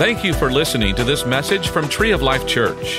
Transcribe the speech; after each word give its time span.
Thank 0.00 0.24
you 0.24 0.32
for 0.32 0.50
listening 0.50 0.94
to 0.94 1.04
this 1.04 1.26
message 1.26 1.68
from 1.68 1.86
Tree 1.86 2.12
of 2.12 2.22
Life 2.22 2.46
Church. 2.46 2.98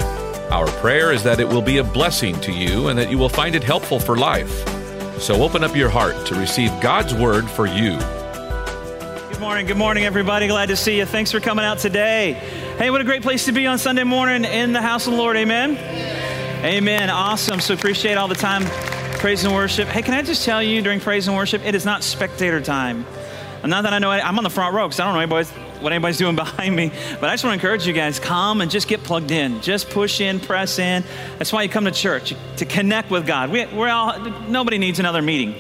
Our 0.51 0.67
prayer 0.67 1.12
is 1.12 1.24
that 1.24 1.40
it 1.40 1.48
will 1.48 1.64
be 1.64 1.80
a 1.80 1.83
blessing 1.83 2.40
to 2.42 2.51
you 2.51 2.90
and 2.90 3.00
that 3.00 3.09
you 3.09 3.17
will 3.17 3.27
find 3.27 3.56
it 3.56 3.64
helpful 3.64 4.00
for 4.00 4.16
life. 4.16 4.51
So 5.19 5.42
open 5.42 5.64
up 5.64 5.75
your 5.75 5.90
heart 5.90 6.27
to 6.27 6.35
receive 6.35 6.69
God's 6.79 7.16
word 7.16 7.50
for 7.50 7.66
you. 7.66 7.98
Good 9.32 9.39
morning. 9.39 9.66
Good 9.66 9.78
morning, 9.78 10.06
everybody. 10.06 10.46
Glad 10.46 10.68
to 10.68 10.76
see 10.76 11.00
you. 11.00 11.08
Thanks 11.08 11.32
for 11.32 11.40
coming 11.40 11.66
out 11.66 11.80
today. 11.80 12.34
Hey, 12.78 12.92
what 12.92 13.02
a 13.02 13.04
great 13.04 13.24
place 13.24 13.46
to 13.46 13.52
be 13.52 13.66
on 13.66 13.80
Sunday 13.80 14.04
morning 14.04 14.46
in 14.46 14.72
the 14.72 14.82
house 14.84 15.08
of 15.08 15.14
the 15.14 15.18
Lord. 15.18 15.38
Amen. 15.38 15.78
Amen. 16.64 17.10
Awesome. 17.10 17.62
So 17.62 17.74
appreciate 17.74 18.20
all 18.20 18.28
the 18.28 18.36
time 18.36 18.64
praise 19.18 19.44
and 19.44 19.56
worship. 19.56 19.88
Hey, 19.88 20.04
can 20.04 20.14
I 20.14 20.22
just 20.22 20.46
tell 20.46 20.62
you 20.62 20.84
during 20.84 21.00
praise 21.00 21.28
and 21.28 21.36
worship, 21.36 21.66
it 21.66 21.74
is 21.74 21.84
not 21.84 22.04
spectator 22.04 22.62
time. 22.62 23.08
Not 23.66 23.86
that 23.86 23.94
I 23.94 23.98
know, 23.98 24.12
I'm 24.12 24.38
on 24.38 24.44
the 24.44 24.52
front 24.52 24.76
row 24.76 24.88
because 24.88 25.00
I 25.00 25.06
don't 25.06 25.16
know 25.16 25.20
anybody's, 25.22 25.52
what 25.81 25.91
anybody's 25.94 26.17
doing 26.17 26.35
behind 26.48 26.76
me. 26.76 26.91
But 27.20 27.30
I 27.30 27.34
just 27.34 27.44
want 27.44 27.59
to 27.59 27.66
encourage 27.66 27.88
you 27.88 27.94
guys 27.94 28.20
come 28.20 28.62
and 28.62 28.70
just 28.70 28.88
get 28.88 29.03
plugged 29.03 29.31
in. 29.31 29.62
Just 29.62 29.89
push 29.89 30.22
in, 30.22 30.39
press 30.39 30.80
in. 30.80 31.03
That's 31.38 31.52
why 31.52 31.63
you 31.63 31.70
come 31.70 31.85
to 31.85 31.91
church, 31.91 32.34
to 32.58 32.66
connect 32.66 33.09
with 33.09 33.26
God. 33.26 33.49
We, 33.49 33.66
we're 33.66 33.89
all, 33.89 34.20
nobody 34.48 34.77
needs 34.77 34.99
another 34.99 35.22
meeting, 35.22 35.55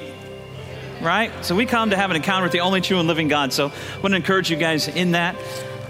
right? 1.01 1.31
So 1.43 1.55
we 1.55 1.65
come 1.65 1.89
to 1.91 1.97
have 1.97 2.09
an 2.09 2.15
encounter 2.15 2.43
with 2.43 2.51
the 2.51 2.61
only 2.61 2.81
true 2.81 2.99
and 2.99 3.07
living 3.07 3.27
God. 3.27 3.53
So 3.53 3.67
I 3.67 3.99
want 3.99 4.11
to 4.11 4.15
encourage 4.15 4.49
you 4.49 4.57
guys 4.57 4.87
in 4.87 5.11
that. 5.11 5.35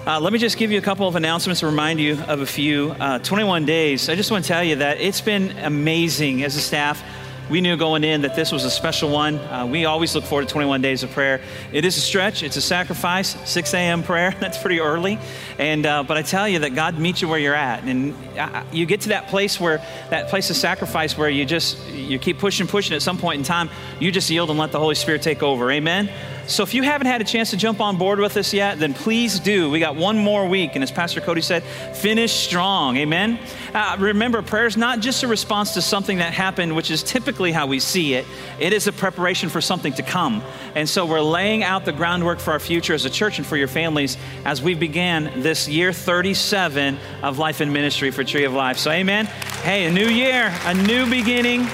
Uh, 0.06 0.20
let 0.20 0.34
me 0.34 0.40
just 0.40 0.58
give 0.58 0.72
you 0.72 0.80
a 0.80 0.82
couple 0.82 1.08
of 1.08 1.16
announcements 1.16 1.60
to 1.60 1.68
remind 1.68 2.00
you 2.00 2.20
of 2.24 2.42
a 2.42 2.46
few. 2.46 2.90
Uh, 3.00 3.20
21 3.20 3.66
days. 3.66 4.10
I 4.10 4.16
just 4.16 4.32
want 4.32 4.44
to 4.44 4.48
tell 4.48 4.64
you 4.64 4.78
that 4.78 5.00
it's 5.00 5.22
been 5.22 5.56
amazing 5.60 6.44
as 6.44 6.56
a 6.56 6.60
staff 6.60 7.04
we 7.52 7.60
knew 7.60 7.76
going 7.76 8.06
in 8.06 8.22
that 8.22 8.34
this 8.34 8.50
was 8.50 8.64
a 8.64 8.72
special 8.72 9.10
one. 9.10 9.38
Uh, 9.38 9.66
we 9.66 9.84
always 9.84 10.16
look 10.16 10.24
forward 10.24 10.48
to 10.48 10.54
21 10.54 10.82
days 10.82 11.04
of 11.04 11.12
prayer. 11.12 11.42
It 11.74 11.84
is 11.84 11.98
a 11.98 12.00
stretch, 12.00 12.44
it's 12.44 12.56
a 12.56 12.62
sacrifice. 12.62 13.36
6 13.48 13.74
a.m. 13.74 14.04
prayer, 14.04 14.34
that's 14.40 14.58
pretty 14.58 14.80
early. 14.80 15.20
And, 15.60 15.86
uh, 15.86 16.04
but 16.04 16.16
I 16.16 16.22
tell 16.22 16.48
you 16.48 16.60
that 16.60 16.76
God 16.76 16.98
meets 16.98 17.22
you 17.22 17.28
where 17.28 17.38
you're 17.38 17.54
at. 17.54 17.84
And 17.84 18.16
uh, 18.40 18.64
you 18.72 18.86
get 18.86 19.02
to 19.02 19.10
that 19.10 19.28
place 19.28 19.60
where, 19.60 19.80
that 20.10 20.30
place 20.30 20.50
of 20.50 20.56
sacrifice 20.56 21.18
where 21.18 21.30
you 21.30 21.44
just, 21.44 21.86
you 21.90 22.20
keep 22.20 22.40
pushing, 22.40 22.68
pushing. 22.68 22.96
At 22.96 23.02
some 23.02 23.18
point 23.18 23.40
in 23.40 23.44
time, 23.44 23.70
you 24.00 24.14
just 24.14 24.30
yield 24.30 24.50
and 24.50 24.58
let 24.58 24.72
the 24.72 24.80
Holy 24.80 24.96
Spirit 24.96 25.22
take 25.22 25.44
over. 25.44 25.70
Amen? 25.72 26.10
So 26.52 26.64
if 26.64 26.74
you 26.74 26.84
haven't 26.84 27.08
had 27.08 27.22
a 27.22 27.24
chance 27.24 27.52
to 27.52 27.58
jump 27.58 27.80
on 27.80 27.98
board 27.98 28.20
with 28.20 28.36
us 28.36 28.54
yet, 28.54 28.78
then 28.78 28.94
please 28.94 29.40
do. 29.40 29.70
We 29.70 29.80
got 29.80 29.96
one 29.96 30.18
more 30.18 30.46
week, 30.50 30.72
and 30.76 30.84
as 30.84 30.92
Pastor 30.92 31.22
Cody 31.22 31.40
said, 31.40 31.64
finish 31.64 32.34
strong. 32.34 32.98
Amen. 32.98 33.40
Uh, 33.74 33.96
remember, 33.98 34.42
prayer 34.42 34.66
is 34.66 34.76
not 34.76 35.00
just 35.00 35.24
a 35.24 35.28
response 35.28 35.74
to 35.76 35.82
something 35.82 36.18
that 36.18 36.34
happened, 36.34 36.76
which 36.76 36.92
is 36.92 37.04
typically 37.04 37.54
how 37.54 37.68
we 37.68 37.80
see 37.80 38.16
it. 38.16 38.26
It 38.60 38.74
is 38.74 38.86
a 38.88 38.92
preparation 38.92 39.48
for 39.48 39.62
something 39.62 39.94
to 39.94 40.04
come. 40.04 40.44
And 40.76 40.90
so 40.90 41.06
we're 41.06 41.22
laying 41.22 41.64
out 41.64 41.86
the 41.86 41.94
groundwork 41.94 42.40
for 42.40 42.52
our 42.52 42.60
future 42.60 42.94
as 42.94 43.06
a 43.06 43.10
church 43.10 43.38
and 43.38 43.48
for 43.48 43.56
your 43.56 43.70
families 43.70 44.18
as 44.44 44.62
we 44.62 44.74
began 44.74 45.42
this 45.42 45.70
year 45.70 45.94
37 45.94 46.98
of 47.24 47.40
life 47.40 47.62
and 47.62 47.72
ministry 47.72 48.12
for 48.12 48.26
Tree 48.26 48.44
of 48.44 48.52
Life. 48.52 48.78
So, 48.78 48.92
Amen. 48.92 49.26
Hey, 49.64 49.86
a 49.86 49.92
new 49.92 50.08
year, 50.08 50.54
a 50.66 50.74
new 50.74 51.10
beginning. 51.10 51.66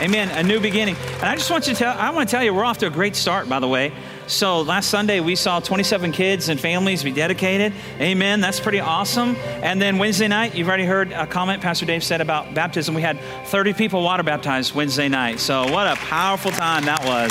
Amen. 0.00 0.30
A 0.30 0.42
new 0.42 0.60
beginning. 0.60 0.96
And 0.96 1.24
I 1.24 1.36
just 1.36 1.50
want 1.50 1.68
you 1.68 1.74
to 1.74 1.78
tell, 1.78 1.94
I 1.94 2.08
want 2.08 2.26
to 2.26 2.34
tell 2.34 2.42
you, 2.42 2.54
we're 2.54 2.64
off 2.64 2.78
to 2.78 2.86
a 2.86 2.90
great 2.90 3.14
start, 3.14 3.50
by 3.50 3.60
the 3.60 3.68
way. 3.68 3.92
So 4.28 4.62
last 4.62 4.88
Sunday, 4.88 5.20
we 5.20 5.36
saw 5.36 5.60
27 5.60 6.12
kids 6.12 6.48
and 6.48 6.58
families 6.58 7.04
be 7.04 7.12
dedicated. 7.12 7.74
Amen. 8.00 8.40
That's 8.40 8.60
pretty 8.60 8.80
awesome. 8.80 9.36
And 9.62 9.80
then 9.80 9.98
Wednesday 9.98 10.26
night, 10.26 10.54
you've 10.54 10.68
already 10.68 10.86
heard 10.86 11.12
a 11.12 11.26
comment 11.26 11.60
Pastor 11.60 11.84
Dave 11.84 12.02
said 12.02 12.22
about 12.22 12.54
baptism. 12.54 12.94
We 12.94 13.02
had 13.02 13.20
30 13.48 13.74
people 13.74 14.02
water 14.02 14.22
baptized 14.22 14.74
Wednesday 14.74 15.10
night. 15.10 15.38
So 15.38 15.70
what 15.70 15.86
a 15.86 15.96
powerful 15.96 16.50
time 16.50 16.86
that 16.86 17.04
was. 17.04 17.30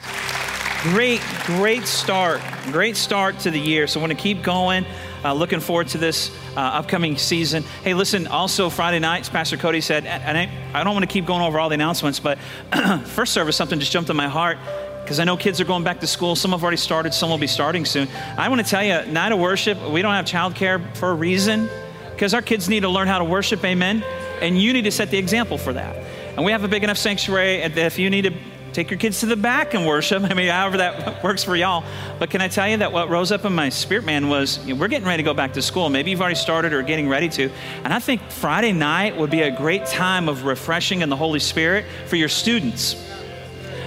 Great, 0.94 1.22
great 1.46 1.88
start. 1.88 2.40
Great 2.66 2.98
start 2.98 3.40
to 3.40 3.50
the 3.50 3.60
year. 3.60 3.88
So 3.88 4.00
I 4.00 4.04
want 4.04 4.12
to 4.16 4.22
keep 4.22 4.44
going. 4.44 4.86
Uh, 5.24 5.34
looking 5.34 5.60
forward 5.60 5.88
to 5.90 5.98
this 5.98 6.32
uh, 6.56 6.60
upcoming 6.60 7.18
season. 7.18 7.64
Hey, 7.84 7.94
listen, 7.94 8.28
also 8.28 8.70
Friday 8.70 9.00
nights, 9.00 9.28
Pastor 9.28 9.58
Cody 9.58 9.82
said, 9.82 10.06
and 10.06 10.38
I, 10.38 10.50
I 10.74 10.84
don't 10.84 10.94
want 10.94 11.04
to 11.04 11.12
keep 11.12 11.26
going 11.26 11.42
over 11.42 11.60
all 11.60 11.68
the 11.68 11.76
announcements, 11.76 12.20
but 12.20 12.38
first 13.06 13.34
service, 13.34 13.56
something 13.58 13.80
just 13.80 13.92
jumped 13.92 14.10
in 14.10 14.16
my 14.16 14.30
heart 14.30 14.58
because 15.04 15.20
I 15.20 15.24
know 15.24 15.36
kids 15.38 15.60
are 15.60 15.66
going 15.66 15.84
back 15.84 16.00
to 16.02 16.08
school. 16.08 16.36
Some 16.36 16.52
have 16.52 16.62
already 16.62 16.78
started, 16.78 17.14
some 17.14 17.30
will 17.30 17.38
be 17.38 17.48
starting 17.48 17.84
soon. 17.84 18.08
I 18.38 18.48
want 18.48 18.64
to 18.64 18.68
tell 18.68 18.84
you, 18.84 19.12
night 19.12 19.32
of 19.32 19.40
worship, 19.40 19.82
we 19.90 20.02
don't 20.02 20.14
have 20.14 20.26
childcare 20.26 20.96
for 20.96 21.12
a 21.12 21.16
reason 21.16 21.68
because 22.12 22.34
our 22.34 22.42
kids 22.42 22.70
need 22.70 22.82
to 22.82 22.90
learn 22.90 23.08
how 23.08 23.18
to 23.18 23.24
worship, 23.24 23.64
amen? 23.66 24.04
And 24.42 24.62
you 24.62 24.72
need 24.72 24.84
to 24.84 24.92
set 24.92 25.10
the 25.10 25.18
example 25.18 25.58
for 25.58 25.74
that. 25.74 25.96
And 26.36 26.46
we 26.46 26.52
have 26.52 26.64
a 26.64 26.68
big 26.68 26.84
enough 26.84 26.98
sanctuary 26.98 27.68
that 27.68 27.78
if 27.78 27.98
you 27.98 28.10
need 28.10 28.22
to 28.22 28.34
take 28.74 28.90
your 28.90 29.00
kids 29.00 29.20
to 29.22 29.26
the 29.26 29.36
back 29.36 29.74
and 29.74 29.86
worship. 29.86 30.24
I 30.30 30.34
mean, 30.34 30.50
however 30.50 30.78
that 30.78 31.24
works 31.24 31.44
for 31.44 31.56
y'all. 31.56 31.84
But 32.18 32.30
can 32.30 32.42
I 32.42 32.48
tell 32.48 32.68
you 32.68 32.78
that 32.78 32.92
what 32.92 33.10
rose 33.10 33.32
up 33.32 33.46
in 33.46 33.54
my 33.54 33.70
spirit, 33.70 34.06
man, 34.06 34.30
was 34.30 34.66
you 34.66 34.74
know, 34.74 34.80
we're 34.80 34.88
getting 34.88 35.08
ready 35.08 35.24
to 35.24 35.26
go 35.26 35.34
back 35.34 35.54
to 35.54 35.62
school. 35.62 35.90
Maybe 35.90 36.12
you've 36.12 36.22
already 36.22 36.36
started 36.36 36.74
or 36.74 36.82
getting 36.82 37.10
ready 37.10 37.30
to. 37.30 37.50
And 37.84 37.94
I 37.94 38.00
think 38.00 38.22
Friday 38.30 38.72
night 38.72 39.18
would 39.18 39.30
be 39.30 39.42
a 39.42 39.52
great 39.52 39.86
time 39.86 40.30
of 40.30 40.46
refreshing 40.46 41.02
in 41.02 41.10
the 41.10 41.16
Holy 41.16 41.40
Spirit 41.40 41.86
for 42.08 42.16
your 42.16 42.30
students. 42.30 42.96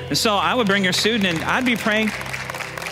And 0.08 0.18
so 0.18 0.34
I 0.34 0.54
would 0.54 0.66
bring 0.66 0.84
your 0.84 0.92
student, 0.92 1.24
and 1.24 1.44
I'd 1.44 1.64
be 1.64 1.76
praying 1.76 2.10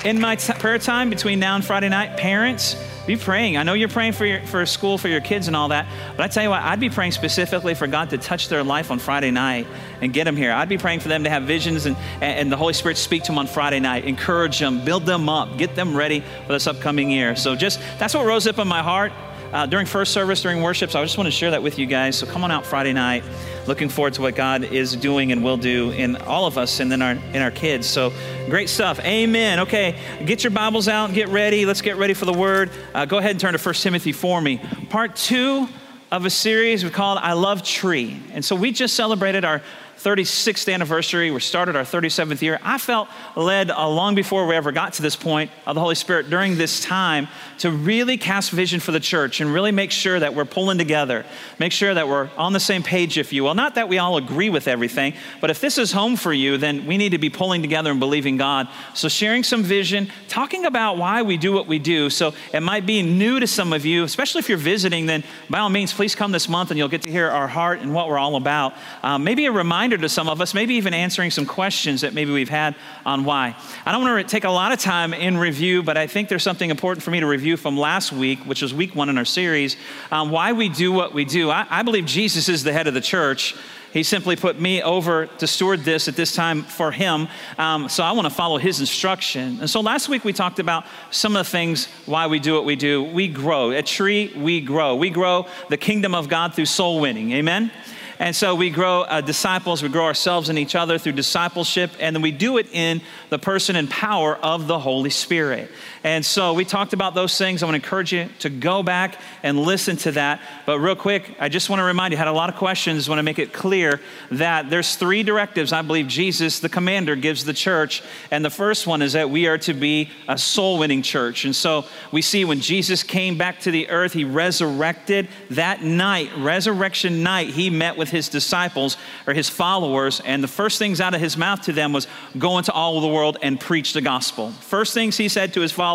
in 0.04 0.20
my 0.20 0.36
t- 0.36 0.52
prayer 0.54 0.78
time 0.78 1.10
between 1.10 1.38
now 1.38 1.54
and 1.54 1.64
Friday 1.64 1.88
night. 1.88 2.16
Parents, 2.16 2.76
be 3.10 3.16
praying. 3.16 3.56
I 3.56 3.64
know 3.64 3.72
you're 3.72 3.88
praying 3.88 4.12
for, 4.12 4.24
your, 4.24 4.40
for 4.42 4.64
school, 4.66 4.96
for 4.96 5.08
your 5.08 5.20
kids 5.20 5.48
and 5.48 5.56
all 5.56 5.68
that, 5.68 5.86
but 6.16 6.22
I 6.22 6.28
tell 6.28 6.44
you 6.44 6.50
what, 6.50 6.62
I'd 6.62 6.78
be 6.78 6.90
praying 6.90 7.12
specifically 7.12 7.74
for 7.74 7.88
God 7.88 8.10
to 8.10 8.18
touch 8.18 8.48
their 8.48 8.62
life 8.62 8.92
on 8.92 9.00
Friday 9.00 9.32
night 9.32 9.66
and 10.00 10.12
get 10.12 10.24
them 10.24 10.36
here. 10.36 10.52
I'd 10.52 10.68
be 10.68 10.78
praying 10.78 11.00
for 11.00 11.08
them 11.08 11.24
to 11.24 11.30
have 11.30 11.42
visions 11.42 11.86
and, 11.86 11.96
and 12.20 12.52
the 12.52 12.56
Holy 12.56 12.72
Spirit 12.72 12.96
speak 12.98 13.24
to 13.24 13.32
them 13.32 13.38
on 13.38 13.48
Friday 13.48 13.80
night, 13.80 14.04
encourage 14.04 14.60
them, 14.60 14.84
build 14.84 15.06
them 15.06 15.28
up, 15.28 15.58
get 15.58 15.74
them 15.74 15.96
ready 15.96 16.20
for 16.46 16.52
this 16.52 16.68
upcoming 16.68 17.10
year. 17.10 17.34
So 17.34 17.56
just, 17.56 17.80
that's 17.98 18.14
what 18.14 18.24
rose 18.24 18.46
up 18.46 18.58
in 18.58 18.68
my 18.68 18.82
heart. 18.82 19.12
Uh, 19.52 19.66
during 19.66 19.84
first 19.84 20.12
service, 20.12 20.42
during 20.42 20.62
worship, 20.62 20.92
so 20.92 21.00
I 21.00 21.04
just 21.04 21.18
want 21.18 21.26
to 21.26 21.32
share 21.32 21.50
that 21.50 21.62
with 21.62 21.76
you 21.78 21.86
guys. 21.86 22.16
So 22.16 22.24
come 22.24 22.44
on 22.44 22.52
out 22.52 22.64
Friday 22.64 22.92
night. 22.92 23.24
Looking 23.66 23.88
forward 23.88 24.14
to 24.14 24.22
what 24.22 24.36
God 24.36 24.62
is 24.62 24.94
doing 24.94 25.32
and 25.32 25.42
will 25.42 25.56
do 25.56 25.90
in 25.90 26.14
all 26.16 26.46
of 26.46 26.56
us 26.56 26.78
and 26.78 26.90
then 26.90 27.02
our 27.02 27.12
in 27.12 27.42
our 27.42 27.50
kids. 27.50 27.86
So 27.86 28.12
great 28.48 28.68
stuff. 28.68 29.00
Amen. 29.00 29.60
Okay, 29.60 29.98
get 30.24 30.44
your 30.44 30.52
Bibles 30.52 30.86
out, 30.86 31.12
get 31.12 31.28
ready. 31.28 31.66
Let's 31.66 31.82
get 31.82 31.96
ready 31.96 32.14
for 32.14 32.26
the 32.26 32.32
Word. 32.32 32.70
Uh, 32.94 33.06
go 33.06 33.18
ahead 33.18 33.32
and 33.32 33.40
turn 33.40 33.52
to 33.54 33.58
1 33.58 33.74
Timothy 33.74 34.12
for 34.12 34.40
me. 34.40 34.60
Part 34.88 35.16
two 35.16 35.68
of 36.12 36.24
a 36.24 36.30
series 36.30 36.84
we 36.84 36.90
called 36.90 37.18
"I 37.18 37.32
Love 37.32 37.64
Tree," 37.64 38.22
and 38.32 38.44
so 38.44 38.54
we 38.54 38.70
just 38.70 38.94
celebrated 38.94 39.44
our 39.44 39.62
36th 40.02 40.72
anniversary. 40.72 41.30
We 41.30 41.40
started 41.40 41.76
our 41.76 41.82
37th 41.82 42.40
year. 42.40 42.58
I 42.62 42.78
felt 42.78 43.08
led 43.36 43.70
uh, 43.70 43.86
long 43.86 44.14
before 44.14 44.46
we 44.46 44.54
ever 44.54 44.72
got 44.72 44.94
to 44.94 45.02
this 45.02 45.14
point 45.14 45.50
of 45.66 45.74
the 45.74 45.80
Holy 45.82 45.94
Spirit 45.94 46.30
during 46.30 46.56
this 46.56 46.80
time 46.80 47.28
to 47.58 47.70
really 47.70 48.16
cast 48.16 48.50
vision 48.50 48.80
for 48.80 48.92
the 48.92 49.00
church 49.00 49.42
and 49.42 49.52
really 49.52 49.72
make 49.72 49.90
sure 49.90 50.18
that 50.18 50.34
we're 50.34 50.46
pulling 50.46 50.78
together, 50.78 51.26
make 51.58 51.70
sure 51.70 51.92
that 51.92 52.08
we're 52.08 52.30
on 52.38 52.54
the 52.54 52.60
same 52.60 52.82
page, 52.82 53.18
if 53.18 53.30
you 53.30 53.44
will. 53.44 53.54
Not 53.54 53.74
that 53.74 53.90
we 53.90 53.98
all 53.98 54.16
agree 54.16 54.48
with 54.48 54.68
everything, 54.68 55.12
but 55.38 55.50
if 55.50 55.60
this 55.60 55.76
is 55.76 55.92
home 55.92 56.16
for 56.16 56.32
you, 56.32 56.56
then 56.56 56.86
we 56.86 56.96
need 56.96 57.10
to 57.10 57.18
be 57.18 57.28
pulling 57.28 57.60
together 57.60 57.90
and 57.90 58.00
believing 58.00 58.38
God. 58.38 58.68
So, 58.94 59.08
sharing 59.08 59.42
some 59.42 59.62
vision, 59.62 60.10
talking 60.28 60.64
about 60.64 60.96
why 60.96 61.20
we 61.20 61.36
do 61.36 61.52
what 61.52 61.66
we 61.66 61.78
do. 61.78 62.08
So, 62.08 62.32
it 62.54 62.60
might 62.60 62.86
be 62.86 63.02
new 63.02 63.38
to 63.38 63.46
some 63.46 63.74
of 63.74 63.84
you, 63.84 64.04
especially 64.04 64.38
if 64.38 64.48
you're 64.48 64.56
visiting, 64.56 65.04
then 65.04 65.24
by 65.50 65.58
all 65.58 65.68
means, 65.68 65.92
please 65.92 66.14
come 66.14 66.32
this 66.32 66.48
month 66.48 66.70
and 66.70 66.78
you'll 66.78 66.88
get 66.88 67.02
to 67.02 67.10
hear 67.10 67.28
our 67.28 67.48
heart 67.48 67.80
and 67.80 67.92
what 67.92 68.08
we're 68.08 68.18
all 68.18 68.36
about. 68.36 68.72
Um, 69.02 69.24
maybe 69.24 69.44
a 69.44 69.52
reminder 69.52 69.89
to 69.98 70.08
some 70.08 70.28
of 70.28 70.40
us, 70.40 70.54
maybe 70.54 70.74
even 70.74 70.94
answering 70.94 71.30
some 71.30 71.46
questions 71.46 72.00
that 72.00 72.14
maybe 72.14 72.32
we've 72.32 72.48
had 72.48 72.74
on 73.04 73.24
why. 73.24 73.56
I 73.84 73.92
don't 73.92 74.02
want 74.02 74.26
to 74.26 74.30
take 74.30 74.44
a 74.44 74.50
lot 74.50 74.72
of 74.72 74.78
time 74.78 75.14
in 75.14 75.36
review, 75.36 75.82
but 75.82 75.96
I 75.96 76.06
think 76.06 76.28
there's 76.28 76.42
something 76.42 76.70
important 76.70 77.02
for 77.02 77.10
me 77.10 77.20
to 77.20 77.26
review 77.26 77.56
from 77.56 77.76
last 77.76 78.12
week, 78.12 78.40
which 78.40 78.62
was 78.62 78.74
week 78.74 78.94
one 78.94 79.08
in 79.08 79.18
our 79.18 79.24
series, 79.24 79.76
why 80.10 80.52
we 80.52 80.68
do 80.68 80.92
what 80.92 81.14
we 81.14 81.24
do. 81.24 81.50
I, 81.50 81.66
I 81.68 81.82
believe 81.82 82.06
Jesus 82.06 82.48
is 82.48 82.64
the 82.64 82.72
head 82.72 82.86
of 82.86 82.94
the 82.94 83.00
church. 83.00 83.54
He 83.92 84.04
simply 84.04 84.36
put 84.36 84.60
me 84.60 84.82
over 84.82 85.26
to 85.26 85.46
steward 85.48 85.80
this 85.80 86.06
at 86.06 86.14
this 86.14 86.32
time 86.32 86.62
for 86.62 86.92
him. 86.92 87.26
Um, 87.58 87.88
so 87.88 88.04
I 88.04 88.12
want 88.12 88.26
to 88.26 88.34
follow 88.34 88.56
his 88.56 88.78
instruction. 88.78 89.58
And 89.60 89.68
so 89.68 89.80
last 89.80 90.08
week 90.08 90.24
we 90.24 90.32
talked 90.32 90.60
about 90.60 90.84
some 91.10 91.34
of 91.34 91.44
the 91.44 91.50
things 91.50 91.86
why 92.06 92.28
we 92.28 92.38
do 92.38 92.54
what 92.54 92.64
we 92.64 92.76
do. 92.76 93.02
We 93.02 93.26
grow. 93.26 93.70
A 93.70 93.82
Tree, 93.82 94.32
we 94.36 94.60
grow. 94.60 94.94
We 94.94 95.10
grow 95.10 95.46
the 95.70 95.76
kingdom 95.76 96.14
of 96.14 96.28
God 96.28 96.54
through 96.54 96.66
soul 96.66 97.00
winning. 97.00 97.32
Amen? 97.32 97.72
And 98.20 98.36
so 98.36 98.54
we 98.54 98.68
grow 98.68 99.00
uh, 99.00 99.22
disciples, 99.22 99.82
we 99.82 99.88
grow 99.88 100.04
ourselves 100.04 100.50
and 100.50 100.58
each 100.58 100.74
other 100.74 100.98
through 100.98 101.12
discipleship, 101.12 101.90
and 101.98 102.14
then 102.14 102.20
we 102.20 102.32
do 102.32 102.58
it 102.58 102.68
in 102.70 103.00
the 103.30 103.38
person 103.38 103.76
and 103.76 103.88
power 103.88 104.36
of 104.36 104.66
the 104.66 104.78
Holy 104.78 105.08
Spirit. 105.08 105.70
And 106.02 106.24
so 106.24 106.54
we 106.54 106.64
talked 106.64 106.94
about 106.94 107.14
those 107.14 107.36
things. 107.36 107.62
I 107.62 107.66
want 107.66 107.74
to 107.74 107.84
encourage 107.84 108.10
you 108.10 108.30
to 108.38 108.48
go 108.48 108.82
back 108.82 109.20
and 109.42 109.60
listen 109.60 109.98
to 109.98 110.12
that. 110.12 110.40
But 110.64 110.78
real 110.78 110.96
quick, 110.96 111.36
I 111.38 111.50
just 111.50 111.68
want 111.68 111.80
to 111.80 111.84
remind 111.84 112.12
you, 112.12 112.16
I 112.16 112.20
had 112.20 112.28
a 112.28 112.32
lot 112.32 112.48
of 112.48 112.56
questions. 112.56 113.06
I 113.06 113.10
want 113.10 113.18
to 113.18 113.22
make 113.22 113.38
it 113.38 113.52
clear 113.52 114.00
that 114.30 114.70
there's 114.70 114.96
three 114.96 115.22
directives 115.22 115.74
I 115.74 115.82
believe 115.82 116.08
Jesus, 116.08 116.60
the 116.60 116.70
commander, 116.70 117.16
gives 117.16 117.44
the 117.44 117.52
church. 117.52 118.02
And 118.30 118.42
the 118.42 118.50
first 118.50 118.86
one 118.86 119.02
is 119.02 119.12
that 119.12 119.28
we 119.28 119.46
are 119.46 119.58
to 119.58 119.74
be 119.74 120.08
a 120.26 120.38
soul 120.38 120.78
winning 120.78 121.02
church. 121.02 121.44
And 121.44 121.54
so 121.54 121.84
we 122.12 122.22
see 122.22 122.46
when 122.46 122.60
Jesus 122.60 123.02
came 123.02 123.36
back 123.36 123.60
to 123.60 123.70
the 123.70 123.90
earth, 123.90 124.14
he 124.14 124.24
resurrected 124.24 125.28
that 125.50 125.82
night, 125.82 126.30
resurrection 126.38 127.22
night, 127.22 127.48
he 127.48 127.68
met 127.68 127.98
with 127.98 128.08
his 128.08 128.30
disciples 128.30 128.96
or 129.26 129.34
his 129.34 129.50
followers, 129.50 130.20
and 130.24 130.42
the 130.42 130.48
first 130.48 130.78
things 130.78 131.00
out 131.00 131.14
of 131.14 131.20
his 131.20 131.36
mouth 131.36 131.60
to 131.62 131.72
them 131.72 131.92
was 131.92 132.06
go 132.38 132.56
into 132.56 132.72
all 132.72 133.00
the 133.02 133.08
world 133.08 133.36
and 133.42 133.60
preach 133.60 133.92
the 133.92 134.00
gospel. 134.00 134.50
First 134.52 134.94
things 134.94 135.18
he 135.18 135.28
said 135.28 135.52
to 135.54 135.60
his 135.60 135.72
followers 135.72 135.89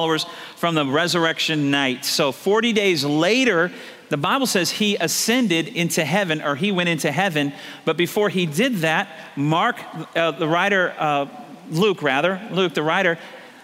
from 0.56 0.76
the 0.76 0.86
resurrection 0.86 1.72
night. 1.72 2.06
So 2.06 2.32
40 2.32 2.74
days 2.74 3.04
later, 3.04 3.72
the 4.10 4.18
Bible 4.18 4.46
says 4.46 4.72
he 4.72 4.96
ascended 4.98 5.68
into 5.68 6.06
heaven, 6.06 6.42
or 6.42 6.56
he 6.56 6.72
went 6.72 6.90
into 6.90 7.12
heaven. 7.12 7.54
But 7.86 7.98
before 7.98 8.30
he 8.30 8.46
did 8.46 8.78
that, 8.78 9.10
Mark, 9.36 9.78
uh, 10.16 10.32
the 10.32 10.48
writer, 10.48 10.94
uh, 10.98 11.28
Luke 11.70 12.02
rather, 12.02 12.42
Luke, 12.52 12.74
the 12.74 12.84
writer, 12.84 13.18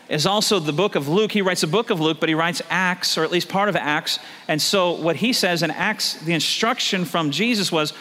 is 0.09 0.25
also 0.25 0.59
the 0.59 0.73
book 0.73 0.95
of 0.95 1.07
Luke. 1.07 1.31
He 1.31 1.41
writes 1.41 1.63
a 1.63 1.67
book 1.67 1.89
of 1.89 2.01
Luke, 2.01 2.19
but 2.19 2.27
he 2.27 2.35
writes 2.35 2.61
Acts, 2.69 3.17
or 3.17 3.23
at 3.23 3.31
least 3.31 3.49
part 3.49 3.69
of 3.69 3.75
Acts. 3.75 4.19
And 4.47 4.61
so, 4.61 4.91
what 4.91 5.15
he 5.15 5.31
says 5.31 5.63
in 5.63 5.71
Acts, 5.71 6.15
the 6.15 6.33
instruction 6.33 7.05
from 7.05 7.31
Jesus 7.31 7.71
was 7.71 7.93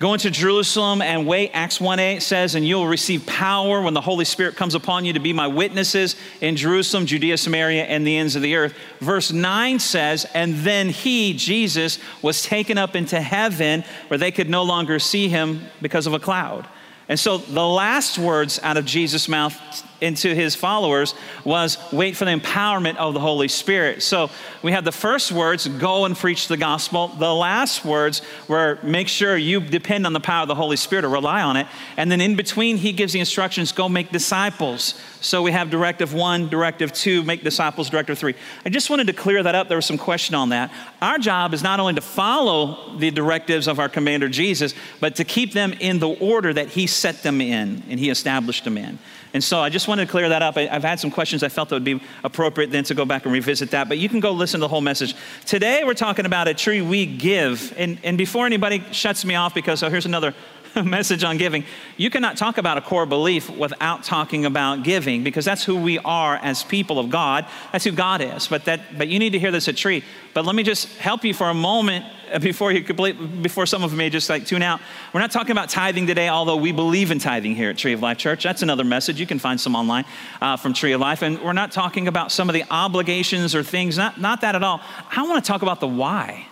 go 0.00 0.14
into 0.14 0.30
Jerusalem 0.30 1.02
and 1.02 1.26
wait. 1.26 1.50
Acts 1.52 1.80
1 1.80 2.00
8 2.00 2.20
says, 2.20 2.56
and 2.56 2.66
you'll 2.66 2.88
receive 2.88 3.24
power 3.26 3.80
when 3.82 3.94
the 3.94 4.00
Holy 4.00 4.24
Spirit 4.24 4.56
comes 4.56 4.74
upon 4.74 5.04
you 5.04 5.12
to 5.12 5.20
be 5.20 5.32
my 5.32 5.46
witnesses 5.46 6.16
in 6.40 6.56
Jerusalem, 6.56 7.06
Judea, 7.06 7.36
Samaria, 7.36 7.84
and 7.84 8.04
the 8.04 8.16
ends 8.16 8.34
of 8.34 8.42
the 8.42 8.56
earth. 8.56 8.74
Verse 8.98 9.30
9 9.30 9.78
says, 9.78 10.26
and 10.34 10.56
then 10.56 10.88
he, 10.88 11.34
Jesus, 11.34 11.98
was 12.22 12.42
taken 12.42 12.78
up 12.78 12.96
into 12.96 13.20
heaven 13.20 13.84
where 14.08 14.18
they 14.18 14.32
could 14.32 14.50
no 14.50 14.64
longer 14.64 14.98
see 14.98 15.28
him 15.28 15.66
because 15.80 16.08
of 16.08 16.14
a 16.14 16.18
cloud. 16.18 16.66
And 17.08 17.18
so 17.20 17.38
the 17.38 17.66
last 17.66 18.18
words 18.18 18.58
out 18.62 18.76
of 18.76 18.84
Jesus' 18.86 19.28
mouth 19.28 19.56
into 20.00 20.34
his 20.34 20.54
followers 20.54 21.14
was 21.44 21.78
wait 21.92 22.16
for 22.16 22.24
the 22.24 22.30
empowerment 22.30 22.96
of 22.96 23.14
the 23.14 23.20
Holy 23.20 23.48
Spirit. 23.48 24.02
So 24.02 24.30
we 24.62 24.72
have 24.72 24.84
the 24.84 24.92
first 24.92 25.32
words, 25.32 25.66
go 25.66 26.04
and 26.04 26.16
preach 26.16 26.48
the 26.48 26.56
gospel. 26.56 27.08
The 27.08 27.34
last 27.34 27.84
words 27.84 28.22
were 28.48 28.78
make 28.82 29.08
sure 29.08 29.36
you 29.36 29.60
depend 29.60 30.06
on 30.06 30.12
the 30.12 30.20
power 30.20 30.42
of 30.42 30.48
the 30.48 30.54
Holy 30.54 30.76
Spirit 30.76 31.04
or 31.04 31.08
rely 31.08 31.42
on 31.42 31.56
it. 31.56 31.66
And 31.96 32.10
then 32.10 32.20
in 32.20 32.36
between, 32.36 32.76
he 32.76 32.92
gives 32.92 33.12
the 33.12 33.20
instructions, 33.20 33.72
go 33.72 33.88
make 33.88 34.10
disciples. 34.10 35.00
So 35.20 35.42
we 35.42 35.52
have 35.52 35.70
directive 35.70 36.14
one, 36.14 36.48
directive 36.48 36.92
two, 36.92 37.22
make 37.22 37.42
disciples, 37.42 37.90
directive 37.90 38.18
three. 38.18 38.34
I 38.64 38.70
just 38.70 38.88
wanted 38.90 39.06
to 39.08 39.12
clear 39.12 39.42
that 39.42 39.54
up. 39.54 39.68
There 39.68 39.76
was 39.76 39.86
some 39.86 39.98
question 39.98 40.34
on 40.34 40.48
that. 40.50 40.72
Our 41.02 41.18
job 41.18 41.52
is 41.52 41.62
not 41.62 41.80
only 41.80 41.94
to 41.94 42.00
follow 42.00 42.96
the 42.98 43.10
directives 43.10 43.68
of 43.68 43.78
our 43.78 43.88
commander 43.88 44.28
Jesus, 44.28 44.74
but 44.98 45.16
to 45.16 45.24
keep 45.24 45.52
them 45.52 45.72
in 45.74 45.98
the 45.98 46.08
order 46.08 46.52
that 46.52 46.68
he 46.68 46.86
set 46.86 47.22
them 47.22 47.40
in 47.40 47.82
and 47.88 48.00
he 48.00 48.10
established 48.10 48.64
them 48.64 48.78
in. 48.78 48.98
And 49.32 49.42
so 49.42 49.60
I 49.60 49.68
just 49.68 49.86
wanted 49.86 50.06
to 50.06 50.10
clear 50.10 50.28
that 50.28 50.42
up. 50.42 50.56
I, 50.56 50.66
have 50.66 50.82
had 50.82 50.98
some 50.98 51.10
questions 51.10 51.42
I 51.42 51.48
felt 51.48 51.68
that 51.68 51.76
would 51.76 51.84
be 51.84 52.02
appropriate 52.24 52.70
then 52.70 52.84
to 52.84 52.94
go 52.94 53.04
back 53.04 53.24
and 53.24 53.32
revisit 53.32 53.70
that. 53.70 53.88
But 53.88 53.98
you 53.98 54.08
can 54.08 54.20
go 54.20 54.32
listen 54.32 54.60
to 54.60 54.62
the 54.62 54.68
whole 54.68 54.80
message. 54.80 55.14
Today 55.46 55.82
we're 55.84 55.94
talking 55.94 56.26
about 56.26 56.48
a 56.48 56.54
tree 56.54 56.80
we 56.80 57.06
give. 57.06 57.72
And, 57.76 57.98
and 58.02 58.18
before 58.18 58.46
anybody 58.46 58.82
shuts 58.90 59.24
me 59.24 59.36
off 59.36 59.54
because, 59.54 59.82
oh, 59.82 59.88
here's 59.88 60.06
another 60.06 60.34
message 60.84 61.24
on 61.24 61.36
giving, 61.36 61.64
you 61.96 62.10
cannot 62.10 62.36
talk 62.36 62.58
about 62.58 62.78
a 62.78 62.80
core 62.80 63.06
belief 63.06 63.50
without 63.50 64.04
talking 64.04 64.44
about 64.44 64.82
giving 64.82 65.24
because 65.24 65.44
that's 65.44 65.64
who 65.64 65.76
we 65.76 65.98
are 65.98 66.36
as 66.36 66.62
people 66.62 66.98
of 66.98 67.10
God. 67.10 67.46
That's 67.72 67.84
who 67.84 67.92
God 67.92 68.20
is. 68.20 68.48
But, 68.48 68.64
that, 68.66 68.98
but 68.98 69.08
you 69.08 69.18
need 69.18 69.30
to 69.30 69.38
hear 69.38 69.50
this 69.50 69.68
at 69.68 69.76
tree. 69.76 70.04
But 70.34 70.44
let 70.44 70.54
me 70.54 70.62
just 70.62 70.96
help 70.98 71.24
you 71.24 71.34
for 71.34 71.48
a 71.48 71.54
moment 71.54 72.04
before 72.40 72.70
you 72.70 72.82
complete, 72.82 73.42
before 73.42 73.66
some 73.66 73.82
of 73.82 73.90
you 73.90 73.98
may 73.98 74.10
just 74.10 74.30
like 74.30 74.46
tune 74.46 74.62
out. 74.62 74.80
We're 75.12 75.20
not 75.20 75.32
talking 75.32 75.50
about 75.50 75.68
tithing 75.68 76.06
today, 76.06 76.28
although 76.28 76.56
we 76.56 76.70
believe 76.70 77.10
in 77.10 77.18
tithing 77.18 77.56
here 77.56 77.70
at 77.70 77.78
Tree 77.78 77.92
of 77.92 78.00
Life 78.00 78.18
Church. 78.18 78.44
That's 78.44 78.62
another 78.62 78.84
message. 78.84 79.18
You 79.18 79.26
can 79.26 79.40
find 79.40 79.60
some 79.60 79.74
online 79.74 80.04
uh, 80.40 80.56
from 80.56 80.72
Tree 80.72 80.92
of 80.92 81.00
Life. 81.00 81.22
And 81.22 81.40
we're 81.42 81.52
not 81.52 81.72
talking 81.72 82.06
about 82.06 82.30
some 82.30 82.48
of 82.48 82.54
the 82.54 82.64
obligations 82.70 83.54
or 83.54 83.62
things, 83.64 83.96
not, 83.96 84.20
not 84.20 84.42
that 84.42 84.54
at 84.54 84.62
all. 84.62 84.80
I 85.10 85.22
want 85.22 85.44
to 85.44 85.48
talk 85.48 85.62
about 85.62 85.80
the 85.80 85.88
why. 85.88 86.46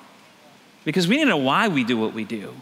Because 0.84 1.06
we 1.06 1.16
need 1.16 1.24
to 1.24 1.30
know 1.30 1.36
why 1.36 1.68
we 1.68 1.84
do 1.84 1.96
what 1.96 2.14
we 2.14 2.24
do. 2.24 2.54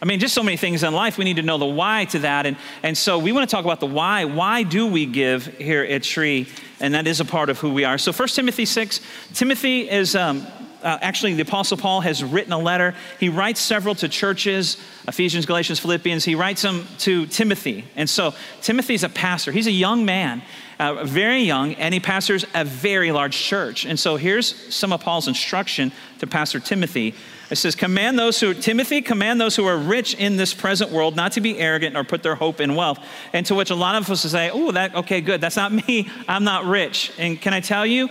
I 0.00 0.04
mean, 0.04 0.20
just 0.20 0.34
so 0.34 0.42
many 0.42 0.56
things 0.56 0.84
in 0.84 0.92
life, 0.92 1.18
we 1.18 1.24
need 1.24 1.36
to 1.36 1.42
know 1.42 1.58
the 1.58 1.66
why 1.66 2.04
to 2.06 2.20
that. 2.20 2.46
And, 2.46 2.56
and 2.82 2.96
so 2.96 3.18
we 3.18 3.32
want 3.32 3.48
to 3.48 3.54
talk 3.54 3.64
about 3.64 3.80
the 3.80 3.86
why. 3.86 4.24
Why 4.26 4.62
do 4.62 4.86
we 4.86 5.06
give 5.06 5.46
here 5.58 5.82
at 5.82 6.04
Tree? 6.04 6.46
And 6.80 6.94
that 6.94 7.08
is 7.08 7.18
a 7.18 7.24
part 7.24 7.50
of 7.50 7.58
who 7.58 7.72
we 7.72 7.84
are. 7.84 7.98
So 7.98 8.12
1 8.12 8.28
Timothy 8.28 8.64
6, 8.64 9.00
Timothy 9.34 9.90
is 9.90 10.14
um, 10.14 10.46
uh, 10.82 10.96
actually, 11.00 11.34
the 11.34 11.42
Apostle 11.42 11.76
Paul 11.76 12.00
has 12.02 12.22
written 12.22 12.52
a 12.52 12.58
letter. 12.58 12.94
He 13.18 13.28
writes 13.28 13.60
several 13.60 13.94
to 13.96 14.08
churches 14.08 14.76
Ephesians, 15.08 15.44
Galatians, 15.44 15.80
Philippians. 15.80 16.24
He 16.24 16.34
writes 16.34 16.62
them 16.62 16.86
to 16.98 17.26
Timothy. 17.26 17.84
And 17.96 18.08
so, 18.08 18.34
Timothy's 18.62 19.02
a 19.02 19.08
pastor. 19.08 19.50
He's 19.50 19.66
a 19.66 19.72
young 19.72 20.04
man, 20.04 20.42
uh, 20.78 21.04
very 21.04 21.42
young, 21.42 21.74
and 21.74 21.92
he 21.92 21.98
pastors 21.98 22.44
a 22.54 22.64
very 22.64 23.10
large 23.10 23.36
church. 23.36 23.86
And 23.86 23.98
so, 23.98 24.16
here's 24.16 24.54
some 24.72 24.92
of 24.92 25.00
Paul's 25.00 25.26
instruction 25.26 25.90
to 26.20 26.28
Pastor 26.28 26.60
Timothy. 26.60 27.14
It 27.50 27.56
says, 27.56 27.74
Command 27.74 28.18
those 28.18 28.38
who, 28.40 28.54
Timothy, 28.54 29.00
command 29.00 29.40
those 29.40 29.56
who 29.56 29.66
are 29.66 29.76
rich 29.76 30.14
in 30.14 30.36
this 30.36 30.52
present 30.52 30.90
world 30.90 31.16
not 31.16 31.32
to 31.32 31.40
be 31.40 31.58
arrogant 31.58 31.96
or 31.96 32.04
put 32.04 32.22
their 32.22 32.34
hope 32.34 32.60
in 32.60 32.74
wealth. 32.74 32.98
And 33.32 33.46
to 33.46 33.54
which 33.54 33.70
a 33.70 33.74
lot 33.74 33.94
of 33.94 34.10
us 34.10 34.22
say, 34.22 34.50
Oh, 34.50 34.72
that, 34.72 34.94
okay, 34.94 35.20
good. 35.20 35.40
That's 35.40 35.56
not 35.56 35.72
me. 35.88 36.10
I'm 36.28 36.44
not 36.44 36.64
rich. 36.64 37.12
And 37.18 37.40
can 37.40 37.54
I 37.54 37.60
tell 37.60 37.86
you, 37.86 38.10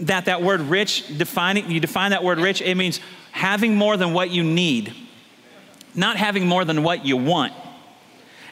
that 0.00 0.26
that 0.26 0.42
word 0.42 0.60
rich, 0.60 1.06
defining, 1.16 1.70
you 1.70 1.80
define 1.80 2.10
that 2.10 2.22
word 2.22 2.38
rich, 2.38 2.60
it 2.60 2.74
means 2.76 3.00
having 3.32 3.74
more 3.74 3.96
than 3.96 4.12
what 4.12 4.30
you 4.30 4.44
need, 4.44 4.94
not 5.94 6.16
having 6.16 6.46
more 6.46 6.64
than 6.64 6.82
what 6.82 7.04
you 7.04 7.16
want. 7.16 7.52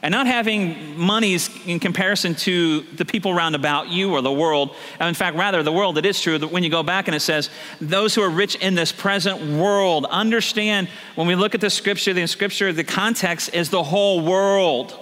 And 0.05 0.13
not 0.13 0.27
having 0.27 0.99
monies 0.99 1.49
in 1.65 1.81
comparison 1.81 2.35
to 2.35 2.83
the 2.83 3.07
people 3.07 3.33
around 3.33 3.55
about 3.55 3.89
you 3.89 4.13
or 4.13 4.21
the 4.21 4.31
world. 4.31 4.77
And 5.01 5.09
in 5.09 5.15
fact, 5.15 5.35
rather, 5.35 5.63
the 5.63 5.73
world, 5.73 5.97
it 5.97 6.05
is 6.05 6.21
true 6.21 6.37
that 6.37 6.49
when 6.49 6.63
you 6.63 6.69
go 6.69 6.83
back 6.83 7.09
and 7.09 7.15
it 7.15 7.21
says, 7.21 7.49
those 7.81 8.15
who 8.15 8.21
are 8.21 8.29
rich 8.29 8.55
in 8.57 8.75
this 8.75 8.93
present 8.93 9.41
world, 9.59 10.05
understand 10.11 10.89
when 11.15 11.27
we 11.27 11.35
look 11.35 11.55
at 11.55 11.63
the 11.63 11.71
scripture, 11.71 12.13
the 12.13 12.27
scripture, 12.27 12.71
the 12.71 12.85
context 12.85 13.55
is 13.55 13.71
the 13.71 13.83
whole 13.83 14.21
world. 14.21 14.95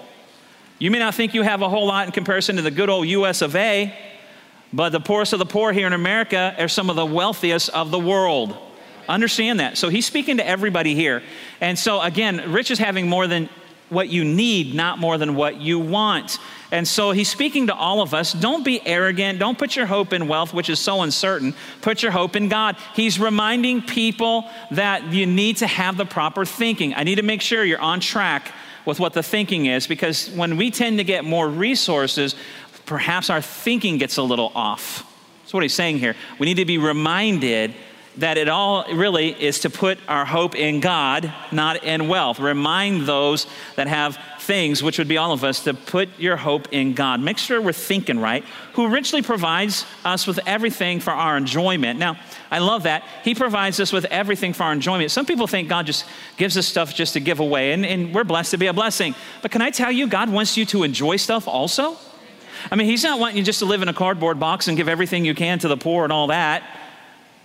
You 0.79 0.93
may 0.93 1.01
not 1.01 1.17
think 1.17 1.35
you 1.35 1.43
have 1.43 1.63
a 1.63 1.69
whole 1.69 1.89
lot 1.89 2.07
in 2.07 2.13
comparison 2.13 2.55
to 2.55 2.63
the 2.63 2.71
good 2.71 2.89
old 2.89 3.09
US 3.09 3.43
of 3.43 3.57
A, 3.57 3.93
but 4.73 4.91
the 4.91 5.01
poorest 5.01 5.33
of 5.33 5.41
the 5.41 5.47
poor 5.47 5.73
here 5.73 5.89
in 5.89 5.95
America 5.95 6.55
are 6.61 6.69
some 6.69 6.89
of 6.89 6.95
the 6.95 7.05
wealthiest 7.05 7.71
of 7.71 7.91
the 7.91 7.99
world. 7.99 8.57
Understand 9.09 9.59
that. 9.59 9.77
So 9.77 9.89
he's 9.89 10.07
speaking 10.07 10.37
to 10.37 10.47
everybody 10.47 10.95
here. 10.95 11.25
And 11.61 11.77
so, 11.77 12.01
again, 12.01 12.53
rich 12.53 12.71
is 12.71 12.79
having 12.79 13.09
more 13.09 13.27
than 13.27 13.49
what 13.93 14.09
you 14.09 14.25
need, 14.25 14.75
not 14.75 14.99
more 14.99 15.19
than 15.19 15.35
what 15.35 15.61
you 15.61 15.79
want. 15.79 16.39
And 16.71 16.89
so 16.89 17.11
he's 17.11 17.29
speaking 17.29 17.67
to 17.67 17.75
all 17.75 18.01
of 18.01 18.15
us. 18.15 18.33
Don't 18.33 18.65
be 18.65 18.85
arrogant. 18.87 19.39
Don't 19.39 19.59
put 19.59 19.77
your 19.77 19.85
hope 19.85 20.13
in 20.15 20.27
wealth, 20.27 20.55
which 20.55 20.71
is 20.71 20.81
so 20.81 21.03
uncertain. 21.03 21.55
Put 21.83 22.03
your 22.03 22.13
hope 22.13 22.35
in 22.35 22.49
God. 22.49 22.77
He's 22.95 23.21
reminding 23.21 23.83
people 23.83 24.49
that 24.71 25.13
you 25.13 25.27
need 25.27 25.59
to 25.59 25.67
have 25.67 25.99
the 25.99 26.07
proper 26.07 26.47
thinking. 26.47 26.95
I 26.95 27.05
need 27.05 27.17
to 27.17 27.23
make 27.23 27.43
sure 27.43 27.63
you're 27.63 27.81
on 27.81 28.01
track 28.01 28.53
with 28.87 28.99
what 28.99 29.13
the 29.13 29.23
thinking 29.23 29.67
is 29.67 29.87
because 29.87 30.31
when 30.31 30.57
we 30.57 30.71
tend 30.71 30.99
to 30.99 31.05
get 31.05 31.25
more 31.25 31.49
resources, 31.49 32.35
perhaps 32.87 33.31
our 33.31 33.43
thinking 33.43 33.99
gets 33.99 34.17
a 34.17 34.23
little 34.23 34.51
off. 34.55 35.07
That's 35.43 35.53
what 35.53 35.63
he's 35.63 35.75
saying 35.75 35.99
here. 35.99 36.17
We 36.39 36.47
need 36.47 36.57
to 36.57 36.65
be 36.65 36.79
reminded 36.79 37.75
that 38.19 38.37
it 38.37 38.49
all 38.49 38.85
really 38.95 39.31
is 39.31 39.61
to 39.61 39.71
put 39.71 39.99
our 40.07 40.25
hope 40.25 40.55
in 40.55 40.81
God, 40.81 41.33
not 41.51 41.83
in 41.83 42.09
wealth. 42.09 42.39
Remind 42.39 43.07
those 43.07 43.47
that 43.77 43.87
have 43.87 44.19
things, 44.41 44.83
which 44.83 44.99
would 44.99 45.09
be 45.09 45.17
all 45.17 45.33
of 45.33 45.45
us, 45.45 45.65
to 45.65 45.73
put 45.73 46.09
your 46.19 46.37
hope 46.37 46.69
in 46.73 46.93
God. 46.93 47.21
Make 47.21 47.39
sure 47.39 47.61
we're 47.61 47.73
thinking 47.73 48.19
right, 48.19 48.45
who 48.75 48.89
richly 48.89 49.23
provides 49.23 49.87
us 50.05 50.27
with 50.27 50.41
everything 50.47 51.01
for 51.01 51.13
our 51.13 51.37
enjoyment. 51.37 51.99
Now, 51.99 52.19
I 52.51 52.59
love 52.59 52.83
that. 52.83 53.05
He 53.25 53.35
provides 53.35 53.81
us 53.81 53.93
with 53.93 54.05
everything 54.07 54.53
for 54.53 54.65
our 54.65 54.73
enjoyment. 54.73 55.11
Some 55.11 55.25
people 55.25 55.47
think 55.47 55.69
God 55.69 55.87
just 55.87 56.05
gives 56.37 56.59
us 56.59 56.67
stuff 56.67 56.95
just 56.95 57.15
to 57.15 57.21
give 57.21 57.41
away, 57.41 57.73
and, 57.73 57.87
and 57.87 58.15
we're 58.15 58.25
blessed 58.25 58.51
to 58.51 58.59
be 58.59 58.67
a 58.67 58.75
blessing. 58.75 59.15
But 59.41 59.53
can 59.53 59.63
I 59.63 59.71
tell 59.71 59.91
you, 59.91 60.07
God 60.07 60.29
wants 60.29 60.57
you 60.57 60.67
to 60.67 60.83
enjoy 60.83 61.17
stuff 61.17 61.49
also? 61.49 61.97
I 62.71 62.77
mean, 62.77 62.87
he's 62.87 63.03
not 63.03 63.19
wanting 63.19 63.39
you 63.39 63.43
just 63.43 63.61
to 63.61 63.65
live 63.65 63.83
in 63.83 63.89
a 63.89 63.95
cardboard 63.95 64.39
box 64.39 64.69
and 64.69 64.77
give 64.77 64.89
everything 64.89 65.25
you 65.25 65.35
can 65.35 65.59
to 65.61 65.69
the 65.69 65.77
poor 65.77 66.05
and 66.05 66.13
all 66.13 66.29
that. 66.29 66.63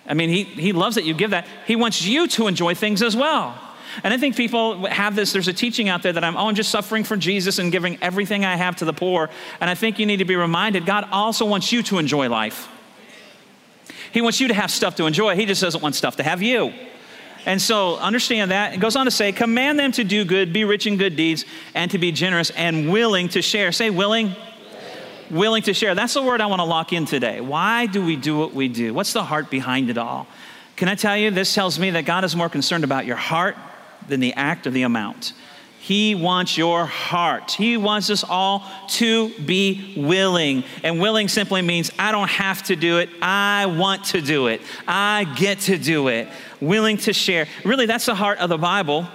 I 0.07 0.13
mean, 0.13 0.29
he, 0.29 0.43
he 0.43 0.71
loves 0.73 0.95
that 0.95 1.03
you 1.03 1.13
give 1.13 1.31
that. 1.31 1.45
He 1.65 1.75
wants 1.75 2.05
you 2.05 2.27
to 2.29 2.47
enjoy 2.47 2.75
things 2.75 3.01
as 3.01 3.15
well. 3.15 3.59
And 4.03 4.13
I 4.13 4.17
think 4.17 4.35
people 4.35 4.85
have 4.85 5.15
this, 5.15 5.33
there's 5.33 5.47
a 5.47 5.53
teaching 5.53 5.89
out 5.89 6.03
there 6.03 6.13
that 6.13 6.23
I'm, 6.23 6.37
oh, 6.37 6.47
I'm 6.47 6.55
just 6.55 6.69
suffering 6.69 7.03
for 7.03 7.17
Jesus 7.17 7.57
and 7.59 7.71
giving 7.71 7.97
everything 8.01 8.45
I 8.45 8.55
have 8.55 8.75
to 8.77 8.85
the 8.85 8.93
poor. 8.93 9.29
And 9.59 9.69
I 9.69 9.75
think 9.75 9.99
you 9.99 10.05
need 10.05 10.17
to 10.17 10.25
be 10.25 10.35
reminded 10.35 10.85
God 10.85 11.07
also 11.11 11.45
wants 11.45 11.71
you 11.71 11.81
to 11.83 11.97
enjoy 11.97 12.29
life. 12.29 12.67
He 14.11 14.21
wants 14.21 14.39
you 14.39 14.47
to 14.47 14.53
have 14.53 14.71
stuff 14.71 14.95
to 14.95 15.05
enjoy. 15.05 15.35
He 15.35 15.45
just 15.45 15.61
doesn't 15.61 15.81
want 15.81 15.95
stuff 15.95 16.17
to 16.17 16.23
have 16.23 16.41
you. 16.41 16.73
And 17.45 17.61
so 17.61 17.97
understand 17.97 18.51
that. 18.51 18.73
It 18.73 18.79
goes 18.79 18.95
on 18.95 19.05
to 19.05 19.11
say, 19.11 19.31
command 19.31 19.79
them 19.79 19.91
to 19.93 20.03
do 20.03 20.25
good, 20.25 20.51
be 20.51 20.65
rich 20.65 20.85
in 20.85 20.97
good 20.97 21.15
deeds, 21.15 21.45
and 21.73 21.89
to 21.91 21.97
be 21.97 22.11
generous 22.11 22.49
and 22.51 22.91
willing 22.91 23.29
to 23.29 23.41
share. 23.41 23.71
Say 23.71 23.89
willing 23.89 24.35
willing 25.29 25.63
to 25.63 25.73
share. 25.73 25.95
That's 25.95 26.13
the 26.13 26.23
word 26.23 26.41
I 26.41 26.45
want 26.45 26.59
to 26.59 26.65
lock 26.65 26.93
in 26.93 27.05
today. 27.05 27.41
Why 27.41 27.85
do 27.85 28.05
we 28.05 28.15
do 28.15 28.37
what 28.37 28.53
we 28.53 28.67
do? 28.67 28.93
What's 28.93 29.13
the 29.13 29.23
heart 29.23 29.49
behind 29.49 29.89
it 29.89 29.97
all? 29.97 30.27
Can 30.75 30.87
I 30.87 30.95
tell 30.95 31.17
you, 31.17 31.31
this 31.31 31.53
tells 31.53 31.79
me 31.79 31.89
that 31.91 32.05
God 32.05 32.23
is 32.23 32.35
more 32.35 32.49
concerned 32.49 32.83
about 32.83 33.05
your 33.05 33.15
heart 33.15 33.55
than 34.07 34.19
the 34.19 34.33
act 34.33 34.67
or 34.67 34.71
the 34.71 34.83
amount. 34.83 35.33
He 35.79 36.15
wants 36.15 36.57
your 36.57 36.85
heart. 36.85 37.51
He 37.51 37.77
wants 37.77 38.09
us 38.09 38.23
all 38.27 38.69
to 38.89 39.29
be 39.39 39.93
willing. 39.95 40.65
And 40.83 40.99
willing 40.99 41.29
simply 41.29 41.61
means 41.61 41.91
I 41.97 42.11
don't 42.11 42.29
have 42.29 42.63
to 42.63 42.75
do 42.75 42.99
it. 42.99 43.09
I 43.21 43.67
want 43.67 44.03
to 44.05 44.21
do 44.21 44.47
it. 44.47 44.61
I 44.85 45.23
get 45.37 45.61
to 45.61 45.77
do 45.77 46.09
it. 46.09 46.27
Willing 46.59 46.97
to 46.97 47.13
share. 47.13 47.47
Really, 47.63 47.85
that's 47.85 48.05
the 48.05 48.15
heart 48.15 48.39
of 48.39 48.49
the 48.49 48.57
Bible. 48.57 49.07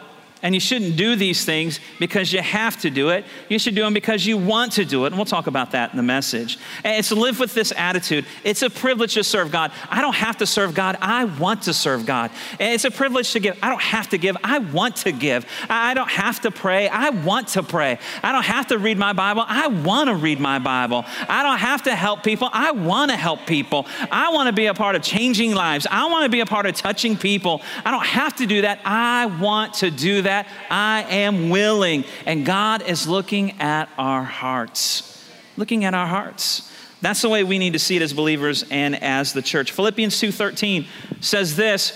And 0.43 0.55
you 0.55 0.61
shouldn't 0.61 0.97
do 0.97 1.15
these 1.15 1.45
things 1.45 1.79
because 2.01 2.33
you 2.33 2.43
have 2.43 2.81
to 2.81 2.91
do 2.91 3.11
it. 3.11 3.25
You 3.49 3.61
should 3.61 3.77
do 3.77 3.83
them 3.83 3.95
because 3.95 4.27
you 4.27 4.37
want 4.37 4.73
to 4.73 4.85
do 4.85 5.05
it. 5.05 5.09
And 5.09 5.17
we'll 5.17 5.25
talk 5.25 5.47
about 5.47 5.71
that 5.71 5.93
in 5.93 5.97
the 5.97 6.03
message. 6.03 6.59
And 6.83 6.99
it's 6.99 7.13
live 7.13 7.39
with 7.39 7.55
this 7.55 7.73
attitude. 7.77 8.27
It's 8.43 8.63
a 8.63 8.71
privilege 8.71 9.15
to 9.15 9.23
serve 9.23 9.53
God. 9.53 9.71
I 9.89 10.01
don't 10.01 10.17
have 10.17 10.39
to 10.39 10.47
serve 10.47 10.75
God. 10.75 10.99
I 11.01 11.27
want 11.27 11.63
to 11.63 11.73
serve 11.73 12.07
God. 12.07 12.33
And 12.59 12.75
it's 12.75 12.85
a 12.85 12.91
privilege 12.91 13.33
to 13.33 13.41
give. 13.41 13.57
I 13.63 13.69
don't 13.69 13.81
have 13.81 14.09
to 14.11 14.19
give. 14.19 14.37
I 14.43 14.59
want 14.59 14.97
to 14.97 15.13
give. 15.13 15.47
I 15.69 15.95
don't 15.95 16.11
have 16.11 16.41
to 16.41 16.51
pray. 16.51 16.89
I 16.89 17.11
want 17.11 17.47
to 17.49 17.63
pray. 17.63 18.01
I 18.25 18.33
don't 18.33 18.45
have 18.45 18.67
to 18.69 18.79
read 18.79 18.99
my 18.99 19.13
Bible. 19.13 19.45
I 19.47 19.69
want 19.69 20.09
to 20.09 20.17
read 20.17 20.41
my 20.41 20.59
Bible. 20.59 21.05
I 21.29 21.45
don't 21.45 21.59
have 21.59 21.85
to 21.85 21.95
help 21.95 22.25
people. 22.25 22.49
I 22.53 22.73
want 22.73 23.13
to 23.13 23.17
help 23.17 23.47
people. 23.47 23.87
I 24.11 24.33
want 24.33 24.49
to 24.49 24.53
be 24.53 24.67
a 24.67 24.75
part 24.75 24.97
of 24.97 25.03
changing 25.03 25.55
lives. 25.55 25.87
I 25.89 26.11
want 26.11 26.25
to 26.25 26.29
be 26.29 26.41
a 26.41 26.47
part 26.47 26.67
of 26.67 26.75
touching 26.75 27.17
people. 27.17 27.63
I 27.85 27.93
don't 27.93 28.07
have 28.07 28.35
to 28.39 28.47
do 28.47 28.63
that. 28.63 28.81
I 28.85 29.27
want 29.27 29.75
to 29.75 29.91
do 29.93 30.23
that 30.23 30.32
that, 30.33 30.49
I 30.71 31.03
am 31.11 31.51
willing. 31.51 32.05
And 32.25 32.47
God 32.47 32.83
is 32.83 33.07
looking 33.07 33.61
at 33.61 33.89
our 33.99 34.25
hearts. 34.25 35.29
Looking 35.57 35.85
at 35.85 35.93
our 35.93 36.07
hearts. 36.07 36.71
That's 37.03 37.21
the 37.21 37.29
way 37.29 37.45
we 37.45 37.59
need 37.59 37.75
to 37.75 37.79
see 37.79 37.97
it 37.97 38.03
as 38.03 38.13
believers 38.13 38.65
and 38.71 39.03
as 39.03 39.33
the 39.33 39.43
church. 39.43 39.73
Philippians 39.73 40.19
2:13 40.19 40.87
says 41.21 41.57
this, 41.57 41.93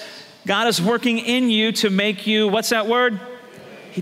God 0.47 0.69
is 0.69 0.83
working 0.83 1.19
in 1.19 1.49
you 1.49 1.73
to 1.73 1.91
make 1.91 2.27
you 2.27 2.49
what's 2.49 2.71
that 2.71 2.87
word? 2.87 3.21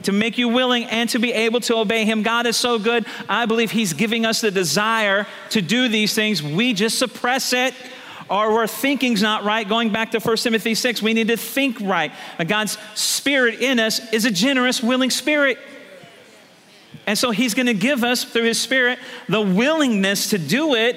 to 0.03 0.11
make 0.11 0.39
you 0.39 0.49
willing 0.49 0.83
and 0.87 1.09
to 1.09 1.21
be 1.21 1.33
able 1.33 1.61
to 1.61 1.77
obey 1.77 2.05
him. 2.05 2.25
God 2.25 2.47
is 2.47 2.57
so 2.57 2.81
good. 2.81 3.07
I 3.29 3.47
believe 3.47 3.71
he's 3.71 3.93
giving 3.93 4.27
us 4.27 4.41
the 4.41 4.51
desire 4.51 5.25
to 5.51 5.63
do 5.63 5.87
these 5.87 6.13
things. 6.17 6.43
We 6.43 6.75
just 6.75 6.99
suppress 6.99 7.53
it 7.53 7.75
or 8.31 8.61
our 8.61 8.67
thinking's 8.67 9.23
not 9.23 9.45
right. 9.45 9.69
Going 9.69 9.91
back 9.91 10.13
to 10.13 10.21
1 10.21 10.37
Timothy 10.39 10.75
6, 10.75 11.03
we 11.03 11.15
need 11.15 11.29
to 11.29 11.37
think 11.37 11.79
right. 11.81 12.13
God's 12.47 12.79
spirit 12.95 13.61
in 13.61 13.79
us 13.79 14.13
is 14.13 14.25
a 14.25 14.31
generous, 14.31 14.83
willing 14.83 15.11
spirit. 15.11 15.59
And 17.07 17.19
so 17.19 17.31
he's 17.31 17.55
going 17.55 17.67
to 17.67 17.75
give 17.75 18.03
us, 18.03 18.25
through 18.25 18.45
his 18.45 18.61
spirit, 18.61 18.99
the 19.29 19.41
willingness 19.41 20.31
to 20.31 20.39
do 20.39 20.75
it 20.75 20.97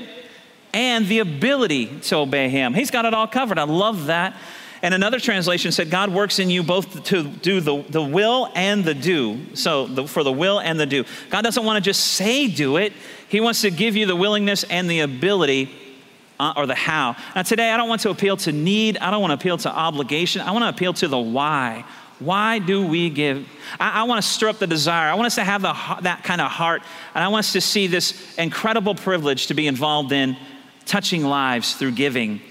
and 0.74 1.08
the 1.08 1.20
ability 1.20 2.00
to 2.02 2.18
obey 2.18 2.50
him. 2.50 2.74
He's 2.74 2.92
got 2.92 3.06
it 3.06 3.14
all 3.14 3.28
covered. 3.28 3.60
I 3.60 3.64
love 3.64 4.06
that. 4.06 4.36
And 4.82 4.94
another 4.94 5.20
translation 5.20 5.72
said, 5.72 5.90
God 5.90 6.14
works 6.14 6.40
in 6.40 6.50
you 6.50 6.62
both 6.62 7.04
to 7.06 7.24
do 7.24 7.60
the, 7.62 7.82
the 7.90 8.02
will 8.02 8.52
and 8.54 8.86
the 8.86 8.94
do. 8.94 9.56
So, 9.56 9.88
the, 9.88 10.08
for 10.08 10.24
the 10.24 10.32
will 10.32 10.60
and 10.60 10.80
the 10.80 10.86
do. 10.86 11.04
God 11.30 11.42
doesn't 11.42 11.66
want 11.66 11.84
to 11.84 11.90
just 11.90 12.14
say 12.14 12.48
do 12.48 12.78
it, 12.78 12.94
He 13.28 13.42
wants 13.42 13.62
to 13.62 13.72
give 13.72 13.96
you 13.96 14.06
the 14.06 14.16
willingness 14.16 14.64
and 14.64 14.90
the 14.90 15.00
ability 15.00 15.74
uh, 16.40 16.54
or 16.56 16.66
the 16.66 16.76
how. 16.76 17.16
Now, 17.36 17.44
today, 17.44 17.72
I 17.72 17.78
don't 17.78 17.90
want 17.90 18.02
to 18.02 18.10
appeal 18.10 18.38
to 18.38 18.52
need, 18.52 18.98
I 18.98 19.12
don't 19.12 19.22
want 19.22 19.32
to 19.32 19.36
appeal 19.36 19.58
to 19.60 19.70
obligation, 19.70 20.42
I 20.42 20.52
want 20.52 20.64
to 20.64 20.70
appeal 20.70 20.94
to 20.94 21.08
the 21.08 21.20
why. 21.20 21.86
Why 22.20 22.58
do 22.58 22.86
we 22.86 23.12
give? 23.12 23.48
I, 23.80 24.02
I 24.02 24.04
want 24.04 24.24
to 24.24 24.28
stir 24.28 24.50
up 24.50 24.58
the 24.58 24.68
desire. 24.68 25.10
I 25.10 25.14
want 25.14 25.28
us 25.28 25.36
to 25.36 25.44
have 25.44 25.62
the, 25.62 25.74
that 26.02 26.24
kind 26.24 26.42
of 26.42 26.50
heart, 26.50 26.82
and 27.14 27.24
I 27.24 27.28
want 27.28 27.46
us 27.46 27.54
to 27.54 27.62
see 27.62 27.88
this 27.88 28.36
incredible 28.38 28.96
privilege 28.96 29.48
to 29.48 29.54
be 29.54 29.68
involved 29.68 30.12
in 30.12 30.36
touching 30.86 31.24
lives 31.24 31.76
through 31.76 31.92
giving. 31.92 32.42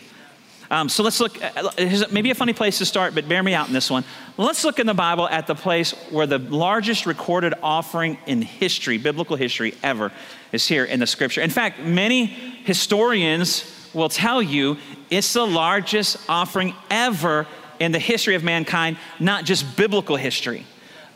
Um, 0.71 0.89
so 0.89 1.03
let's 1.03 1.21
look, 1.21 1.43
uh, 1.43 1.71
maybe 2.11 2.31
a 2.31 2.35
funny 2.35 2.53
place 2.53 2.79
to 2.79 2.87
start, 2.87 3.15
but 3.15 3.29
bear 3.29 3.43
me 3.43 3.55
out 3.55 3.69
in 3.69 3.73
this 3.73 3.91
one. 3.91 4.05
Let's 4.37 4.65
look 4.65 4.79
in 4.81 4.87
the 4.87 4.95
Bible 4.95 5.29
at 5.29 5.47
the 5.47 5.55
place 5.55 5.93
where 6.11 6.27
the 6.27 6.39
largest 6.39 7.07
recorded 7.07 7.55
offering 7.63 8.19
in 8.27 8.43
history, 8.43 8.99
biblical 8.99 9.37
history 9.37 9.75
ever, 9.83 10.11
is 10.53 10.67
here 10.67 10.85
in 10.85 10.99
the 11.01 11.07
scripture. 11.07 11.41
In 11.41 11.51
fact, 11.51 11.81
many 11.81 12.27
historians 12.27 13.61
will 13.97 14.09
tell 14.09 14.43
you 14.43 14.77
it's 15.11 15.33
the 15.33 15.47
largest 15.47 16.19
offering 16.29 16.75
ever 16.91 17.47
in 17.81 17.93
the 17.93 17.99
history 17.99 18.35
of 18.35 18.45
mankind, 18.45 18.97
not 19.19 19.45
just 19.45 19.77
biblical 19.77 20.17
history 20.17 20.65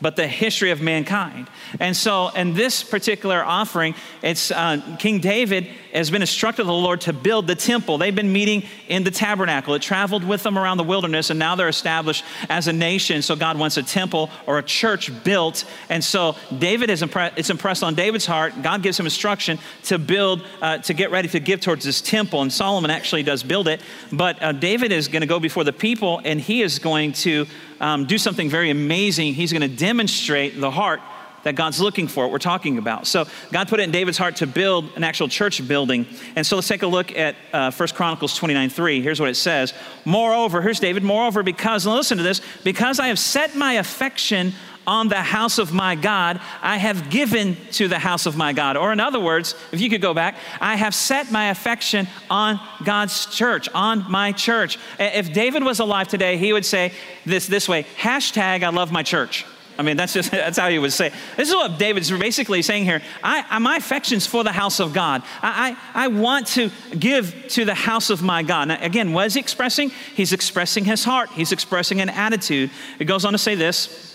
but 0.01 0.15
the 0.15 0.27
history 0.27 0.71
of 0.71 0.81
mankind. 0.81 1.47
And 1.79 1.95
so, 1.95 2.29
in 2.29 2.53
this 2.53 2.83
particular 2.83 3.43
offering, 3.45 3.93
it's 4.23 4.49
uh, 4.49 4.97
King 4.97 5.19
David 5.19 5.67
has 5.93 6.11
been 6.11 6.21
instructed 6.21 6.61
of 6.61 6.67
the 6.67 6.73
Lord 6.73 7.01
to 7.01 7.13
build 7.13 7.47
the 7.47 7.55
temple. 7.55 7.97
They've 7.97 8.15
been 8.15 8.31
meeting 8.31 8.63
in 8.87 9.03
the 9.03 9.11
tabernacle. 9.11 9.73
It 9.73 9.81
traveled 9.81 10.23
with 10.23 10.43
them 10.43 10.57
around 10.57 10.77
the 10.77 10.83
wilderness, 10.83 11.29
and 11.29 11.39
now 11.39 11.55
they're 11.55 11.67
established 11.67 12.23
as 12.49 12.67
a 12.67 12.73
nation. 12.73 13.21
So, 13.21 13.35
God 13.35 13.57
wants 13.57 13.77
a 13.77 13.83
temple 13.83 14.29
or 14.47 14.57
a 14.57 14.63
church 14.63 15.11
built. 15.23 15.65
And 15.89 16.03
so, 16.03 16.35
David 16.57 16.89
is 16.89 17.01
impressed, 17.01 17.37
it's 17.37 17.49
impressed 17.49 17.83
on 17.83 17.95
David's 17.95 18.25
heart. 18.25 18.61
God 18.61 18.83
gives 18.83 18.99
him 18.99 19.05
instruction 19.05 19.59
to 19.83 19.97
build, 19.97 20.43
uh, 20.61 20.79
to 20.79 20.93
get 20.93 21.11
ready 21.11 21.27
to 21.29 21.39
give 21.39 21.61
towards 21.61 21.83
this 21.83 22.01
temple. 22.01 22.41
And 22.41 22.51
Solomon 22.51 22.91
actually 22.91 23.23
does 23.23 23.43
build 23.43 23.67
it. 23.67 23.81
But 24.11 24.41
uh, 24.41 24.51
David 24.51 24.91
is 24.91 25.07
going 25.07 25.21
to 25.21 25.27
go 25.27 25.39
before 25.39 25.63
the 25.63 25.73
people, 25.73 26.21
and 26.23 26.39
he 26.39 26.61
is 26.61 26.79
going 26.79 27.13
to 27.13 27.45
um, 27.79 28.05
do 28.05 28.17
something 28.17 28.49
very 28.49 28.69
amazing. 28.69 29.33
He's 29.33 29.51
going 29.51 29.61
to 29.61 29.75
demonstrate 29.75 30.59
the 30.59 30.71
heart 30.71 31.01
that 31.43 31.55
God's 31.55 31.79
looking 31.79 32.07
for, 32.07 32.25
what 32.25 32.31
we're 32.31 32.39
talking 32.39 32.77
about. 32.77 33.07
So 33.07 33.25
God 33.51 33.67
put 33.67 33.79
it 33.79 33.83
in 33.83 33.91
David's 33.91 34.17
heart 34.17 34.37
to 34.37 34.47
build 34.47 34.89
an 34.95 35.03
actual 35.03 35.27
church 35.27 35.65
building. 35.67 36.05
And 36.35 36.45
so 36.45 36.55
let's 36.55 36.67
take 36.67 36.83
a 36.83 36.87
look 36.87 37.15
at 37.15 37.35
uh, 37.53 37.71
1 37.71 37.89
Chronicles 37.89 38.35
29 38.35 38.69
3. 38.69 39.01
Here's 39.01 39.19
what 39.19 39.29
it 39.29 39.35
says 39.35 39.73
Moreover, 40.05 40.61
here's 40.61 40.79
David, 40.79 41.03
moreover, 41.03 41.43
because, 41.43 41.85
listen 41.85 42.17
to 42.17 42.23
this, 42.23 42.41
because 42.63 42.99
I 42.99 43.07
have 43.07 43.19
set 43.19 43.55
my 43.55 43.73
affection 43.73 44.53
on 44.87 45.09
the 45.09 45.15
house 45.15 45.59
of 45.59 45.73
my 45.73 45.95
God, 45.95 46.41
I 46.61 46.77
have 46.77 47.09
given 47.09 47.55
to 47.73 47.87
the 47.87 47.99
house 47.99 48.25
of 48.25 48.35
my 48.35 48.51
God. 48.51 48.77
Or, 48.77 48.91
in 48.91 48.99
other 48.99 49.19
words, 49.19 49.55
if 49.71 49.79
you 49.79 49.89
could 49.89 50.01
go 50.01 50.13
back, 50.13 50.35
I 50.59 50.75
have 50.75 50.95
set 50.95 51.31
my 51.31 51.49
affection 51.49 52.07
on 52.29 52.59
God's 52.83 53.27
church, 53.27 53.69
on 53.73 54.09
my 54.11 54.31
church. 54.31 54.79
If 54.99 55.33
David 55.33 55.63
was 55.63 55.79
alive 55.79 56.07
today, 56.07 56.37
he 56.37 56.51
would 56.51 56.65
say 56.65 56.93
this 57.25 57.47
this 57.47 57.69
way 57.69 57.85
hashtag 57.97 58.63
I 58.63 58.69
love 58.69 58.91
my 58.91 59.03
church. 59.03 59.45
I 59.77 59.83
mean, 59.83 59.97
that's 59.97 60.13
just 60.13 60.31
that's 60.31 60.57
how 60.57 60.69
he 60.69 60.79
would 60.79 60.93
say. 60.93 61.11
This 61.37 61.49
is 61.49 61.55
what 61.55 61.77
David's 61.77 62.11
basically 62.11 62.61
saying 62.61 62.85
here. 62.85 63.01
I, 63.23 63.59
my 63.59 63.77
affection's 63.77 64.27
for 64.27 64.43
the 64.43 64.51
house 64.51 64.79
of 64.79 64.93
God. 64.93 65.23
I, 65.41 65.77
I, 65.93 66.05
I 66.05 66.07
want 66.07 66.47
to 66.47 66.71
give 66.97 67.47
to 67.49 67.65
the 67.65 67.75
house 67.75 68.09
of 68.09 68.21
my 68.21 68.43
God. 68.43 68.67
Now, 68.67 68.77
again, 68.81 69.13
what 69.13 69.27
is 69.27 69.33
he 69.35 69.39
expressing? 69.39 69.89
He's 69.89 70.33
expressing 70.33 70.85
his 70.85 71.03
heart. 71.03 71.29
He's 71.31 71.51
expressing 71.51 72.01
an 72.01 72.09
attitude. 72.09 72.71
It 72.99 73.05
goes 73.05 73.25
on 73.25 73.33
to 73.33 73.39
say 73.39 73.55
this 73.55 74.10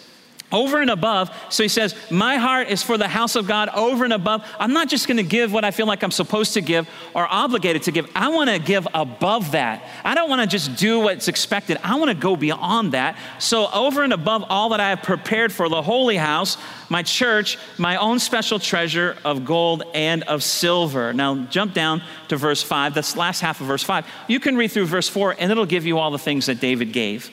over 0.57 0.81
and 0.81 0.91
above. 0.91 1.31
So 1.51 1.63
he 1.63 1.69
says, 1.69 1.95
My 2.11 2.37
heart 2.37 2.69
is 2.69 2.83
for 2.83 2.97
the 2.97 3.09
house 3.09 3.37
of 3.37 3.47
God 3.47 3.69
over 3.69 4.05
and 4.05 4.13
above. 4.13 4.45
I'm 4.59 4.73
not 4.73 4.89
just 4.89 5.07
going 5.07 5.19
to 5.19 5.23
give 5.23 5.53
what 5.53 5.65
I 5.65 5.71
feel 5.71 5.87
like 5.87 6.03
I'm 6.03 6.11
supposed 6.11 6.55
to 6.55 6.63
give 6.63 6.89
or 7.15 7.27
obligated 7.31 7.83
to 7.85 7.93
give. 7.93 8.11
I 8.15 8.29
want 8.29 8.49
to 8.49 8.59
give 8.59 8.89
above 8.95 9.53
that. 9.53 9.85
I 10.03 10.15
don't 10.15 10.31
want 10.31 10.41
to 10.41 10.47
just 10.47 10.77
do 10.77 11.01
what's 11.01 11.29
expected. 11.29 11.79
I 11.83 11.97
want 11.97 12.09
to 12.09 12.15
go 12.15 12.37
beyond 12.37 12.93
that. 12.93 13.19
So, 13.39 13.69
over 13.73 14.03
and 14.03 14.13
above 14.13 14.45
all 14.49 14.71
that 14.71 14.81
I 14.81 14.91
have 14.91 15.03
prepared 15.03 15.53
for 15.53 15.69
the 15.69 15.83
holy 15.83 16.17
house, 16.17 16.57
my 16.89 17.03
church, 17.03 17.59
my 17.77 17.97
own 17.97 18.19
special 18.19 18.59
treasure 18.59 19.17
of 19.25 19.45
gold 19.45 19.83
and 19.95 20.23
of 20.25 20.43
silver. 20.43 21.13
Now, 21.13 21.37
jump 21.47 21.75
down 21.75 22.03
to 22.29 22.37
verse 22.37 22.63
5. 22.63 22.95
That's 22.95 23.17
last 23.17 23.41
half 23.41 23.61
of 23.61 23.67
verse 23.67 23.83
5. 23.83 24.07
You 24.29 24.41
can 24.41 24.57
read 24.57 24.69
through 24.69 24.87
verse 24.87 25.09
4, 25.09 25.37
and 25.39 25.51
it'll 25.51 25.67
give 25.67 25.85
you 25.85 25.99
all 25.99 26.11
the 26.11 26.19
things 26.19 26.47
that 26.47 26.61
David 26.61 26.93
gave. 26.93 27.31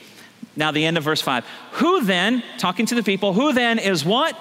Now, 0.55 0.71
the 0.71 0.85
end 0.85 0.97
of 0.97 1.03
verse 1.03 1.21
5. 1.21 1.45
Who 1.73 2.03
then, 2.03 2.43
talking 2.57 2.85
to 2.87 2.95
the 2.95 3.03
people, 3.03 3.33
who 3.33 3.53
then 3.53 3.79
is 3.79 4.05
what? 4.05 4.37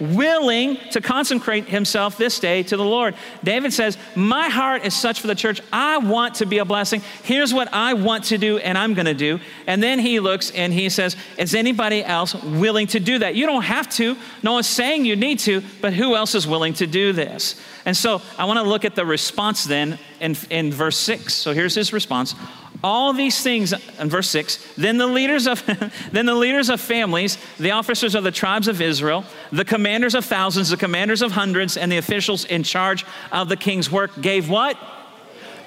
Willing 0.00 0.78
to 0.92 1.02
consecrate 1.02 1.68
himself 1.68 2.16
this 2.16 2.40
day 2.40 2.62
to 2.62 2.76
the 2.78 2.84
Lord. 2.84 3.14
David 3.44 3.74
says, 3.74 3.98
My 4.16 4.48
heart 4.48 4.86
is 4.86 4.94
such 4.94 5.20
for 5.20 5.26
the 5.26 5.34
church. 5.34 5.60
I 5.70 5.98
want 5.98 6.36
to 6.36 6.46
be 6.46 6.56
a 6.56 6.64
blessing. 6.64 7.02
Here's 7.22 7.52
what 7.52 7.68
I 7.70 7.92
want 7.92 8.24
to 8.26 8.38
do, 8.38 8.56
and 8.56 8.78
I'm 8.78 8.94
going 8.94 9.04
to 9.06 9.14
do. 9.14 9.40
And 9.66 9.82
then 9.82 9.98
he 9.98 10.18
looks 10.18 10.52
and 10.52 10.72
he 10.72 10.88
says, 10.88 11.16
Is 11.36 11.54
anybody 11.54 12.02
else 12.02 12.34
willing 12.34 12.86
to 12.88 13.00
do 13.00 13.18
that? 13.18 13.34
You 13.34 13.44
don't 13.44 13.64
have 13.64 13.90
to. 13.96 14.16
No 14.42 14.54
one's 14.54 14.68
saying 14.68 15.04
you 15.04 15.16
need 15.16 15.40
to, 15.40 15.62
but 15.82 15.92
who 15.92 16.16
else 16.16 16.34
is 16.34 16.46
willing 16.46 16.72
to 16.74 16.86
do 16.86 17.12
this? 17.12 17.60
And 17.84 17.94
so 17.94 18.22
I 18.38 18.46
want 18.46 18.58
to 18.58 18.62
look 18.62 18.86
at 18.86 18.94
the 18.94 19.04
response 19.04 19.64
then 19.64 19.98
in, 20.18 20.34
in 20.48 20.72
verse 20.72 20.96
6. 20.96 21.34
So 21.34 21.52
here's 21.52 21.74
his 21.74 21.92
response 21.92 22.34
all 22.82 23.12
these 23.12 23.42
things 23.42 23.72
in 23.72 24.08
verse 24.08 24.28
6 24.30 24.74
then 24.76 24.96
the 24.96 25.06
leaders 25.06 25.46
of 25.46 25.62
then 26.12 26.26
the 26.26 26.34
leaders 26.34 26.68
of 26.70 26.80
families 26.80 27.36
the 27.58 27.70
officers 27.70 28.14
of 28.14 28.24
the 28.24 28.30
tribes 28.30 28.68
of 28.68 28.80
israel 28.80 29.24
the 29.52 29.64
commanders 29.64 30.14
of 30.14 30.24
thousands 30.24 30.70
the 30.70 30.76
commanders 30.76 31.22
of 31.22 31.32
hundreds 31.32 31.76
and 31.76 31.92
the 31.92 31.98
officials 31.98 32.44
in 32.46 32.62
charge 32.62 33.04
of 33.32 33.48
the 33.48 33.56
king's 33.56 33.90
work 33.90 34.10
gave 34.20 34.48
what? 34.48 34.76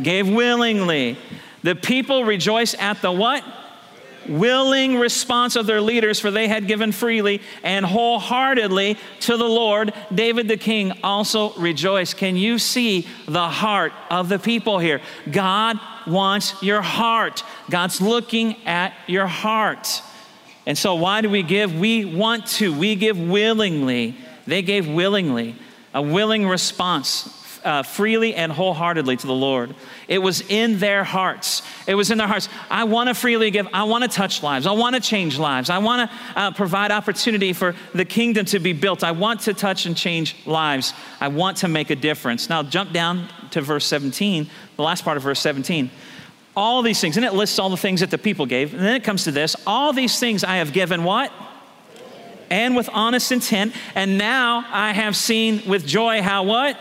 Gave 0.01 0.29
willingly. 0.29 1.17
The 1.61 1.75
people 1.75 2.25
rejoice 2.25 2.75
at 2.75 3.01
the 3.01 3.11
what 3.11 3.43
willing 4.27 4.97
response 4.97 5.55
of 5.55 5.65
their 5.65 5.81
leaders, 5.81 6.19
for 6.19 6.31
they 6.31 6.47
had 6.47 6.67
given 6.67 6.91
freely 6.91 7.41
and 7.63 7.85
wholeheartedly 7.85 8.97
to 9.21 9.37
the 9.37 9.47
Lord. 9.47 9.93
David 10.13 10.47
the 10.47 10.57
king 10.57 10.93
also 11.03 11.53
rejoiced. 11.53 12.17
Can 12.17 12.35
you 12.35 12.59
see 12.59 13.07
the 13.27 13.47
heart 13.47 13.93
of 14.09 14.29
the 14.29 14.39
people 14.39 14.79
here? 14.79 15.01
God 15.31 15.79
wants 16.07 16.61
your 16.61 16.81
heart, 16.81 17.43
God's 17.69 18.01
looking 18.01 18.55
at 18.65 18.93
your 19.07 19.27
heart. 19.27 20.01
And 20.65 20.77
so, 20.77 20.95
why 20.95 21.21
do 21.21 21.29
we 21.29 21.43
give? 21.43 21.77
We 21.77 22.05
want 22.05 22.47
to, 22.47 22.77
we 22.77 22.95
give 22.95 23.19
willingly. 23.19 24.15
They 24.47 24.61
gave 24.61 24.87
willingly, 24.87 25.55
a 25.93 26.01
willing 26.01 26.47
response 26.47 27.42
uh, 27.63 27.83
freely 27.83 28.35
and 28.35 28.51
wholeheartedly 28.51 29.17
to 29.17 29.27
the 29.27 29.33
Lord. 29.33 29.75
It 30.07 30.19
was 30.19 30.41
in 30.41 30.79
their 30.79 31.03
hearts. 31.03 31.61
It 31.87 31.95
was 31.95 32.11
in 32.11 32.17
their 32.17 32.27
hearts. 32.27 32.49
I 32.69 32.83
want 32.83 33.09
to 33.09 33.13
freely 33.13 33.51
give. 33.51 33.67
I 33.73 33.83
want 33.83 34.03
to 34.03 34.09
touch 34.09 34.43
lives. 34.43 34.65
I 34.65 34.71
want 34.71 34.95
to 34.95 35.01
change 35.01 35.37
lives. 35.39 35.69
I 35.69 35.77
want 35.79 36.09
to 36.09 36.39
uh, 36.39 36.51
provide 36.51 36.91
opportunity 36.91 37.53
for 37.53 37.75
the 37.93 38.05
kingdom 38.05 38.45
to 38.47 38.59
be 38.59 38.73
built. 38.73 39.03
I 39.03 39.11
want 39.11 39.41
to 39.41 39.53
touch 39.53 39.85
and 39.85 39.95
change 39.95 40.35
lives. 40.45 40.93
I 41.19 41.29
want 41.29 41.57
to 41.57 41.67
make 41.67 41.89
a 41.89 41.95
difference. 41.95 42.49
Now, 42.49 42.63
jump 42.63 42.91
down 42.91 43.27
to 43.51 43.61
verse 43.61 43.85
17, 43.85 44.49
the 44.75 44.83
last 44.83 45.03
part 45.03 45.17
of 45.17 45.23
verse 45.23 45.39
17 45.39 45.89
all 46.55 46.81
these 46.83 47.01
things, 47.01 47.17
and 47.17 47.25
it 47.25 47.33
lists 47.33 47.57
all 47.57 47.69
the 47.69 47.77
things 47.77 48.01
that 48.01 48.11
the 48.11 48.17
people 48.17 48.45
gave. 48.45 48.73
And 48.73 48.83
then 48.83 48.95
it 48.95 49.03
comes 49.03 49.23
to 49.23 49.31
this 49.31 49.55
all 49.65 49.93
these 49.93 50.19
things 50.19 50.43
I 50.43 50.57
have 50.57 50.73
given 50.73 51.03
what? 51.03 51.31
And 52.49 52.75
with 52.75 52.89
honest 52.93 53.31
intent. 53.31 53.73
And 53.95 54.17
now 54.17 54.65
I 54.69 54.93
have 54.93 55.15
seen 55.15 55.63
with 55.67 55.87
joy 55.87 56.21
how 56.21 56.43
what? 56.43 56.77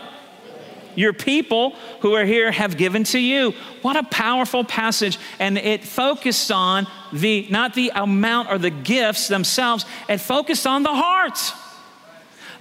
Your 0.95 1.13
people 1.13 1.71
who 2.01 2.13
are 2.13 2.25
here 2.25 2.51
have 2.51 2.77
given 2.77 3.03
to 3.05 3.19
you. 3.19 3.53
What 3.81 3.95
a 3.95 4.03
powerful 4.03 4.63
passage. 4.63 5.17
And 5.39 5.57
it 5.57 5.83
focused 5.83 6.51
on 6.51 6.87
the, 7.11 7.47
not 7.49 7.73
the 7.73 7.91
amount 7.95 8.49
or 8.49 8.57
the 8.57 8.69
gifts 8.69 9.27
themselves, 9.27 9.85
it 10.09 10.17
focused 10.19 10.67
on 10.67 10.83
the 10.83 10.93
heart 10.93 11.39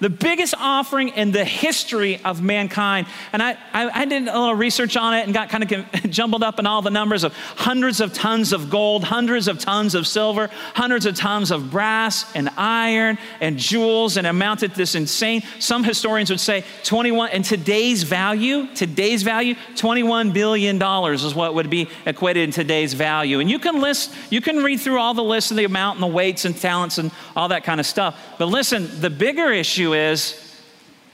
the 0.02 0.10
biggest 0.10 0.52
offering 0.58 1.10
in 1.10 1.30
the 1.30 1.44
history 1.44 2.20
of 2.24 2.42
mankind. 2.42 3.06
And 3.32 3.40
I, 3.40 3.52
I, 3.72 4.00
I, 4.00 4.04
did 4.04 4.22
a 4.26 4.36
little 4.36 4.54
research 4.54 4.96
on 4.96 5.14
it 5.14 5.22
and 5.22 5.32
got 5.32 5.48
kind 5.48 5.62
of 5.62 5.92
jumbled 6.10 6.42
up 6.42 6.58
in 6.58 6.66
all 6.66 6.82
the 6.82 6.90
numbers 6.90 7.22
of 7.22 7.32
hundreds 7.34 8.00
of 8.00 8.12
tons 8.12 8.52
of 8.52 8.68
gold, 8.68 9.04
hundreds 9.04 9.46
of 9.46 9.60
tons 9.60 9.94
of 9.94 10.08
silver, 10.08 10.50
hundreds 10.74 11.06
of 11.06 11.14
tons 11.14 11.52
of 11.52 11.70
brass 11.70 12.26
and 12.34 12.48
iron 12.56 13.16
and 13.40 13.56
jewels, 13.58 14.16
and 14.16 14.26
amounted 14.26 14.72
this 14.74 14.96
insane. 14.96 15.44
Some 15.60 15.84
historians 15.84 16.30
would 16.30 16.40
say 16.40 16.64
21, 16.82 17.30
in 17.30 17.44
today's 17.44 18.02
value, 18.02 18.66
today's 18.74 19.22
value, 19.22 19.54
$21 19.76 20.32
billion 20.32 20.82
is 21.14 21.32
what 21.32 21.54
would 21.54 21.70
be 21.70 21.88
equated 22.06 22.42
in 22.42 22.50
today's 22.50 22.92
value. 22.92 23.38
And 23.38 23.48
you 23.48 23.60
can 23.60 23.80
list, 23.80 24.12
you 24.30 24.40
can 24.40 24.64
read 24.64 24.80
through 24.80 24.98
all 24.98 25.14
the 25.14 25.22
lists 25.22 25.52
of 25.52 25.56
the 25.56 25.64
amount 25.64 25.98
and 25.98 26.02
the 26.02 26.12
weights 26.12 26.44
and 26.44 26.56
talents 26.56 26.98
and 26.98 27.12
all 27.36 27.46
that 27.48 27.62
kind 27.62 27.78
of 27.78 27.86
stuff. 27.86 28.20
But 28.36 28.46
listen, 28.46 29.00
the 29.00 29.08
bigger 29.08 29.52
issue 29.52 29.91
is 29.92 30.60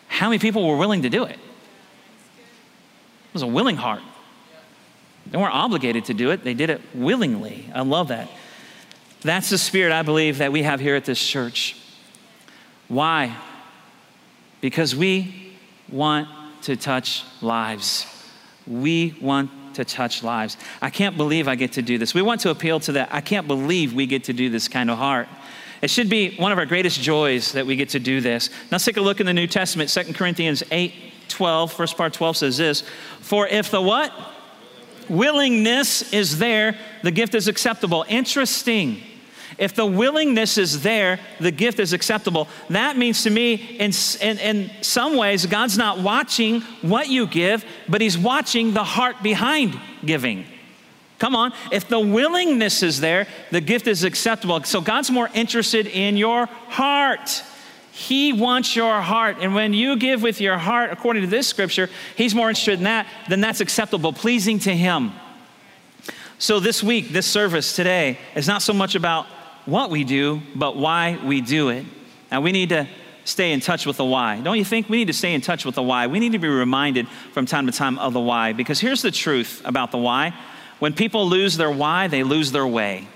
how 0.09 0.29
many 0.29 0.39
people 0.39 0.67
were 0.67 0.77
willing 0.77 1.03
to 1.03 1.11
do 1.11 1.25
it? 1.25 1.37
It 1.37 3.35
was 3.35 3.43
a 3.43 3.47
willing 3.47 3.77
heart. 3.77 4.03
They 5.31 5.37
weren't 5.39 5.55
obligated 5.55 6.07
to 6.07 6.15
do 6.15 6.31
it, 6.31 6.45
they 6.45 6.55
did 6.55 6.71
it 6.71 6.81
willingly. 6.95 7.71
I 7.75 7.83
love 7.83 8.09
that. 8.09 8.31
That's 9.21 9.51
the 9.51 9.59
spirit 9.59 9.93
I 9.93 10.03
believe 10.03 10.39
that 10.39 10.53
we 10.53 10.63
have 10.63 10.81
here 10.81 10.95
at 10.95 11.05
this 11.05 11.25
church. 11.25 11.77
Why? 12.87 13.37
Because 14.61 14.95
we 14.95 15.55
want 15.91 16.29
to 16.63 16.77
touch 16.77 17.25
lives. 17.43 18.07
We 18.67 19.17
want 19.21 19.51
to 19.75 19.85
touch 19.85 20.23
lives. 20.23 20.57
I 20.81 20.91
can't 20.91 21.17
believe 21.17 21.49
I 21.49 21.55
get 21.55 21.73
to 21.73 21.83
do 21.83 21.99
this. 21.99 22.15
We 22.15 22.23
want 22.23 22.41
to 22.43 22.51
appeal 22.51 22.81
to 22.81 22.93
that. 22.93 23.09
I 23.13 23.21
can't 23.21 23.47
believe 23.47 23.95
we 23.95 24.07
get 24.07 24.25
to 24.25 24.33
do 24.33 24.51
this 24.51 24.69
kind 24.69 24.91
of 24.91 24.99
heart. 24.99 25.29
It 25.81 25.91
should 25.91 26.09
be 26.09 26.37
one 26.37 26.53
of 26.53 26.59
our 26.59 26.67
greatest 26.67 27.01
joys 27.01 27.53
that 27.53 27.67
we 27.67 27.77
get 27.77 27.91
to 27.91 28.01
do 28.01 28.21
this. 28.21 28.51
Now 28.51 28.57
let's 28.73 28.85
take 28.85 28.97
a 28.97 29.01
look 29.01 29.21
in 29.21 29.27
the 29.27 29.35
New 29.35 29.47
Testament, 29.47 29.91
2 29.91 30.13
Corinthians 30.15 30.63
8 30.71 30.93
12, 31.29 31.73
first 31.73 31.97
part 31.97 32.13
12 32.13 32.37
says 32.39 32.57
this 32.57 32.83
For 33.21 33.47
if 33.47 33.71
the 33.71 33.81
what? 33.81 34.13
Willingness 35.09 36.13
is 36.13 36.39
there, 36.39 36.77
the 37.03 37.11
gift 37.11 37.35
is 37.35 37.49
acceptable. 37.49 38.05
Interesting. 38.09 39.03
If 39.57 39.75
the 39.75 39.87
willingness 39.87 40.59
is 40.59 40.83
there, 40.83 41.19
the 41.41 41.51
gift 41.51 41.81
is 41.81 41.93
acceptable. 41.93 42.47
That 42.71 42.97
means 42.97 43.23
to 43.25 43.31
me, 43.31 43.55
in, 43.55 43.91
in, 44.21 44.39
in 44.39 44.71
some 44.83 45.17
ways, 45.17 45.47
God's 45.47 45.77
not 45.77 45.99
watching 45.99 46.61
what 46.83 47.09
you 47.09 47.27
give, 47.27 47.65
but 47.89 48.01
He's 48.01 48.17
watching 48.19 48.75
the 48.75 48.85
heart 48.85 49.23
behind 49.23 49.79
giving. 50.05 50.45
Come 51.19 51.35
on. 51.35 51.53
If 51.73 51.89
the 51.89 51.99
willingness 51.99 52.83
is 52.83 53.01
there, 53.01 53.27
the 53.51 53.61
gift 53.61 53.87
is 53.87 54.05
acceptable. 54.05 54.63
So 54.65 54.81
God's 54.81 55.11
more 55.11 55.29
interested 55.35 55.87
in 55.87 56.17
your 56.17 56.47
heart. 56.47 57.43
He 57.91 58.33
wants 58.33 58.77
your 58.77 59.01
heart. 59.01 59.39
And 59.41 59.55
when 59.55 59.75
you 59.75 59.97
give 59.97 60.23
with 60.23 60.41
your 60.41 60.57
heart, 60.57 60.93
according 60.93 61.23
to 61.23 61.29
this 61.29 61.49
scripture, 61.49 61.91
He's 62.15 62.35
more 62.35 62.49
interested 62.49 62.79
in 62.79 62.85
that, 62.85 63.09
then 63.29 63.41
that's 63.41 63.61
acceptable, 63.61 64.13
pleasing 64.13 64.61
to 64.61 64.75
Him. 64.75 65.13
So 66.39 66.61
this 66.61 66.85
week, 66.85 67.09
this 67.09 67.27
service 67.27 67.75
today 67.75 68.19
is 68.37 68.47
not 68.47 68.63
so 68.63 68.73
much 68.73 68.95
about 68.95 69.27
what 69.67 69.91
we 69.91 70.05
do, 70.05 70.41
but 70.55 70.77
why 70.77 71.19
we 71.25 71.41
do 71.41 71.71
it. 71.71 71.85
Now 72.31 72.41
we 72.41 72.53
need 72.53 72.69
to 72.69 72.89
stay 73.25 73.53
in 73.53 73.59
touch 73.59 73.85
with 73.85 73.97
the 73.97 74.05
why. 74.05 74.41
Don't 74.41 74.57
you 74.57 74.65
think? 74.65 74.89
We 74.89 74.99
need 74.99 75.09
to 75.09 75.13
stay 75.13 75.35
in 75.35 75.41
touch 75.41 75.65
with 75.65 75.75
the 75.75 75.83
why. 75.83 76.07
We 76.07 76.21
need 76.21 76.33
to 76.33 76.39
be 76.39 76.49
reminded 76.49 77.09
from 77.33 77.47
time 77.47 77.67
to 77.67 77.73
time 77.73 77.99
of 77.99 78.13
the 78.13 78.21
why. 78.21 78.53
Because 78.53 78.79
here's 78.79 79.03
the 79.03 79.11
truth 79.11 79.61
about 79.65 79.91
the 79.91 79.99
why 79.99 80.33
when 80.79 80.93
people 80.93 81.29
lose 81.29 81.57
their 81.57 81.71
why, 81.71 82.09
they 82.09 82.23
lose 82.23 82.53
their 82.53 82.67
way. 82.67 83.09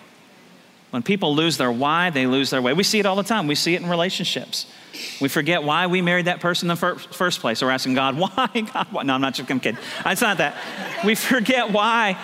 When 0.91 1.03
people 1.03 1.35
lose 1.35 1.57
their 1.57 1.73
why, 1.73 2.11
they 2.11 2.27
lose 2.27 2.51
their 2.51 2.61
way. 2.61 2.75
We 2.75 2.83
see 2.83 2.99
it 2.99 3.07
all 3.07 3.17
the 3.17 3.23
time. 3.23 3.47
We 3.47 3.55
see 3.55 3.75
it 3.75 3.81
in 3.81 3.89
relationships. 3.89 4.67
We 5.23 5.29
forget 5.29 5.63
why 5.63 5.87
we 5.87 6.03
married 6.03 6.27
that 6.27 6.41
person 6.41 6.71
in 6.71 6.77
the 6.77 6.97
first 6.97 7.41
place. 7.41 7.63
We're 7.63 7.71
asking 7.71 7.95
God, 7.95 8.19
why? 8.19 8.49
God, 8.73 8.89
why? 8.91 9.03
No, 9.03 9.15
I'm 9.15 9.21
not 9.23 9.35
just 9.35 9.51
I'm 9.51 9.59
kidding. 9.59 9.81
It's 10.05 10.21
not 10.21 10.39
that. 10.39 10.55
We 11.05 11.15
forget 11.15 11.71
why 11.71 12.19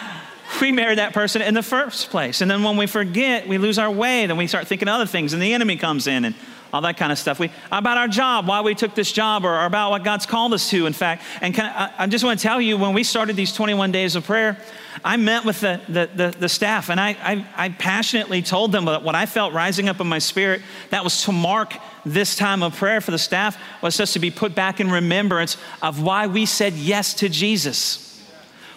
we 0.61 0.73
married 0.73 0.99
that 0.99 1.15
person 1.15 1.41
in 1.41 1.55
the 1.55 1.63
first 1.63 2.11
place. 2.11 2.41
And 2.41 2.51
then 2.51 2.63
when 2.63 2.77
we 2.77 2.87
forget, 2.87 3.49
we 3.49 3.59
lose 3.59 3.79
our 3.79 3.91
way. 3.91 4.27
Then 4.27 4.37
we 4.37 4.47
start 4.47 4.67
thinking 4.67 4.89
other 4.89 5.07
things, 5.07 5.33
and 5.33 5.43
the 5.43 5.55
enemy 5.55 5.77
comes 5.77 6.07
in 6.07 6.25
and 6.25 6.35
all 6.73 6.83
that 6.83 6.99
kind 6.99 7.11
of 7.11 7.19
stuff. 7.19 7.39
We, 7.39 7.51
about 7.73 7.97
our 7.97 8.09
job, 8.09 8.47
why 8.47 8.61
we 8.61 8.75
took 8.75 8.95
this 8.95 9.11
job, 9.11 9.45
or, 9.45 9.55
or 9.55 9.65
about 9.65 9.91
what 9.91 10.05
God's 10.05 10.27
called 10.27 10.53
us 10.53 10.69
to, 10.71 10.87
in 10.87 10.93
fact. 10.93 11.23
And 11.41 11.59
I, 11.59 11.93
I 11.99 12.07
just 12.07 12.25
want 12.25 12.39
to 12.39 12.43
tell 12.43 12.61
you, 12.61 12.77
when 12.77 12.93
we 12.93 13.05
started 13.05 13.37
these 13.37 13.53
21 13.53 13.93
days 13.93 14.17
of 14.17 14.25
prayer, 14.25 14.59
I 15.05 15.17
met 15.17 15.45
with 15.45 15.61
the, 15.61 15.81
the, 15.89 16.11
the, 16.15 16.37
the 16.39 16.49
staff 16.49 16.89
and 16.91 17.01
I, 17.01 17.11
I, 17.23 17.47
I, 17.57 17.69
passionately 17.69 18.43
told 18.43 18.73
them 18.73 18.87
that 18.87 19.03
what 19.03 19.15
I 19.15 19.27
felt 19.27 19.53
rising 19.53 19.89
up 19.89 20.01
in 20.01 20.07
my 20.07 20.19
spirit 20.19 20.63
that 20.91 21.05
was 21.05 21.25
to 21.25 21.33
mark 21.33 21.75
this 22.05 22.37
time 22.37 22.63
of 22.63 22.77
prayer 22.77 23.01
for 23.01 23.11
the 23.11 23.19
staff 23.19 23.57
was 23.83 23.97
just 23.97 24.15
to 24.15 24.19
be 24.19 24.31
put 24.31 24.55
back 24.55 24.81
in 24.81 24.91
remembrance 24.91 25.57
of 25.83 26.03
why 26.03 26.27
we 26.27 26.47
said 26.47 26.75
yes 26.75 27.15
to 27.15 27.29
Jesus. 27.29 28.05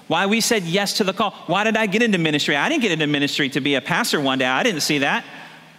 Why 0.07 0.25
we 0.25 0.41
said 0.41 0.63
yes 0.63 0.97
to 0.97 1.03
the 1.03 1.13
call. 1.13 1.31
Why 1.47 1.63
did 1.63 1.77
I 1.77 1.85
get 1.85 2.01
into 2.01 2.17
ministry? 2.17 2.55
I 2.55 2.67
didn't 2.67 2.81
get 2.81 2.91
into 2.91 3.07
ministry 3.07 3.49
to 3.49 3.61
be 3.61 3.75
a 3.75 3.81
pastor 3.81 4.19
one 4.19 4.39
day. 4.39 4.45
I 4.45 4.63
didn't 4.63 4.81
see 4.81 4.99
that. 4.99 5.23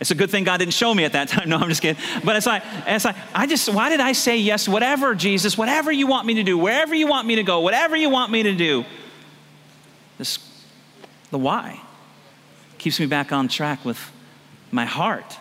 It's 0.00 0.10
a 0.10 0.16
good 0.16 0.30
thing 0.30 0.42
God 0.42 0.56
didn't 0.56 0.74
show 0.74 0.92
me 0.92 1.04
at 1.04 1.12
that 1.12 1.28
time. 1.28 1.48
No, 1.48 1.58
I'm 1.58 1.68
just 1.68 1.82
kidding. 1.82 2.02
But 2.24 2.36
it's 2.36 2.46
like, 2.46 2.64
it's 2.86 3.04
like, 3.04 3.14
I 3.34 3.46
just, 3.46 3.68
why 3.72 3.88
did 3.88 4.00
I 4.00 4.12
say 4.12 4.38
yes? 4.38 4.66
Whatever, 4.66 5.14
Jesus, 5.14 5.56
whatever 5.56 5.92
you 5.92 6.06
want 6.06 6.26
me 6.26 6.34
to 6.34 6.42
do, 6.42 6.58
wherever 6.58 6.94
you 6.94 7.06
want 7.06 7.26
me 7.26 7.36
to 7.36 7.42
go, 7.42 7.60
whatever 7.60 7.94
you 7.94 8.08
want 8.08 8.32
me 8.32 8.42
to 8.42 8.54
do. 8.54 8.84
This, 10.22 10.38
the 11.32 11.38
why 11.38 11.80
keeps 12.78 13.00
me 13.00 13.06
back 13.06 13.32
on 13.32 13.48
track 13.48 13.84
with 13.84 13.98
my 14.70 14.84
heart. 14.84 15.36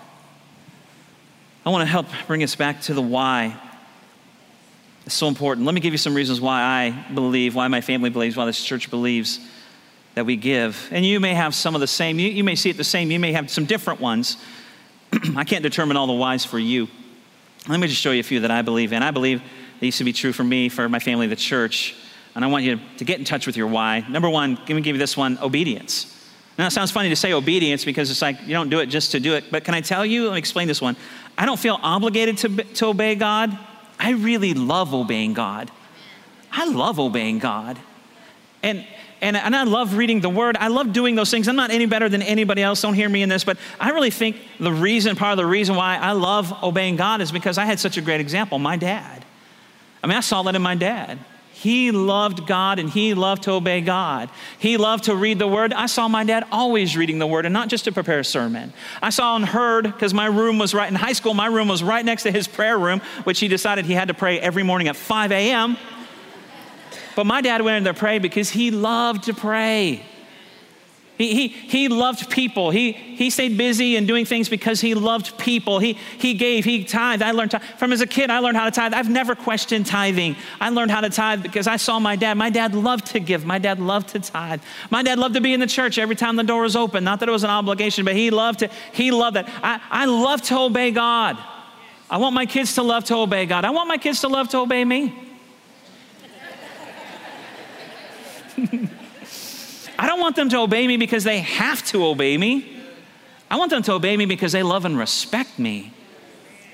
I 1.63 1.69
want 1.69 1.83
to 1.83 1.85
help 1.85 2.07
bring 2.25 2.41
us 2.41 2.55
back 2.55 2.81
to 2.83 2.95
the 2.95 3.01
why. 3.01 3.55
It's 5.05 5.13
so 5.13 5.27
important. 5.27 5.67
Let 5.67 5.75
me 5.75 5.81
give 5.81 5.93
you 5.93 5.99
some 5.99 6.15
reasons 6.15 6.41
why 6.41 6.63
I 6.63 7.13
believe, 7.13 7.53
why 7.53 7.67
my 7.67 7.81
family 7.81 8.09
believes, 8.09 8.35
why 8.35 8.45
this 8.45 8.65
church 8.65 8.89
believes 8.89 9.39
that 10.15 10.25
we 10.25 10.35
give. 10.35 10.89
And 10.91 11.05
you 11.05 11.19
may 11.19 11.35
have 11.35 11.53
some 11.53 11.75
of 11.75 11.81
the 11.81 11.85
same, 11.85 12.17
you, 12.17 12.29
you 12.29 12.43
may 12.43 12.55
see 12.55 12.71
it 12.71 12.77
the 12.77 12.83
same, 12.83 13.11
you 13.11 13.19
may 13.19 13.33
have 13.33 13.51
some 13.51 13.65
different 13.65 14.01
ones. 14.01 14.37
I 15.35 15.43
can't 15.43 15.61
determine 15.61 15.95
all 15.95 16.07
the 16.07 16.13
whys 16.13 16.43
for 16.43 16.57
you. 16.57 16.87
Let 17.67 17.79
me 17.79 17.85
just 17.85 18.01
show 18.01 18.09
you 18.09 18.21
a 18.21 18.23
few 18.23 18.39
that 18.39 18.49
I 18.49 18.63
believe 18.63 18.93
in. 18.93 19.03
I 19.03 19.11
believe 19.11 19.43
these 19.79 19.99
to 19.99 20.03
be 20.03 20.11
true 20.11 20.33
for 20.33 20.43
me, 20.43 20.69
for 20.69 20.89
my 20.89 20.97
family, 20.97 21.27
the 21.27 21.35
church. 21.35 21.93
And 22.35 22.45
I 22.45 22.47
want 22.47 22.63
you 22.63 22.79
to 22.97 23.05
get 23.05 23.19
in 23.19 23.25
touch 23.25 23.45
with 23.45 23.57
your 23.57 23.67
why. 23.67 24.05
Number 24.09 24.29
one, 24.29 24.55
let 24.55 24.69
me 24.69 24.81
give 24.81 24.95
you 24.95 24.99
this 24.99 25.17
one 25.17 25.37
obedience. 25.39 26.17
Now, 26.57 26.67
it 26.67 26.71
sounds 26.71 26.91
funny 26.91 27.09
to 27.09 27.15
say 27.15 27.33
obedience 27.33 27.85
because 27.85 28.11
it's 28.11 28.21
like 28.21 28.41
you 28.43 28.53
don't 28.53 28.69
do 28.69 28.79
it 28.79 28.87
just 28.87 29.11
to 29.11 29.19
do 29.19 29.33
it. 29.33 29.45
But 29.51 29.63
can 29.63 29.73
I 29.73 29.81
tell 29.81 30.05
you, 30.05 30.25
let 30.25 30.33
me 30.33 30.39
explain 30.39 30.67
this 30.67 30.81
one. 30.81 30.95
I 31.37 31.45
don't 31.45 31.59
feel 31.59 31.79
obligated 31.81 32.37
to, 32.39 32.49
to 32.75 32.85
obey 32.87 33.15
God. 33.15 33.57
I 33.99 34.11
really 34.11 34.53
love 34.53 34.93
obeying 34.93 35.33
God. 35.33 35.71
I 36.51 36.65
love 36.65 36.99
obeying 36.99 37.39
God. 37.39 37.79
And, 38.63 38.85
and, 39.21 39.37
and 39.37 39.55
I 39.55 39.63
love 39.63 39.95
reading 39.95 40.19
the 40.19 40.29
word. 40.29 40.57
I 40.57 40.67
love 40.67 40.93
doing 40.93 41.15
those 41.15 41.31
things. 41.31 41.47
I'm 41.47 41.55
not 41.55 41.71
any 41.71 41.85
better 41.85 42.09
than 42.09 42.21
anybody 42.21 42.61
else. 42.61 42.81
Don't 42.81 42.93
hear 42.93 43.09
me 43.09 43.21
in 43.21 43.29
this. 43.29 43.43
But 43.43 43.57
I 43.79 43.91
really 43.91 44.11
think 44.11 44.37
the 44.59 44.71
reason, 44.71 45.15
part 45.15 45.31
of 45.31 45.37
the 45.37 45.45
reason 45.45 45.75
why 45.75 45.97
I 45.97 46.11
love 46.11 46.63
obeying 46.63 46.95
God 46.95 47.21
is 47.21 47.31
because 47.31 47.57
I 47.57 47.65
had 47.65 47.79
such 47.79 47.97
a 47.97 48.01
great 48.01 48.21
example 48.21 48.59
my 48.59 48.75
dad. 48.75 49.25
I 50.03 50.07
mean, 50.07 50.17
I 50.17 50.21
saw 50.21 50.43
that 50.43 50.55
in 50.55 50.61
my 50.61 50.75
dad. 50.75 51.19
He 51.61 51.91
loved 51.91 52.47
God 52.47 52.79
and 52.79 52.89
he 52.89 53.13
loved 53.13 53.43
to 53.43 53.51
obey 53.51 53.81
God. 53.81 54.31
He 54.57 54.77
loved 54.77 55.03
to 55.03 55.15
read 55.15 55.37
the 55.37 55.47
word. 55.47 55.73
I 55.73 55.85
saw 55.85 56.07
my 56.07 56.23
dad 56.23 56.43
always 56.51 56.97
reading 56.97 57.19
the 57.19 57.27
word 57.27 57.45
and 57.45 57.53
not 57.53 57.67
just 57.67 57.83
to 57.83 57.91
prepare 57.91 58.21
a 58.21 58.25
sermon. 58.25 58.73
I 58.99 59.11
saw 59.11 59.35
and 59.35 59.45
heard 59.45 59.83
because 59.83 60.11
my 60.11 60.25
room 60.25 60.57
was 60.57 60.73
right 60.73 60.89
in 60.89 60.95
high 60.95 61.13
school, 61.13 61.35
my 61.35 61.45
room 61.45 61.67
was 61.67 61.83
right 61.83 62.03
next 62.03 62.23
to 62.23 62.31
his 62.31 62.47
prayer 62.47 62.79
room, 62.79 62.99
which 63.25 63.39
he 63.39 63.47
decided 63.47 63.85
he 63.85 63.93
had 63.93 64.07
to 64.07 64.15
pray 64.15 64.39
every 64.39 64.63
morning 64.63 64.87
at 64.87 64.95
5 64.95 65.31
a.m. 65.31 65.77
But 67.15 67.27
my 67.27 67.41
dad 67.41 67.61
went 67.61 67.77
in 67.77 67.83
there 67.83 67.93
to 67.93 67.99
pray 67.99 68.17
because 68.17 68.49
he 68.49 68.71
loved 68.71 69.25
to 69.25 69.35
pray. 69.35 70.03
He, 71.17 71.35
he, 71.35 71.47
he 71.49 71.87
loved 71.87 72.31
people. 72.31 72.71
He, 72.71 72.93
he 72.93 73.29
stayed 73.29 73.57
busy 73.57 73.95
and 73.95 74.07
doing 74.07 74.25
things 74.25 74.49
because 74.49 74.81
he 74.81 74.95
loved 74.95 75.37
people. 75.37 75.77
He, 75.77 75.93
he 76.17 76.33
gave, 76.33 76.65
he 76.65 76.83
tithed. 76.83 77.21
I 77.21 77.31
learned 77.31 77.53
from 77.77 77.93
as 77.93 78.01
a 78.01 78.07
kid, 78.07 78.31
I 78.31 78.39
learned 78.39 78.57
how 78.57 78.65
to 78.65 78.71
tithe. 78.71 78.93
I've 78.93 79.09
never 79.09 79.35
questioned 79.35 79.85
tithing. 79.85 80.35
I 80.59 80.69
learned 80.69 80.89
how 80.89 81.01
to 81.01 81.09
tithe 81.09 81.43
because 81.43 81.67
I 81.67 81.77
saw 81.77 81.99
my 81.99 82.15
dad. 82.15 82.37
My 82.37 82.49
dad 82.49 82.73
loved 82.73 83.07
to 83.07 83.19
give. 83.19 83.45
My 83.45 83.59
dad 83.59 83.79
loved 83.79 84.09
to 84.09 84.19
tithe. 84.19 84.61
My 84.89 85.03
dad 85.03 85.19
loved 85.19 85.35
to 85.35 85.41
be 85.41 85.53
in 85.53 85.59
the 85.59 85.67
church 85.67 85.99
every 85.99 86.15
time 86.15 86.37
the 86.37 86.43
door 86.43 86.63
was 86.63 86.75
open. 86.75 87.03
Not 87.03 87.19
that 87.19 87.29
it 87.29 87.31
was 87.33 87.43
an 87.43 87.51
obligation, 87.51 88.03
but 88.03 88.15
he 88.15 88.31
loved 88.31 88.59
to, 88.59 88.69
he 88.91 89.11
loved 89.11 89.35
that. 89.35 89.47
I, 89.61 89.79
I 89.91 90.05
love 90.05 90.41
to 90.43 90.57
obey 90.57 90.89
God. 90.91 91.37
I 92.09 92.17
want 92.17 92.33
my 92.33 92.45
kids 92.45 92.73
to 92.75 92.83
love 92.83 93.03
to 93.05 93.15
obey 93.15 93.45
God. 93.45 93.63
I 93.63 93.69
want 93.69 93.87
my 93.87 93.97
kids 93.97 94.21
to 94.21 94.27
love 94.27 94.49
to 94.49 94.57
obey 94.57 94.83
me. 94.83 95.13
I 100.01 100.07
don't 100.07 100.19
want 100.19 100.35
them 100.35 100.49
to 100.49 100.57
obey 100.57 100.87
me 100.87 100.97
because 100.97 101.23
they 101.23 101.41
have 101.41 101.85
to 101.89 102.03
obey 102.07 102.35
me. 102.35 102.81
I 103.51 103.57
want 103.57 103.69
them 103.69 103.83
to 103.83 103.93
obey 103.93 104.17
me 104.17 104.25
because 104.25 104.51
they 104.51 104.63
love 104.63 104.83
and 104.83 104.97
respect 104.97 105.59
me. 105.59 105.93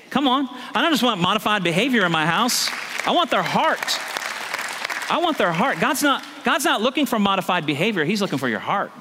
Come 0.08 0.26
on. 0.26 0.48
I 0.74 0.80
don't 0.80 0.90
just 0.90 1.02
want 1.02 1.20
modified 1.20 1.62
behavior 1.62 2.06
in 2.06 2.10
my 2.10 2.24
house. 2.24 2.70
I 3.06 3.10
want 3.10 3.30
their 3.30 3.42
heart. 3.42 4.00
I 5.10 5.18
want 5.22 5.36
their 5.36 5.52
heart. 5.52 5.78
God's 5.78 6.02
not, 6.02 6.24
God's 6.42 6.64
not 6.64 6.80
looking 6.80 7.04
for 7.04 7.18
modified 7.18 7.66
behavior, 7.66 8.02
He's 8.06 8.22
looking 8.22 8.38
for 8.38 8.48
your 8.48 8.60
heart. 8.60 8.92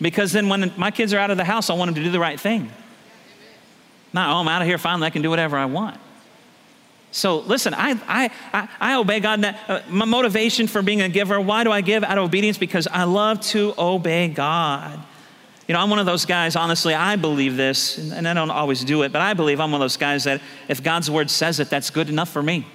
Because 0.00 0.32
then 0.32 0.48
when 0.48 0.72
my 0.76 0.90
kids 0.90 1.14
are 1.14 1.18
out 1.18 1.30
of 1.30 1.36
the 1.36 1.44
house, 1.44 1.70
I 1.70 1.74
want 1.74 1.90
them 1.90 1.94
to 1.94 2.02
do 2.02 2.10
the 2.10 2.18
right 2.18 2.40
thing. 2.40 2.72
Not, 4.12 4.30
oh, 4.30 4.40
I'm 4.40 4.48
out 4.48 4.62
of 4.62 4.68
here, 4.68 4.78
finally, 4.78 5.06
I 5.06 5.10
can 5.10 5.22
do 5.22 5.30
whatever 5.30 5.56
I 5.56 5.66
want. 5.66 6.00
So 7.12 7.40
listen, 7.40 7.74
I, 7.74 7.90
I, 8.08 8.30
I, 8.52 8.68
I 8.80 8.94
obey 8.96 9.20
God. 9.20 9.44
Uh, 9.44 9.82
my 9.88 10.06
motivation 10.06 10.66
for 10.66 10.82
being 10.82 11.02
a 11.02 11.08
giver, 11.08 11.40
why 11.40 11.62
do 11.62 11.70
I 11.70 11.82
give? 11.82 12.02
Out 12.02 12.18
of 12.18 12.24
obedience, 12.24 12.56
because 12.58 12.88
I 12.88 13.04
love 13.04 13.40
to 13.48 13.74
obey 13.78 14.28
God. 14.28 14.98
You 15.68 15.74
know, 15.74 15.80
I'm 15.80 15.90
one 15.90 15.98
of 15.98 16.06
those 16.06 16.24
guys, 16.24 16.56
honestly, 16.56 16.94
I 16.94 17.16
believe 17.16 17.56
this, 17.56 17.98
and 17.98 18.26
I 18.26 18.34
don't 18.34 18.50
always 18.50 18.82
do 18.82 19.02
it, 19.02 19.12
but 19.12 19.20
I 19.20 19.34
believe 19.34 19.60
I'm 19.60 19.70
one 19.70 19.80
of 19.80 19.84
those 19.84 19.96
guys 19.96 20.24
that 20.24 20.40
if 20.68 20.82
God's 20.82 21.10
word 21.10 21.30
says 21.30 21.60
it, 21.60 21.70
that's 21.70 21.90
good 21.90 22.08
enough 22.08 22.30
for 22.30 22.42
me. 22.42 22.66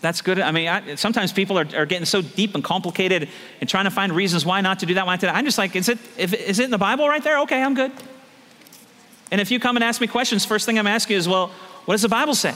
That's 0.00 0.22
good. 0.22 0.38
I 0.40 0.52
mean, 0.52 0.68
I, 0.68 0.94
sometimes 0.96 1.32
people 1.32 1.58
are, 1.58 1.66
are, 1.74 1.86
getting 1.86 2.04
so 2.04 2.20
deep 2.22 2.54
and 2.54 2.62
complicated 2.62 3.28
and 3.60 3.68
trying 3.68 3.84
to 3.84 3.90
find 3.90 4.12
reasons 4.12 4.44
why 4.44 4.60
not 4.60 4.80
to 4.80 4.86
do 4.86 4.94
that, 4.94 5.06
why 5.06 5.14
not 5.14 5.20
to 5.20 5.26
do 5.26 5.32
that. 5.32 5.36
I'm 5.36 5.44
just 5.44 5.58
like, 5.58 5.74
is 5.74 5.88
it, 5.88 5.98
if, 6.16 6.32
is 6.34 6.58
it 6.58 6.64
in 6.64 6.70
the 6.70 6.78
Bible 6.78 7.08
right 7.08 7.22
there? 7.22 7.40
Okay, 7.40 7.62
I'm 7.62 7.74
good. 7.74 7.92
And 9.30 9.40
if 9.40 9.50
you 9.50 9.58
come 9.58 9.76
and 9.76 9.82
ask 9.82 10.00
me 10.00 10.06
questions, 10.06 10.44
first 10.44 10.66
thing 10.66 10.78
I'm 10.78 10.86
asking 10.86 11.14
you 11.14 11.18
is, 11.18 11.28
well, 11.28 11.50
what 11.86 11.94
does 11.94 12.02
the 12.02 12.08
Bible 12.08 12.34
say? 12.34 12.54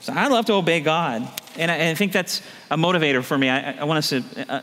So 0.00 0.12
I 0.12 0.26
love 0.26 0.44
to 0.46 0.54
obey 0.54 0.80
God. 0.80 1.28
And 1.56 1.70
I, 1.70 1.76
and 1.76 1.88
I 1.90 1.94
think 1.94 2.12
that's 2.12 2.42
a 2.70 2.76
motivator 2.76 3.22
for 3.22 3.38
me. 3.38 3.48
I, 3.48 3.72
I 3.78 3.84
want 3.84 3.98
us 3.98 4.08
to 4.10 4.24
uh, 4.48 4.62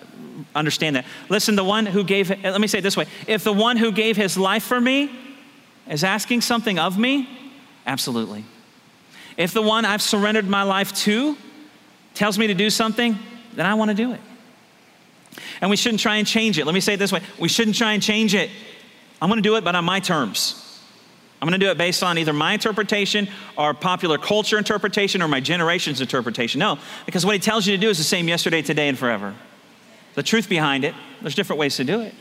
understand 0.53 0.97
that. 0.97 1.05
Listen, 1.29 1.55
the 1.55 1.63
one 1.63 1.85
who 1.85 2.03
gave, 2.03 2.29
let 2.29 2.59
me 2.59 2.67
say 2.67 2.79
it 2.79 2.81
this 2.81 2.97
way 2.97 3.05
if 3.25 3.43
the 3.43 3.53
one 3.53 3.77
who 3.77 3.91
gave 3.91 4.17
his 4.17 4.37
life 4.37 4.63
for 4.63 4.79
me 4.79 5.09
is 5.89 6.03
asking 6.03 6.41
something 6.41 6.77
of 6.77 6.97
me, 6.97 7.29
absolutely. 7.85 8.43
If 9.37 9.53
the 9.53 9.61
one 9.61 9.85
I've 9.85 10.01
surrendered 10.01 10.47
my 10.47 10.63
life 10.63 10.93
to 11.03 11.37
tells 12.13 12.37
me 12.37 12.47
to 12.47 12.53
do 12.53 12.69
something, 12.69 13.17
then 13.53 13.65
I 13.65 13.75
want 13.75 13.89
to 13.89 13.95
do 13.95 14.11
it. 14.11 14.19
And 15.61 15.69
we 15.69 15.77
shouldn't 15.77 16.01
try 16.01 16.17
and 16.17 16.27
change 16.27 16.59
it. 16.59 16.65
Let 16.65 16.75
me 16.75 16.81
say 16.81 16.95
it 16.95 16.97
this 16.97 17.13
way 17.13 17.21
we 17.39 17.47
shouldn't 17.47 17.77
try 17.77 17.93
and 17.93 18.03
change 18.03 18.35
it. 18.35 18.49
I'm 19.21 19.29
going 19.29 19.41
to 19.41 19.47
do 19.47 19.55
it, 19.55 19.63
but 19.63 19.75
on 19.75 19.85
my 19.85 20.01
terms. 20.01 20.68
I'm 21.41 21.47
going 21.47 21.59
to 21.59 21.65
do 21.65 21.71
it 21.71 21.77
based 21.77 22.03
on 22.03 22.17
either 22.17 22.33
my 22.33 22.53
interpretation 22.53 23.29
or 23.57 23.73
popular 23.73 24.17
culture 24.17 24.57
interpretation 24.57 25.21
or 25.21 25.27
my 25.27 25.39
generation's 25.39 26.01
interpretation. 26.01 26.59
No, 26.59 26.77
because 27.05 27.25
what 27.25 27.33
he 27.33 27.39
tells 27.39 27.65
you 27.65 27.75
to 27.77 27.81
do 27.81 27.89
is 27.89 27.97
the 27.97 28.03
same 28.03 28.27
yesterday, 28.27 28.61
today, 28.61 28.89
and 28.89 28.97
forever. 28.97 29.33
The 30.15 30.23
truth 30.23 30.49
behind 30.49 30.83
it, 30.83 30.93
there's 31.21 31.35
different 31.35 31.59
ways 31.59 31.77
to 31.77 31.85
do 31.85 32.01
it. 32.01 32.13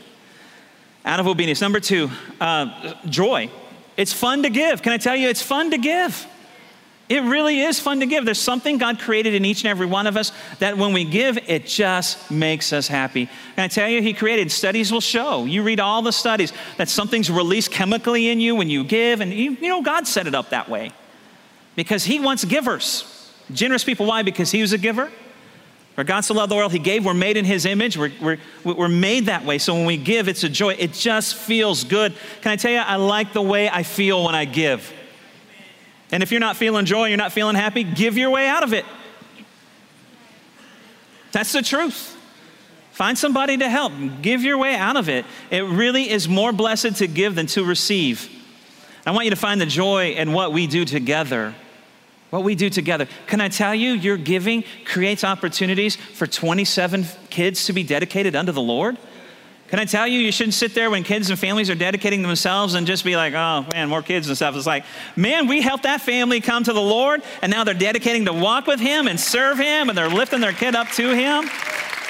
Out 1.03 1.19
of 1.19 1.27
obedience. 1.27 1.59
Number 1.59 1.79
two, 1.79 2.09
uh, 2.39 2.93
joy. 3.07 3.49
It's 3.97 4.13
fun 4.13 4.43
to 4.43 4.49
give. 4.49 4.81
Can 4.81 4.93
I 4.93 4.97
tell 4.97 5.15
you, 5.15 5.27
it's 5.27 5.41
fun 5.41 5.71
to 5.71 5.77
give. 5.77 6.25
It 7.09 7.23
really 7.23 7.61
is 7.61 7.79
fun 7.79 8.01
to 8.01 8.05
give. 8.05 8.23
There's 8.23 8.39
something 8.39 8.77
God 8.77 8.99
created 8.99 9.33
in 9.33 9.43
each 9.43 9.63
and 9.63 9.69
every 9.71 9.87
one 9.87 10.05
of 10.05 10.15
us 10.15 10.31
that 10.59 10.77
when 10.77 10.93
we 10.93 11.03
give, 11.03 11.39
it 11.49 11.65
just 11.65 12.29
makes 12.29 12.71
us 12.71 12.87
happy. 12.87 13.27
And 13.57 13.63
I 13.63 13.67
tell 13.67 13.89
you, 13.89 13.99
He 13.99 14.13
created, 14.13 14.51
studies 14.51 14.91
will 14.91 15.01
show. 15.01 15.45
You 15.45 15.63
read 15.63 15.79
all 15.79 16.03
the 16.03 16.11
studies 16.11 16.53
that 16.77 16.87
something's 16.87 17.31
released 17.31 17.71
chemically 17.71 18.29
in 18.29 18.39
you 18.39 18.53
when 18.53 18.69
you 18.69 18.83
give. 18.83 19.21
And 19.21 19.33
you, 19.33 19.51
you 19.53 19.69
know, 19.69 19.81
God 19.81 20.07
set 20.07 20.27
it 20.27 20.35
up 20.35 20.51
that 20.51 20.69
way 20.69 20.91
because 21.75 22.05
He 22.05 22.19
wants 22.19 22.45
givers, 22.45 23.33
generous 23.51 23.83
people. 23.83 24.05
Why? 24.05 24.21
Because 24.21 24.51
He 24.51 24.61
was 24.61 24.73
a 24.73 24.77
giver. 24.77 25.11
For 25.95 26.03
God 26.03 26.21
so 26.21 26.35
loved 26.35 26.51
the 26.51 26.55
world, 26.55 26.71
He 26.71 26.79
gave. 26.79 27.05
We're 27.05 27.15
made 27.15 27.37
in 27.37 27.43
His 27.43 27.65
image. 27.65 27.97
We're, 27.97 28.11
we're, 28.21 28.37
we're 28.63 28.87
made 28.87 29.25
that 29.25 29.45
way. 29.45 29.57
So 29.57 29.73
when 29.73 29.85
we 29.85 29.97
give, 29.97 30.27
it's 30.27 30.43
a 30.43 30.49
joy. 30.49 30.75
It 30.75 30.93
just 30.93 31.33
feels 31.33 31.83
good. 31.83 32.13
Can 32.41 32.51
I 32.51 32.55
tell 32.55 32.71
you, 32.71 32.77
I 32.77 32.97
like 32.97 33.33
the 33.33 33.41
way 33.41 33.67
I 33.67 33.81
feel 33.81 34.23
when 34.25 34.35
I 34.35 34.45
give. 34.45 34.93
And 36.11 36.23
if 36.23 36.31
you're 36.31 36.39
not 36.39 36.55
feeling 36.57 36.85
joy, 36.85 37.07
you're 37.07 37.17
not 37.17 37.31
feeling 37.31 37.55
happy, 37.55 37.83
give 37.83 38.17
your 38.17 38.29
way 38.29 38.47
out 38.47 38.63
of 38.63 38.73
it. 38.73 38.85
That's 41.31 41.51
the 41.51 41.61
truth. 41.61 42.15
Find 42.91 43.17
somebody 43.17 43.57
to 43.57 43.69
help. 43.69 43.93
Give 44.21 44.41
your 44.41 44.57
way 44.57 44.75
out 44.75 44.97
of 44.97 45.07
it. 45.07 45.25
It 45.51 45.63
really 45.63 46.09
is 46.09 46.27
more 46.27 46.51
blessed 46.51 46.95
to 46.97 47.07
give 47.07 47.35
than 47.35 47.45
to 47.47 47.63
receive. 47.63 48.29
I 49.05 49.11
want 49.11 49.25
you 49.25 49.29
to 49.29 49.37
find 49.37 49.61
the 49.61 49.65
joy 49.65 50.11
in 50.11 50.33
what 50.33 50.51
we 50.51 50.67
do 50.67 50.83
together. 50.83 51.55
What 52.29 52.43
we 52.43 52.55
do 52.55 52.69
together. 52.69 53.07
Can 53.27 53.41
I 53.41 53.49
tell 53.49 53.73
you, 53.73 53.93
your 53.93 54.17
giving 54.17 54.63
creates 54.85 55.23
opportunities 55.23 55.95
for 55.95 56.27
27 56.27 57.05
kids 57.29 57.65
to 57.65 57.73
be 57.73 57.83
dedicated 57.83 58.35
unto 58.35 58.51
the 58.51 58.61
Lord? 58.61 58.97
Can 59.69 59.77
I 59.77 59.85
tell 59.85 60.07
you, 60.07 60.19
you 60.19 60.31
shouldn't 60.31 60.55
sit 60.55 60.73
there 60.73 60.89
when 60.89 61.03
kids 61.03 61.29
and 61.29 61.37
families 61.37 61.69
are 61.69 61.75
dedicating 61.75 62.23
themselves 62.23 62.73
and 62.73 62.87
just 62.87 63.03
be 63.03 63.15
like, 63.15 63.33
oh 63.33 63.65
man, 63.71 63.87
more 63.87 64.01
kids 64.01 64.27
and 64.27 64.35
stuff. 64.35 64.55
It's 64.55 64.65
like, 64.65 64.83
man, 65.15 65.47
we 65.47 65.61
helped 65.61 65.83
that 65.83 66.01
family 66.01 66.41
come 66.41 66.63
to 66.63 66.73
the 66.73 66.81
Lord, 66.81 67.21
and 67.41 67.51
now 67.51 67.63
they're 67.63 67.75
dedicating 67.75 68.25
to 68.25 68.33
walk 68.33 68.65
with 68.65 68.79
Him 68.79 69.07
and 69.07 69.19
serve 69.19 69.59
Him, 69.59 69.89
and 69.89 69.97
they're 69.97 70.09
lifting 70.09 70.41
their 70.41 70.53
kid 70.53 70.75
up 70.75 70.87
to 70.93 71.15
Him. 71.15 71.47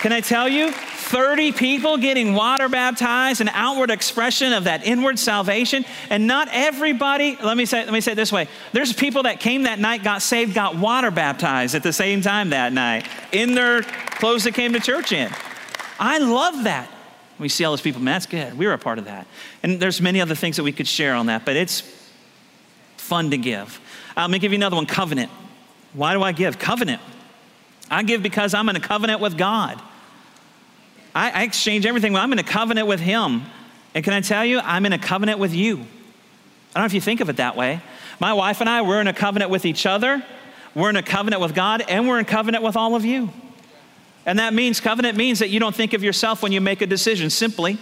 Can 0.01 0.13
I 0.13 0.21
tell 0.21 0.47
you, 0.47 0.71
30 0.71 1.53
people 1.53 1.97
getting 1.97 2.33
water 2.33 2.69
baptized, 2.69 3.41
an 3.41 3.49
outward 3.49 3.89
expression 3.89 4.53
of 4.53 4.65
that 4.65 4.85
inward 4.85 5.17
salvation. 5.17 5.83
And 6.11 6.27
not 6.27 6.47
everybody, 6.51 7.35
let 7.41 7.57
me 7.57 7.65
say, 7.65 7.83
let 7.83 7.91
me 7.91 7.99
say 7.99 8.11
it 8.11 8.15
this 8.15 8.31
way. 8.31 8.47
There's 8.73 8.93
people 8.93 9.23
that 9.23 9.39
came 9.39 9.63
that 9.63 9.79
night, 9.79 10.03
got 10.03 10.21
saved, 10.21 10.53
got 10.53 10.75
water 10.75 11.09
baptized 11.09 11.73
at 11.73 11.81
the 11.81 11.91
same 11.91 12.21
time 12.21 12.51
that 12.51 12.73
night 12.73 13.07
in 13.31 13.55
their 13.55 13.81
clothes 13.81 14.43
that 14.43 14.53
came 14.53 14.71
to 14.73 14.79
church 14.79 15.11
in. 15.11 15.31
I 15.99 16.19
love 16.19 16.63
that. 16.65 16.89
We 17.39 17.49
see 17.49 17.63
all 17.63 17.71
those 17.71 17.81
people, 17.81 18.01
man, 18.01 18.15
that's 18.15 18.25
good. 18.25 18.57
We 18.57 18.67
were 18.67 18.73
a 18.73 18.77
part 18.77 18.99
of 18.99 19.05
that. 19.05 19.25
And 19.63 19.79
there's 19.79 20.01
many 20.01 20.19
other 20.19 20.35
things 20.35 20.57
that 20.57 20.63
we 20.63 20.71
could 20.71 20.87
share 20.87 21.15
on 21.15 21.27
that, 21.27 21.45
but 21.45 21.55
it's 21.55 21.81
fun 22.97 23.31
to 23.31 23.37
give. 23.37 23.79
Uh, 24.15 24.21
let 24.21 24.29
me 24.29 24.39
give 24.39 24.51
you 24.51 24.57
another 24.57 24.75
one 24.75 24.85
covenant. 24.85 25.31
Why 25.93 26.13
do 26.13 26.21
I 26.21 26.33
give? 26.33 26.59
Covenant. 26.59 27.01
I 27.89 28.03
give 28.03 28.21
because 28.21 28.53
I'm 28.53 28.67
in 28.69 28.75
a 28.75 28.81
covenant 28.81 29.21
with 29.21 29.37
God. 29.37 29.81
I, 31.15 31.31
I 31.31 31.43
exchange 31.43 31.85
everything. 31.85 32.15
I'm 32.15 32.31
in 32.33 32.39
a 32.39 32.43
covenant 32.43 32.87
with 32.87 32.99
Him. 32.99 33.43
And 33.95 34.03
can 34.03 34.13
I 34.13 34.21
tell 34.21 34.45
you, 34.45 34.59
I'm 34.59 34.85
in 34.85 34.93
a 34.93 34.99
covenant 34.99 35.39
with 35.39 35.53
you. 35.53 35.77
I 35.77 36.79
don't 36.79 36.83
know 36.83 36.85
if 36.85 36.93
you 36.93 37.01
think 37.01 37.21
of 37.21 37.29
it 37.29 37.37
that 37.37 37.55
way. 37.55 37.81
My 38.19 38.33
wife 38.33 38.61
and 38.61 38.69
I, 38.69 38.81
we're 38.83 39.01
in 39.01 39.07
a 39.07 39.13
covenant 39.13 39.49
with 39.49 39.65
each 39.65 39.85
other, 39.85 40.23
we're 40.75 40.89
in 40.89 40.97
a 40.97 41.03
covenant 41.03 41.41
with 41.41 41.55
God, 41.55 41.83
and 41.87 42.07
we're 42.07 42.19
in 42.19 42.25
covenant 42.25 42.63
with 42.63 42.75
all 42.75 42.95
of 42.95 43.05
you. 43.05 43.29
And 44.25 44.39
that 44.39 44.53
means, 44.53 44.79
covenant 44.79 45.17
means 45.17 45.39
that 45.39 45.49
you 45.49 45.59
don't 45.59 45.75
think 45.75 45.93
of 45.93 46.03
yourself 46.03 46.43
when 46.43 46.51
you 46.51 46.61
make 46.61 46.81
a 46.81 46.87
decision, 46.87 47.29
simply. 47.29 47.77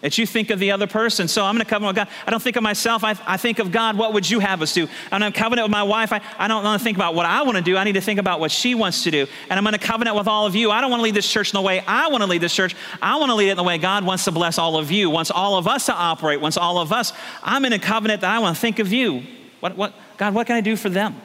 That 0.00 0.18
you 0.18 0.26
think 0.26 0.50
of 0.50 0.58
the 0.58 0.70
other 0.70 0.86
person. 0.86 1.28
So 1.28 1.42
I'm 1.42 1.56
in 1.56 1.62
a 1.62 1.64
covenant 1.64 1.96
with 1.96 2.06
God. 2.06 2.14
I 2.26 2.30
don't 2.30 2.42
think 2.42 2.56
of 2.56 2.62
myself. 2.62 3.02
I, 3.04 3.16
I 3.26 3.38
think 3.38 3.58
of 3.58 3.72
God. 3.72 3.96
What 3.96 4.12
would 4.12 4.28
you 4.28 4.38
have 4.38 4.60
us 4.60 4.74
do? 4.74 4.86
I'm 5.10 5.22
in 5.22 5.28
a 5.28 5.32
covenant 5.32 5.64
with 5.64 5.72
my 5.72 5.82
wife. 5.82 6.12
I, 6.12 6.20
I 6.38 6.46
don't 6.46 6.62
want 6.62 6.78
to 6.78 6.84
think 6.84 6.98
about 6.98 7.14
what 7.14 7.24
I 7.24 7.42
want 7.42 7.56
to 7.56 7.62
do. 7.62 7.78
I 7.78 7.84
need 7.84 7.94
to 7.94 8.02
think 8.02 8.20
about 8.20 8.38
what 8.38 8.50
she 8.50 8.74
wants 8.74 9.04
to 9.04 9.10
do. 9.10 9.26
And 9.48 9.58
I'm 9.58 9.66
in 9.66 9.72
a 9.72 9.78
covenant 9.78 10.14
with 10.14 10.28
all 10.28 10.44
of 10.44 10.54
you. 10.54 10.70
I 10.70 10.82
don't 10.82 10.90
want 10.90 11.00
to 11.00 11.04
lead 11.04 11.14
this 11.14 11.30
church 11.30 11.54
in 11.54 11.56
the 11.56 11.62
way 11.62 11.80
I 11.86 12.08
want 12.08 12.22
to 12.22 12.28
lead 12.28 12.42
this 12.42 12.54
church. 12.54 12.76
I 13.00 13.16
want 13.16 13.30
to 13.30 13.34
lead 13.34 13.48
it 13.48 13.52
in 13.52 13.56
the 13.56 13.62
way 13.62 13.78
God 13.78 14.04
wants 14.04 14.24
to 14.24 14.30
bless 14.30 14.58
all 14.58 14.76
of 14.76 14.90
you, 14.90 15.08
wants 15.08 15.30
all 15.30 15.56
of 15.56 15.66
us 15.66 15.86
to 15.86 15.94
operate, 15.94 16.38
wants 16.38 16.58
all 16.58 16.76
of 16.76 16.92
us. 16.92 17.14
I'm 17.42 17.64
in 17.64 17.72
a 17.72 17.78
covenant 17.78 18.20
that 18.20 18.30
I 18.30 18.40
want 18.40 18.56
to 18.56 18.60
think 18.60 18.80
of 18.80 18.92
you. 18.92 19.22
What, 19.60 19.74
what, 19.74 19.94
God, 20.18 20.34
what 20.34 20.46
can 20.46 20.56
I 20.56 20.60
do 20.60 20.76
for 20.76 20.90
them? 20.90 21.18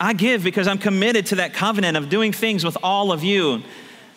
I 0.00 0.12
give 0.12 0.44
because 0.44 0.68
I'm 0.68 0.78
committed 0.78 1.26
to 1.26 1.36
that 1.36 1.54
covenant 1.54 1.96
of 1.96 2.08
doing 2.08 2.32
things 2.32 2.64
with 2.64 2.76
all 2.82 3.10
of 3.10 3.24
you. 3.24 3.62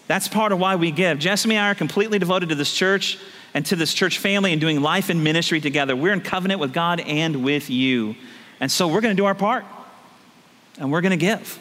That's 0.07 0.27
part 0.27 0.51
of 0.51 0.59
why 0.59 0.75
we 0.75 0.91
give. 0.91 1.19
Jess 1.19 1.43
and 1.45 1.53
I 1.53 1.71
are 1.71 1.75
completely 1.75 2.19
devoted 2.19 2.49
to 2.49 2.55
this 2.55 2.73
church 2.73 3.17
and 3.53 3.65
to 3.65 3.75
this 3.75 3.93
church 3.93 4.19
family 4.19 4.51
and 4.51 4.61
doing 4.61 4.81
life 4.81 5.09
and 5.09 5.23
ministry 5.23 5.59
together. 5.59 5.95
We're 5.95 6.13
in 6.13 6.21
covenant 6.21 6.59
with 6.59 6.73
God 6.73 6.99
and 6.99 7.43
with 7.43 7.69
you. 7.69 8.15
And 8.59 8.71
so 8.71 8.87
we're 8.87 9.01
going 9.01 9.15
to 9.15 9.21
do 9.21 9.25
our 9.25 9.35
part 9.35 9.65
and 10.77 10.91
we're 10.91 11.01
going 11.01 11.11
to 11.11 11.17
give. 11.17 11.59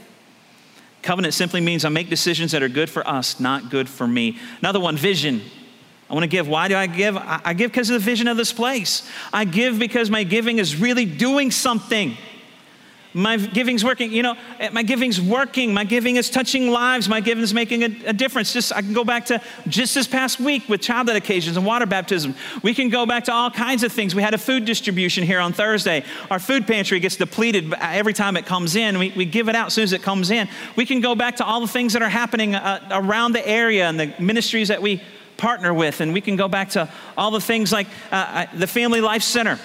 Covenant 1.02 1.32
simply 1.32 1.60
means 1.60 1.84
I 1.84 1.88
make 1.88 2.10
decisions 2.10 2.52
that 2.52 2.62
are 2.62 2.68
good 2.68 2.90
for 2.90 3.06
us, 3.08 3.40
not 3.40 3.70
good 3.70 3.88
for 3.88 4.06
me. 4.06 4.38
Another 4.60 4.80
one, 4.80 4.96
vision. 4.96 5.40
I 6.10 6.14
want 6.14 6.24
to 6.24 6.28
give. 6.28 6.48
Why 6.48 6.68
do 6.68 6.76
I 6.76 6.88
give? 6.88 7.16
I 7.16 7.54
give 7.54 7.70
because 7.70 7.88
of 7.88 7.94
the 7.94 8.04
vision 8.04 8.26
of 8.26 8.36
this 8.36 8.52
place. 8.52 9.08
I 9.32 9.44
give 9.44 9.78
because 9.78 10.10
my 10.10 10.24
giving 10.24 10.58
is 10.58 10.76
really 10.76 11.04
doing 11.04 11.52
something. 11.52 12.16
My 13.12 13.36
giving's 13.36 13.84
working. 13.84 14.12
You 14.12 14.22
know, 14.22 14.36
eh, 14.58 14.70
my 14.70 14.82
giving's 14.82 15.20
working. 15.20 15.74
My 15.74 15.84
giving 15.84 16.16
is 16.16 16.30
touching 16.30 16.70
lives. 16.70 17.08
My 17.08 17.20
giving 17.20 17.42
is 17.42 17.52
making 17.52 17.82
a, 17.82 17.86
a, 18.06 18.12
difference. 18.12 18.52
Just 18.52 18.72
I 18.72 18.82
can 18.82 18.92
go 18.92 19.04
back 19.04 19.26
to 19.26 19.42
just 19.66 19.94
this 19.94 20.06
past 20.06 20.38
week 20.38 20.68
with 20.68 20.80
child 20.80 21.08
dedications 21.08 21.56
and 21.56 21.66
water 21.66 21.86
baptism. 21.86 22.34
We 22.62 22.74
can 22.74 22.88
go 22.88 23.06
back 23.06 23.24
to 23.24 23.32
all 23.32 23.50
kinds 23.50 23.82
of 23.82 23.92
things. 23.92 24.14
We 24.14 24.22
had 24.22 24.34
a 24.34 24.38
food 24.38 24.64
distribution 24.64 25.24
here 25.24 25.40
on 25.40 25.52
Thursday. 25.52 26.04
Our 26.30 26.38
food 26.38 26.66
pantry 26.66 27.00
gets 27.00 27.16
depleted 27.16 27.72
every 27.80 28.12
time 28.12 28.36
it 28.36 28.46
comes 28.46 28.76
in. 28.76 28.98
We, 28.98 29.12
we 29.16 29.24
give 29.24 29.48
it 29.48 29.56
out 29.56 29.68
as 29.68 29.74
soon 29.74 29.84
as 29.84 29.92
it 29.92 30.02
comes 30.02 30.30
in. 30.30 30.48
We 30.76 30.86
can 30.86 31.00
go 31.00 31.14
back 31.14 31.36
to 31.36 31.44
all 31.44 31.60
the 31.60 31.68
things 31.68 31.94
that 31.94 32.02
are 32.02 32.08
happening 32.08 32.54
uh, 32.54 32.88
around 32.92 33.32
the 33.32 33.46
area 33.46 33.88
and 33.88 33.98
the 33.98 34.14
ministries 34.20 34.68
that 34.68 34.82
we 34.82 35.02
partner 35.36 35.74
with. 35.74 36.00
And 36.00 36.12
we 36.12 36.20
can 36.20 36.36
go 36.36 36.48
back 36.48 36.70
to 36.70 36.88
all 37.16 37.30
the 37.30 37.40
things 37.40 37.72
like 37.72 37.88
uh, 38.12 38.14
uh 38.14 38.46
the 38.54 38.66
Family 38.66 39.00
Life 39.00 39.22
Center. 39.22 39.58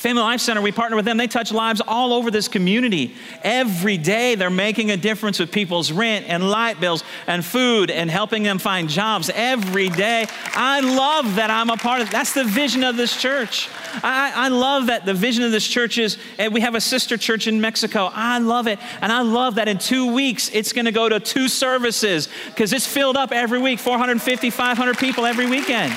Family 0.00 0.22
Life 0.22 0.40
Center, 0.40 0.62
we 0.62 0.72
partner 0.72 0.96
with 0.96 1.04
them. 1.04 1.18
They 1.18 1.26
touch 1.26 1.52
lives 1.52 1.82
all 1.86 2.14
over 2.14 2.30
this 2.30 2.48
community. 2.48 3.14
Every 3.42 3.98
day, 3.98 4.34
they're 4.34 4.48
making 4.48 4.90
a 4.90 4.96
difference 4.96 5.38
with 5.38 5.52
people's 5.52 5.92
rent 5.92 6.24
and 6.26 6.48
light 6.48 6.80
bills 6.80 7.04
and 7.26 7.44
food 7.44 7.90
and 7.90 8.10
helping 8.10 8.42
them 8.42 8.58
find 8.58 8.88
jobs 8.88 9.30
every 9.34 9.90
day. 9.90 10.26
I 10.54 10.80
love 10.80 11.34
that 11.34 11.50
I'm 11.50 11.68
a 11.68 11.76
part 11.76 12.00
of 12.00 12.10
That's 12.10 12.32
the 12.32 12.44
vision 12.44 12.82
of 12.82 12.96
this 12.96 13.14
church. 13.14 13.68
I, 14.02 14.32
I 14.34 14.48
love 14.48 14.86
that 14.86 15.04
the 15.04 15.12
vision 15.12 15.44
of 15.44 15.52
this 15.52 15.66
church 15.66 15.98
is, 15.98 16.16
and 16.38 16.54
we 16.54 16.62
have 16.62 16.74
a 16.74 16.80
sister 16.80 17.18
church 17.18 17.46
in 17.46 17.60
Mexico. 17.60 18.08
I 18.10 18.38
love 18.38 18.68
it. 18.68 18.78
And 19.02 19.12
I 19.12 19.20
love 19.20 19.56
that 19.56 19.68
in 19.68 19.76
two 19.76 20.14
weeks, 20.14 20.48
it's 20.54 20.72
going 20.72 20.86
to 20.86 20.92
go 20.92 21.10
to 21.10 21.20
two 21.20 21.46
services 21.46 22.30
because 22.46 22.72
it's 22.72 22.86
filled 22.86 23.18
up 23.18 23.32
every 23.32 23.58
week 23.58 23.78
450, 23.78 24.48
500 24.48 24.96
people 24.96 25.26
every 25.26 25.44
weekend. 25.44 25.92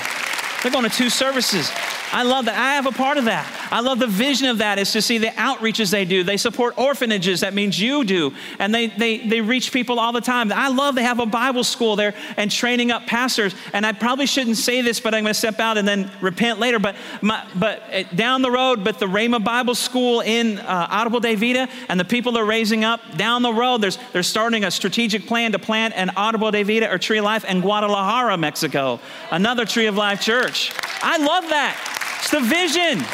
They're 0.62 0.74
going 0.74 0.90
to 0.90 0.94
two 0.94 1.10
services. 1.10 1.72
I 2.14 2.22
love 2.22 2.46
that. 2.46 2.56
I 2.56 2.76
have 2.76 2.86
a 2.86 2.92
part 2.92 3.18
of 3.18 3.26
that. 3.26 3.52
I 3.72 3.80
love 3.80 3.98
the 3.98 4.06
vision 4.06 4.48
of 4.48 4.60
that 4.60 4.78
is 4.78 4.92
to 4.92 5.02
see 5.02 5.18
the 5.18 5.30
outreaches 5.30 5.90
they 5.90 6.06
do. 6.06 6.24
They 6.24 6.38
support 6.38 6.78
orphanages. 6.78 7.40
That 7.40 7.56
means 7.56 7.80
you 7.80 8.04
do. 8.04 8.36
And 8.60 8.74
they, 8.74 8.88
they, 8.88 9.18
they 9.28 9.42
reach 9.42 9.72
people 9.72 10.00
all 10.00 10.12
the 10.12 10.22
time. 10.22 10.54
I 10.54 10.68
love 10.68 10.94
they 10.94 11.02
have 11.02 11.20
a 11.20 11.26
Bible 11.26 11.64
school 11.64 11.96
there 11.96 12.14
and 12.38 12.52
training 12.52 12.92
up 12.92 13.08
pastors. 13.08 13.56
And 13.74 13.84
I 13.84 13.94
probably 13.94 14.28
shouldn't 14.28 14.58
say 14.58 14.82
this, 14.82 15.00
but 15.00 15.16
I'm 15.16 15.24
going 15.24 15.34
to 15.34 15.40
step 15.40 15.60
out 15.60 15.80
and 15.80 15.88
then 15.88 16.12
repent 16.22 16.60
later. 16.60 16.78
But, 16.78 16.98
my, 17.24 17.44
but 17.56 17.82
eh, 17.90 18.04
down 18.14 18.44
the 18.44 18.52
road, 18.52 18.84
but 18.84 19.00
the 19.00 19.08
Rhema 19.08 19.44
Bible 19.44 19.74
School 19.74 20.22
in 20.22 20.60
uh, 20.60 20.88
Árbol 20.90 21.20
de 21.20 21.34
Vida 21.34 21.68
and 21.90 22.00
the 22.00 22.06
people 22.06 22.32
they're 22.32 22.46
raising 22.46 22.84
up 22.84 23.18
down 23.18 23.42
the 23.42 23.54
road, 23.54 23.80
there's, 23.80 23.98
they're 24.12 24.22
starting 24.22 24.66
a 24.66 24.70
strategic 24.70 25.26
plan 25.26 25.52
to 25.54 25.60
plant 25.60 25.96
an 25.98 26.10
Árbol 26.10 26.52
de 26.52 26.62
Vida 26.62 26.94
or 26.94 27.00
Tree 27.00 27.22
Life 27.22 27.44
in 27.44 27.60
Guadalajara, 27.60 28.38
Mexico, 28.38 29.00
another 29.32 29.66
Tree 29.66 29.88
of 29.88 29.96
Life 29.96 30.22
church. 30.22 30.72
I 31.02 31.18
love 31.18 31.50
that. 31.50 32.02
The 32.34 32.40
vision. 32.40 33.06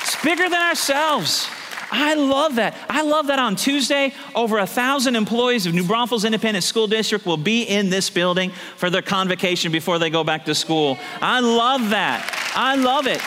It's 0.00 0.22
bigger 0.22 0.48
than 0.48 0.62
ourselves. 0.62 1.48
I 1.90 2.14
love 2.14 2.54
that. 2.54 2.76
I 2.88 3.02
love 3.02 3.26
that 3.26 3.40
on 3.40 3.56
Tuesday, 3.56 4.14
over 4.32 4.58
a 4.58 4.66
thousand 4.66 5.16
employees 5.16 5.66
of 5.66 5.74
New 5.74 5.82
Braunfels 5.82 6.24
Independent 6.24 6.62
School 6.62 6.86
District 6.86 7.26
will 7.26 7.36
be 7.36 7.64
in 7.64 7.90
this 7.90 8.10
building 8.10 8.52
for 8.76 8.88
their 8.88 9.02
convocation 9.02 9.72
before 9.72 9.98
they 9.98 10.08
go 10.08 10.22
back 10.22 10.44
to 10.44 10.54
school. 10.54 10.98
I 11.20 11.40
love 11.40 11.90
that. 11.90 12.24
I 12.54 12.76
love 12.76 13.08
it. 13.08 13.20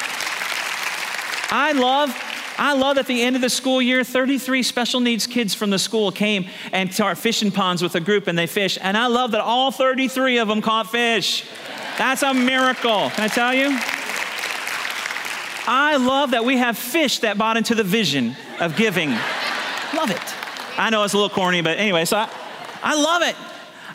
I 1.51 1.73
love 1.73 2.17
I 2.57 2.73
love 2.73 2.97
at 2.97 3.07
the 3.07 3.21
end 3.21 3.35
of 3.35 3.41
the 3.41 3.49
school 3.49 3.81
year, 3.81 4.05
33 4.05 4.63
special 4.63 5.01
needs 5.01 5.27
kids 5.27 5.53
from 5.53 5.71
the 5.71 5.79
school 5.79 6.09
came 6.09 6.47
and 6.71 6.89
to 6.93 7.03
our 7.03 7.15
fishing 7.15 7.51
ponds 7.51 7.81
with 7.81 7.95
a 7.95 7.99
group 7.99 8.27
and 8.27 8.37
they 8.37 8.47
fish. 8.47 8.77
And 8.79 8.95
I 8.95 9.07
love 9.07 9.31
that 9.31 9.41
all 9.41 9.71
33 9.71 10.37
of 10.37 10.47
them 10.47 10.61
caught 10.61 10.89
fish. 10.89 11.43
That's 11.97 12.23
a 12.23 12.33
miracle. 12.33 13.09
Can 13.09 13.25
I 13.25 13.27
tell 13.27 13.53
you? 13.53 13.77
I 15.65 15.95
love 15.97 16.31
that 16.31 16.43
we 16.43 16.57
have 16.57 16.77
fish 16.77 17.19
that 17.19 17.37
bought 17.37 17.57
into 17.57 17.73
the 17.75 17.83
vision 17.83 18.35
of 18.59 18.75
giving. 18.75 19.09
love 19.09 20.09
it. 20.09 20.21
I 20.77 20.89
know 20.89 21.03
it's 21.03 21.13
a 21.13 21.17
little 21.17 21.29
corny, 21.29 21.61
but 21.61 21.77
anyway, 21.77 22.05
so 22.05 22.17
I, 22.17 22.29
I 22.81 22.95
love 22.95 23.21
it. 23.21 23.35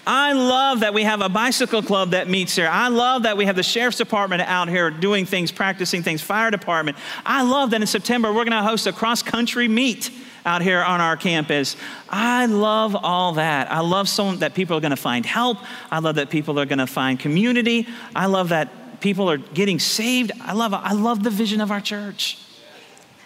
I 0.06 0.32
love 0.32 0.80
that 0.80 0.94
we 0.94 1.02
have 1.02 1.20
a 1.20 1.28
bicycle 1.28 1.82
club 1.82 2.12
that 2.12 2.28
meets 2.28 2.56
here. 2.56 2.68
I 2.70 2.88
love 2.88 3.24
that 3.24 3.36
we 3.36 3.44
have 3.44 3.56
the 3.56 3.62
sheriff's 3.62 3.98
department 3.98 4.40
out 4.40 4.70
here 4.70 4.90
doing 4.90 5.26
things, 5.26 5.52
practicing 5.52 6.02
things, 6.02 6.22
fire 6.22 6.50
department. 6.50 6.96
I 7.26 7.42
love 7.42 7.70
that 7.72 7.82
in 7.82 7.86
September 7.86 8.32
we're 8.32 8.46
going 8.46 8.52
to 8.52 8.62
host 8.62 8.86
a 8.86 8.92
cross 8.92 9.22
country 9.22 9.68
meet 9.68 10.10
out 10.46 10.62
here 10.62 10.82
on 10.82 11.02
our 11.02 11.14
campus. 11.14 11.76
I 12.08 12.46
love 12.46 12.96
all 12.96 13.34
that. 13.34 13.70
I 13.70 13.80
love 13.80 14.08
so 14.08 14.34
that 14.36 14.54
people 14.54 14.78
are 14.78 14.80
going 14.80 14.90
to 14.90 14.96
find 14.96 15.26
help. 15.26 15.58
I 15.90 15.98
love 15.98 16.14
that 16.14 16.30
people 16.30 16.58
are 16.58 16.64
going 16.64 16.78
to 16.78 16.86
find 16.86 17.20
community. 17.20 17.86
I 18.16 18.26
love 18.26 18.48
that 18.48 18.70
people 19.00 19.30
are 19.30 19.38
getting 19.38 19.78
saved. 19.78 20.32
I 20.40 20.52
love, 20.52 20.74
I 20.74 20.92
love 20.92 21.22
the 21.22 21.30
vision 21.30 21.60
of 21.60 21.70
our 21.70 21.80
church. 21.80 22.38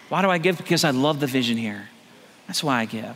Why 0.09 0.21
do 0.21 0.29
I 0.29 0.37
give? 0.37 0.57
Because 0.57 0.83
I 0.83 0.91
love 0.91 1.19
the 1.19 1.27
vision 1.27 1.57
here. 1.57 1.89
That's 2.47 2.63
why 2.63 2.79
I 2.81 2.85
give. 2.85 3.15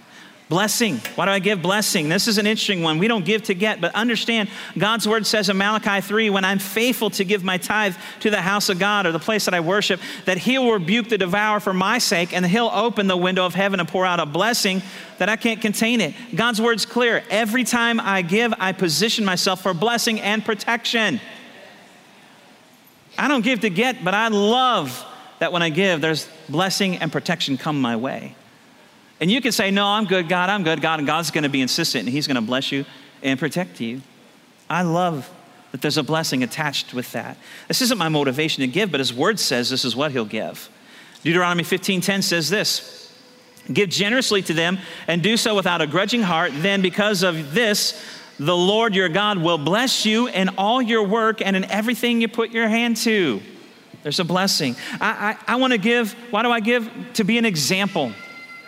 Blessing. 0.50 1.02
Why 1.16 1.26
do 1.26 1.32
I 1.32 1.40
give 1.40 1.62
blessing? 1.62 2.08
This 2.08 2.26
is 2.30 2.38
an 2.38 2.48
interesting 2.48 2.82
one. 2.82 3.00
We 3.00 3.10
don't 3.10 3.26
give 3.26 3.44
to 3.44 3.54
get, 3.54 3.82
but 3.82 3.94
understand 3.94 4.48
God's 4.78 5.06
word 5.06 5.26
says 5.26 5.50
in 5.50 5.58
Malachi 5.58 6.00
3 6.00 6.30
when 6.30 6.46
I'm 6.46 6.60
faithful 6.60 7.10
to 7.12 7.26
give 7.26 7.44
my 7.44 7.58
tithe 7.58 7.96
to 8.22 8.30
the 8.30 8.40
house 8.40 8.70
of 8.70 8.80
God 8.80 9.06
or 9.06 9.12
the 9.12 9.20
place 9.20 9.44
that 9.44 9.54
I 9.54 9.60
worship, 9.60 10.00
that 10.24 10.38
he'll 10.38 10.72
rebuke 10.72 11.10
the 11.10 11.18
devourer 11.18 11.60
for 11.60 11.74
my 11.74 11.98
sake 11.98 12.32
and 12.32 12.46
he'll 12.46 12.72
open 12.74 13.08
the 13.08 13.18
window 13.18 13.46
of 13.46 13.56
heaven 13.56 13.82
and 13.82 13.90
pour 13.90 14.06
out 14.06 14.22
a 14.22 14.26
blessing 14.26 14.82
that 15.18 15.28
I 15.28 15.36
can't 15.36 15.60
contain 15.60 16.00
it. 16.00 16.16
God's 16.34 16.62
word's 16.62 16.86
clear. 16.86 17.24
Every 17.30 17.66
time 17.66 18.00
I 18.00 18.22
give, 18.22 18.54
I 18.58 18.72
position 18.72 19.26
myself 19.26 19.62
for 19.62 19.74
blessing 19.74 20.22
and 20.22 20.46
protection. 20.46 21.20
I 23.18 23.28
don't 23.28 23.44
give 23.44 23.62
to 23.62 23.70
get, 23.70 24.04
but 24.04 24.14
I 24.14 24.28
love 24.28 25.06
that 25.40 25.52
when 25.52 25.62
I 25.62 25.70
give, 25.70 26.02
there's 26.02 26.28
blessing 26.50 26.98
and 26.98 27.12
protection 27.12 27.58
come 27.58 27.82
my 27.82 27.96
way. 27.96 28.36
And 29.20 29.32
you 29.32 29.42
can 29.42 29.52
say, 29.52 29.72
No, 29.72 29.86
I'm 29.86 30.06
good, 30.06 30.30
God, 30.30 30.50
I'm 30.50 30.64
good, 30.64 30.82
God, 30.82 31.00
and 31.00 31.08
God's 31.08 31.32
gonna 31.32 31.50
be 31.50 31.62
insistent 31.62 32.06
and 32.06 32.10
He's 32.10 32.28
gonna 32.28 32.42
bless 32.42 32.72
you 32.72 32.86
and 33.24 33.40
protect 33.40 33.82
you. 33.82 34.02
I 34.70 34.84
love 34.84 35.30
that 35.72 35.82
there's 35.82 35.98
a 35.98 36.04
blessing 36.04 36.44
attached 36.44 36.94
with 36.94 37.12
that. 37.14 37.38
This 37.68 37.82
isn't 37.82 37.98
my 37.98 38.10
motivation 38.10 38.62
to 38.62 38.68
give, 38.68 38.92
but 38.92 39.00
His 39.00 39.14
Word 39.14 39.40
says 39.40 39.70
this 39.70 39.86
is 39.86 39.96
what 39.96 40.12
He'll 40.12 40.26
give. 40.26 40.70
Deuteronomy 41.24 41.64
15:10 41.64 42.24
says 42.24 42.50
this. 42.50 43.04
Give 43.72 43.90
generously 43.90 44.42
to 44.44 44.54
them 44.54 44.78
and 45.08 45.22
do 45.22 45.36
so 45.36 45.54
without 45.54 45.82
a 45.82 45.88
grudging 45.88 46.22
heart. 46.22 46.52
Then, 46.56 46.82
because 46.82 47.22
of 47.22 47.54
this, 47.54 48.02
the 48.40 48.56
Lord 48.56 48.96
your 48.96 49.10
God 49.10 49.38
will 49.40 49.58
bless 49.58 50.06
you 50.06 50.28
in 50.28 50.50
all 50.58 50.82
your 50.82 51.04
work 51.04 51.42
and 51.42 51.56
in 51.56 51.66
everything 51.66 52.22
you 52.22 52.28
put 52.28 52.52
your 52.52 52.68
hand 52.68 52.98
to. 52.98 53.42
There's 54.04 54.20
a 54.20 54.26
blessing. 54.26 54.76
I, 55.02 55.38
I, 55.48 55.54
I 55.54 55.56
want 55.56 55.74
to 55.74 55.80
give, 55.80 56.14
why 56.32 56.44
do 56.44 56.52
I 56.52 56.60
give? 56.60 56.90
To 57.16 57.24
be 57.24 57.38
an 57.38 57.46
example. 57.46 58.12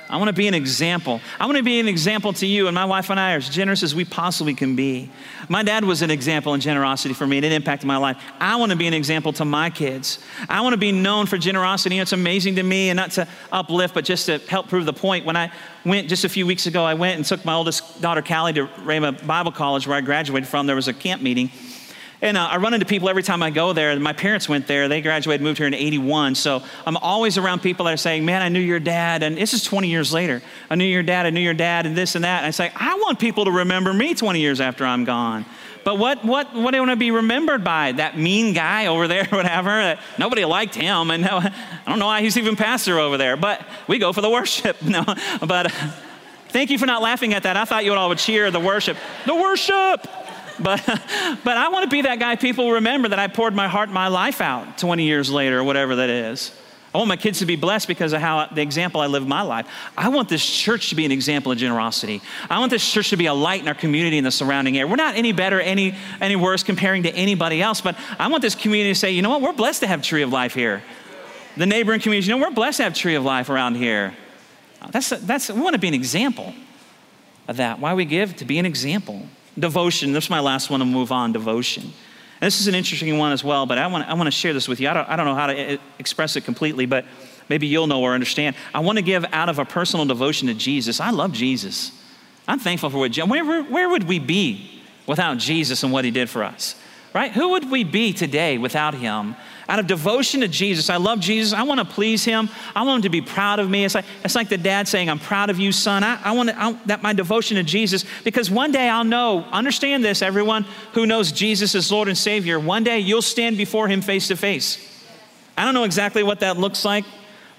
I 0.10 0.18
want 0.18 0.30
to 0.30 0.34
be 0.34 0.48
an 0.48 0.56
example. 0.56 1.22
I 1.40 1.46
want 1.46 1.58
to 1.58 1.64
be 1.64 1.80
an 1.80 1.88
example 1.88 2.34
to 2.34 2.48
you, 2.48 2.66
and 2.66 2.74
my 2.74 2.86
wife 2.86 3.12
and 3.12 3.20
I 3.20 3.34
are 3.34 3.38
as 3.38 3.48
generous 3.48 3.84
as 3.84 3.94
we 3.94 4.06
possibly 4.06 4.56
can 4.56 4.76
be. 4.76 5.12
My 5.50 5.62
dad 5.62 5.86
was 5.86 6.02
an 6.02 6.10
example 6.10 6.56
in 6.56 6.62
generosity 6.62 7.14
for 7.14 7.28
me, 7.28 7.38
and 7.38 7.46
it 7.46 7.52
impacted 7.52 7.86
my 7.86 7.98
life. 7.98 8.18
I 8.40 8.56
want 8.56 8.72
to 8.72 8.78
be 8.78 8.88
an 8.88 8.96
example 8.96 9.32
to 9.34 9.46
my 9.46 9.70
kids. 9.70 10.18
I 10.50 10.62
want 10.62 10.74
to 10.74 10.78
be 10.78 10.92
known 10.92 11.28
for 11.28 11.38
generosity. 11.38 12.00
It's 12.00 12.12
amazing 12.12 12.56
to 12.56 12.64
me, 12.64 12.90
and 12.90 12.98
not 12.98 13.12
to 13.12 13.28
uplift, 13.52 13.94
but 13.94 14.04
just 14.04 14.26
to 14.26 14.40
help 14.40 14.68
prove 14.68 14.86
the 14.86 14.94
point. 14.94 15.26
When 15.26 15.38
I 15.38 15.52
went 15.86 16.10
just 16.10 16.26
a 16.26 16.30
few 16.30 16.48
weeks 16.48 16.66
ago, 16.66 16.84
I 16.84 16.96
went 16.96 17.18
and 17.18 17.24
took 17.24 17.46
my 17.46 17.54
oldest 17.54 18.02
daughter, 18.02 18.24
Callie, 18.24 18.54
to 18.54 18.66
Rhema 18.66 19.28
Bible 19.28 19.52
College, 19.52 19.86
where 19.86 19.98
I 19.98 20.02
graduated 20.02 20.50
from. 20.50 20.66
There 20.66 20.76
was 20.76 20.88
a 20.88 20.94
camp 20.94 21.22
meeting. 21.22 21.52
And 22.22 22.36
uh, 22.36 22.48
I 22.52 22.58
run 22.58 22.74
into 22.74 22.86
people 22.86 23.08
every 23.08 23.24
time 23.24 23.42
I 23.42 23.50
go 23.50 23.72
there. 23.72 23.98
My 23.98 24.12
parents 24.12 24.50
went 24.50 24.68
there. 24.68 24.90
They 24.90 25.02
graduated, 25.02 25.42
moved 25.42 25.58
here 25.58 25.68
in 25.68 25.74
81. 25.74 26.36
So 26.36 26.62
I'm 26.86 26.98
always 26.98 27.38
around 27.38 27.62
people 27.62 27.86
that 27.86 27.94
are 27.94 27.98
saying, 27.98 28.26
Man, 28.26 28.42
I 28.42 28.50
knew 28.50 28.60
your 28.60 28.80
dad. 28.80 29.24
And 29.24 29.38
this 29.38 29.54
is 29.54 29.64
20 29.64 29.88
years 29.88 30.12
later. 30.12 30.42
I 30.70 30.76
knew 30.76 30.86
your 30.86 31.04
dad. 31.04 31.26
I 31.26 31.30
knew 31.30 31.40
your 31.40 31.54
dad, 31.54 31.86
and 31.86 31.96
this 31.96 32.16
and 32.16 32.26
that. 32.26 32.40
And 32.40 32.48
I 32.48 32.52
say, 32.52 32.72
I 32.76 32.96
want 32.96 33.20
people 33.20 33.46
to 33.46 33.52
remember 33.52 33.94
me 33.94 34.16
20 34.16 34.40
years 34.40 34.60
after 34.60 34.86
I'm 34.86 35.06
gone. 35.06 35.46
But 35.86 35.98
what, 35.98 36.26
what, 36.26 36.54
what 36.54 36.72
do 36.72 36.78
I 36.78 36.80
want 36.82 36.92
to 36.92 36.98
be 36.98 37.12
remembered 37.12 37.64
by? 37.64 37.94
That 37.94 38.18
mean 38.18 38.54
guy 38.54 38.88
over 38.88 39.08
there, 39.08 39.26
whatever. 39.30 39.98
Nobody 40.18 40.44
liked 40.44 40.76
him. 40.76 41.12
And 41.12 41.24
no, 41.24 41.38
I 41.38 41.54
don't 41.88 42.00
know 42.00 42.08
why 42.08 42.22
he's 42.22 42.38
even 42.38 42.58
pastor 42.58 43.00
over 43.00 43.18
there. 43.18 43.38
But 43.38 43.66
we 43.88 43.98
go 43.98 44.12
for 44.12 44.22
the 44.22 44.30
worship. 44.30 44.78
No, 44.90 45.04
but 45.46 45.68
uh, 45.68 45.92
thank 46.48 46.72
you 46.72 46.80
for 46.80 46.88
not 46.88 47.04
laughing 47.04 47.36
at 47.36 47.44
that. 47.44 47.56
I 47.56 47.66
thought 47.66 47.86
you 47.86 47.94
all 47.94 48.10
would 48.10 48.18
cheer 48.18 48.50
the 48.50 48.60
worship. 48.60 48.98
The 49.28 49.36
worship! 49.36 50.08
But, 50.62 50.86
but 51.44 51.58
I 51.58 51.70
want 51.70 51.84
to 51.84 51.90
be 51.90 52.04
that 52.04 52.20
guy 52.20 52.36
people 52.36 52.72
remember 52.72 53.10
that 53.10 53.20
I 53.20 53.28
poured 53.28 53.56
my 53.56 53.68
heart, 53.68 53.90
my 53.90 54.08
life 54.08 54.42
out 54.42 54.78
20 54.78 55.04
years 55.04 55.32
later, 55.32 55.60
or 55.60 55.64
whatever 55.64 55.98
that 55.98 56.10
is. 56.10 56.52
I 56.94 56.98
want 56.98 57.08
my 57.08 57.18
kids 57.18 57.40
to 57.40 57.46
be 57.46 57.56
blessed 57.56 57.88
because 57.88 58.14
of 58.14 58.22
how 58.22 58.48
the 58.48 58.64
example 58.64 59.00
I 59.00 59.06
live 59.06 59.28
my 59.28 59.44
life. 59.44 59.68
I 59.96 60.10
want 60.10 60.28
this 60.28 60.44
church 60.44 60.90
to 60.90 60.96
be 60.96 61.06
an 61.06 61.12
example 61.12 61.52
of 61.52 61.60
generosity. 61.60 62.20
I 62.50 62.58
want 62.58 62.72
this 62.72 62.92
church 62.92 63.12
to 63.12 63.18
be 63.18 63.28
a 63.28 63.34
light 63.34 63.62
in 63.62 63.68
our 63.68 63.76
community 63.76 64.18
and 64.18 64.26
the 64.26 64.32
surrounding 64.32 64.76
area. 64.76 64.90
We're 64.90 64.96
not 64.96 65.16
any 65.16 65.32
better, 65.32 65.62
any, 65.62 65.96
any 66.20 66.36
worse 66.36 66.64
comparing 66.64 67.04
to 67.04 67.14
anybody 67.14 67.62
else, 67.62 67.80
but 67.80 67.96
I 68.18 68.28
want 68.28 68.42
this 68.42 68.56
community 68.56 68.92
to 68.92 69.00
say, 69.00 69.12
you 69.12 69.22
know 69.22 69.30
what, 69.30 69.42
we're 69.42 69.54
blessed 69.54 69.82
to 69.82 69.88
have 69.88 70.02
Tree 70.02 70.24
of 70.24 70.32
Life 70.32 70.56
here. 70.56 70.82
The 71.58 71.68
neighboring 71.68 72.00
communities, 72.00 72.28
you 72.28 72.36
know, 72.36 72.44
we're 72.44 72.54
blessed 72.54 72.78
to 72.78 72.84
have 72.84 72.96
Tree 72.96 73.14
of 73.14 73.24
Life 73.24 73.50
around 73.50 73.76
here. 73.76 74.16
That's, 74.92 75.10
that's, 75.10 75.50
we 75.52 75.62
want 75.62 75.74
to 75.76 75.80
be 75.80 75.90
an 75.90 75.94
example 75.94 76.56
of 77.48 77.58
that. 77.58 77.80
Why 77.80 77.94
we 77.94 78.06
give? 78.06 78.36
To 78.38 78.46
be 78.46 78.58
an 78.58 78.66
example. 78.66 79.28
Devotion. 79.60 80.14
This 80.14 80.26
is 80.26 80.30
my 80.30 80.40
last 80.40 80.70
one 80.70 80.80
to 80.80 80.86
move 80.86 81.12
on. 81.12 81.32
Devotion. 81.32 81.84
And 82.42 82.48
this 82.48 82.62
is 82.62 82.68
an 82.68 82.76
interesting 82.76 83.18
one 83.18 83.34
as 83.34 83.44
well, 83.44 83.66
but 83.66 83.78
I 83.78 83.88
want, 83.88 84.08
I 84.08 84.14
want 84.14 84.28
to 84.28 84.32
share 84.32 84.54
this 84.54 84.68
with 84.68 84.80
you. 84.80 84.88
I 84.88 84.94
don't, 84.94 85.10
I 85.10 85.18
don't 85.18 85.26
know 85.26 85.36
how 85.36 85.48
to 85.48 85.58
eh, 85.58 85.74
eh, 85.74 85.78
express 86.00 86.38
it 86.38 86.46
completely, 86.46 86.86
but 86.86 87.06
maybe 87.50 87.68
you'll 87.68 87.88
know 87.88 88.02
or 88.02 88.14
understand. 88.14 88.56
I 88.74 88.80
want 88.80 88.98
to 88.98 89.02
give 89.02 89.26
out 89.34 89.50
of 89.50 89.60
a 89.60 89.66
personal 89.66 90.06
devotion 90.06 90.48
to 90.48 90.54
Jesus. 90.54 91.02
I 91.02 91.10
love 91.10 91.34
Jesus. 91.34 91.92
I'm 92.48 92.60
thankful 92.60 92.90
for 92.90 92.98
what, 92.98 93.16
where, 93.18 93.64
where 93.64 93.90
would 93.90 94.06
we 94.06 94.20
be 94.20 94.82
without 95.06 95.38
Jesus 95.38 95.84
and 95.84 95.92
what 95.92 96.06
he 96.06 96.12
did 96.12 96.30
for 96.30 96.44
us? 96.44 96.76
Right? 97.14 97.32
Who 97.32 97.50
would 97.50 97.70
we 97.70 97.84
be 97.84 98.14
today 98.14 98.58
without 98.58 98.94
him? 98.94 99.36
Out 99.70 99.78
of 99.78 99.86
devotion 99.86 100.42
to 100.42 100.48
Jesus, 100.48 100.90
I 100.90 100.98
love 100.98 101.20
Jesus. 101.20 101.54
I 101.54 101.62
want 101.62 101.80
to 101.80 101.86
please 101.86 102.26
him. 102.26 102.50
I 102.76 102.82
want 102.82 102.98
him 102.98 103.02
to 103.04 103.10
be 103.10 103.22
proud 103.22 103.60
of 103.60 103.70
me. 103.70 103.86
It's 103.86 103.94
like, 103.94 104.06
it's 104.24 104.34
like 104.34 104.50
the 104.50 104.58
dad 104.58 104.88
saying, 104.88 105.12
I'm 105.12 105.20
proud 105.20 105.52
of 105.52 105.60
you, 105.60 105.72
son. 105.72 106.04
I, 106.04 106.20
I 106.24 106.32
want 106.32 106.50
I, 106.50 106.72
that 106.88 107.04
my 107.04 107.14
devotion 107.14 107.56
to 107.58 107.64
Jesus, 107.64 108.04
because 108.24 108.50
one 108.50 108.72
day 108.72 108.90
I'll 108.90 109.04
know, 109.04 109.46
understand 109.52 110.04
this, 110.04 110.24
everyone 110.24 110.66
who 110.94 111.06
knows 111.06 111.32
Jesus 111.32 111.76
as 111.76 111.92
Lord 111.92 112.08
and 112.08 112.18
Savior, 112.18 112.60
one 112.60 112.84
day 112.84 112.98
you'll 112.98 113.22
stand 113.22 113.58
before 113.58 113.88
him 113.88 114.02
face 114.02 114.28
to 114.30 114.36
face. 114.36 114.84
I 115.56 115.66
don't 115.66 115.76
know 115.76 115.84
exactly 115.84 116.24
what 116.24 116.40
that 116.40 116.58
looks 116.58 116.84
like, 116.84 117.06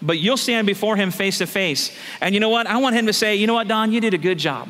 but 0.03 0.19
you'll 0.19 0.37
stand 0.37 0.67
before 0.67 0.97
him 0.97 1.13
face 1.13 1.39
to 1.39 1.47
face. 1.47 1.97
And 2.21 2.35
you 2.35 2.41
know 2.41 2.49
what? 2.49 2.67
I 2.67 2.79
want 2.79 2.97
him 2.97 3.07
to 3.07 3.13
say, 3.13 3.37
you 3.37 3.47
know 3.47 3.55
what, 3.55 3.69
Don, 3.69 3.93
you 3.93 4.01
did 4.01 4.15
a 4.15 4.19
good 4.19 4.39
job. 4.39 4.69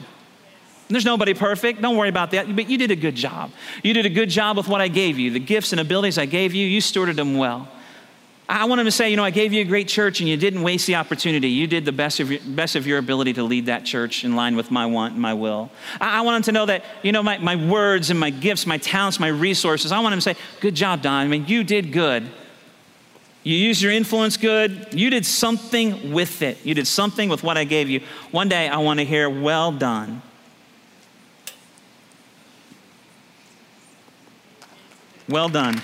There's 0.91 1.05
nobody 1.05 1.35
perfect. 1.35 1.81
Don't 1.81 1.97
worry 1.97 2.09
about 2.09 2.33
that. 2.33 2.55
But 2.55 2.69
you 2.69 2.77
did 2.77 2.91
a 2.91 2.97
good 2.97 3.15
job. 3.15 3.53
You 3.83 3.95
did 3.95 4.07
a 4.07 4.11
good 4.11 4.29
job 4.29 4.57
with 4.57 4.69
what 4.69 4.81
I 4.81 4.89
gave 4.89 5.19
you. 5.19 5.31
The 5.31 5.39
gifts 5.39 5.73
and 5.73 5.81
abilities 5.81 6.19
I 6.19 6.27
gave 6.27 6.53
you, 6.53 6.67
you 6.67 6.81
stewarded 6.81 7.17
them 7.17 7.39
well. 7.39 7.69
I 8.49 8.65
want 8.65 8.81
him 8.81 8.87
to 8.87 8.91
say, 8.91 9.09
you 9.09 9.17
know, 9.17 9.23
I 9.23 9.31
gave 9.31 9.53
you 9.53 9.61
a 9.61 9.65
great 9.65 9.87
church 9.87 10.19
and 10.19 10.29
you 10.29 10.37
didn't 10.37 10.63
waste 10.63 10.89
the 10.89 10.97
opportunity. 10.97 11.49
You 11.49 11.69
did 11.69 11.85
the 11.85 11.93
best 11.93 12.19
of 12.19 12.33
your, 12.33 12.41
best 12.45 12.75
of 12.75 12.85
your 12.85 12.99
ability 12.99 13.35
to 13.35 13.45
lead 13.45 13.67
that 13.67 13.85
church 13.85 14.25
in 14.25 14.35
line 14.35 14.57
with 14.57 14.73
my 14.73 14.87
want 14.87 15.13
and 15.13 15.23
my 15.23 15.35
will. 15.35 15.71
I, 16.01 16.19
I 16.19 16.21
want 16.23 16.39
him 16.39 16.43
to 16.43 16.53
know 16.53 16.67
that, 16.67 16.85
you 17.05 17.13
know, 17.13 17.23
my, 17.23 17.39
my 17.39 17.55
words 17.55 18.11
and 18.11 18.19
my 18.19 18.31
gifts, 18.31 18.67
my 18.67 18.79
talents, 18.79 19.21
my 19.21 19.29
resources, 19.29 19.93
I 19.93 20.01
want 20.01 20.15
him 20.15 20.19
to 20.19 20.23
say, 20.23 20.35
good 20.59 20.75
job, 20.75 21.01
Don. 21.01 21.25
I 21.25 21.29
mean, 21.29 21.47
you 21.47 21.63
did 21.63 21.93
good. 21.93 22.29
You 23.45 23.55
used 23.55 23.81
your 23.83 23.93
influence 23.93 24.37
good. 24.37 24.89
You 24.93 25.11
did 25.11 25.25
something 25.25 26.13
with 26.13 26.43
it. 26.43 26.59
You 26.65 26.75
did 26.75 26.89
something 26.89 27.29
with 27.29 27.45
what 27.45 27.57
I 27.57 27.63
gave 27.63 27.89
you. 27.89 28.01
One 28.33 28.49
day 28.49 28.69
I 28.69 28.79
want 28.79 28.99
to 28.99 29.07
hear, 29.07 29.31
well 29.31 29.71
done. 29.71 30.23
Well 35.31 35.49
done. 35.49 35.81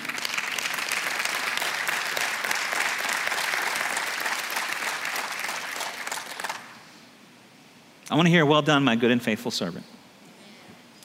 I 8.11 8.17
want 8.17 8.27
to 8.27 8.31
hear, 8.31 8.45
well 8.45 8.63
done, 8.63 8.83
my 8.83 8.97
good 8.97 9.13
and 9.13 9.23
faithful 9.23 9.53
servant. 9.53 9.85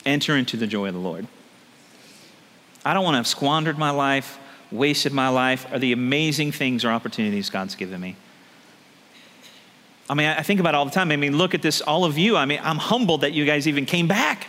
Enter 0.07 0.35
into 0.35 0.57
the 0.57 0.65
joy 0.65 0.87
of 0.87 0.95
the 0.95 0.99
Lord. 0.99 1.27
I 2.83 2.95
don't 2.95 3.03
want 3.03 3.13
to 3.13 3.17
have 3.17 3.27
squandered 3.27 3.77
my 3.77 3.91
life, 3.91 4.39
wasted 4.71 5.13
my 5.13 5.29
life, 5.29 5.71
or 5.71 5.77
the 5.77 5.91
amazing 5.91 6.51
things 6.51 6.83
or 6.83 6.89
opportunities 6.89 7.51
God's 7.51 7.75
given 7.75 8.01
me. 8.01 8.15
I 10.09 10.15
mean, 10.15 10.25
I 10.25 10.41
think 10.41 10.59
about 10.59 10.73
it 10.73 10.77
all 10.77 10.85
the 10.85 10.91
time. 10.91 11.11
I 11.11 11.15
mean, 11.15 11.37
look 11.37 11.53
at 11.53 11.61
this, 11.61 11.79
all 11.81 12.05
of 12.05 12.17
you. 12.17 12.37
I 12.37 12.45
mean, 12.45 12.59
I'm 12.63 12.77
humbled 12.77 13.21
that 13.21 13.33
you 13.33 13.45
guys 13.45 13.67
even 13.67 13.85
came 13.85 14.07
back. 14.07 14.47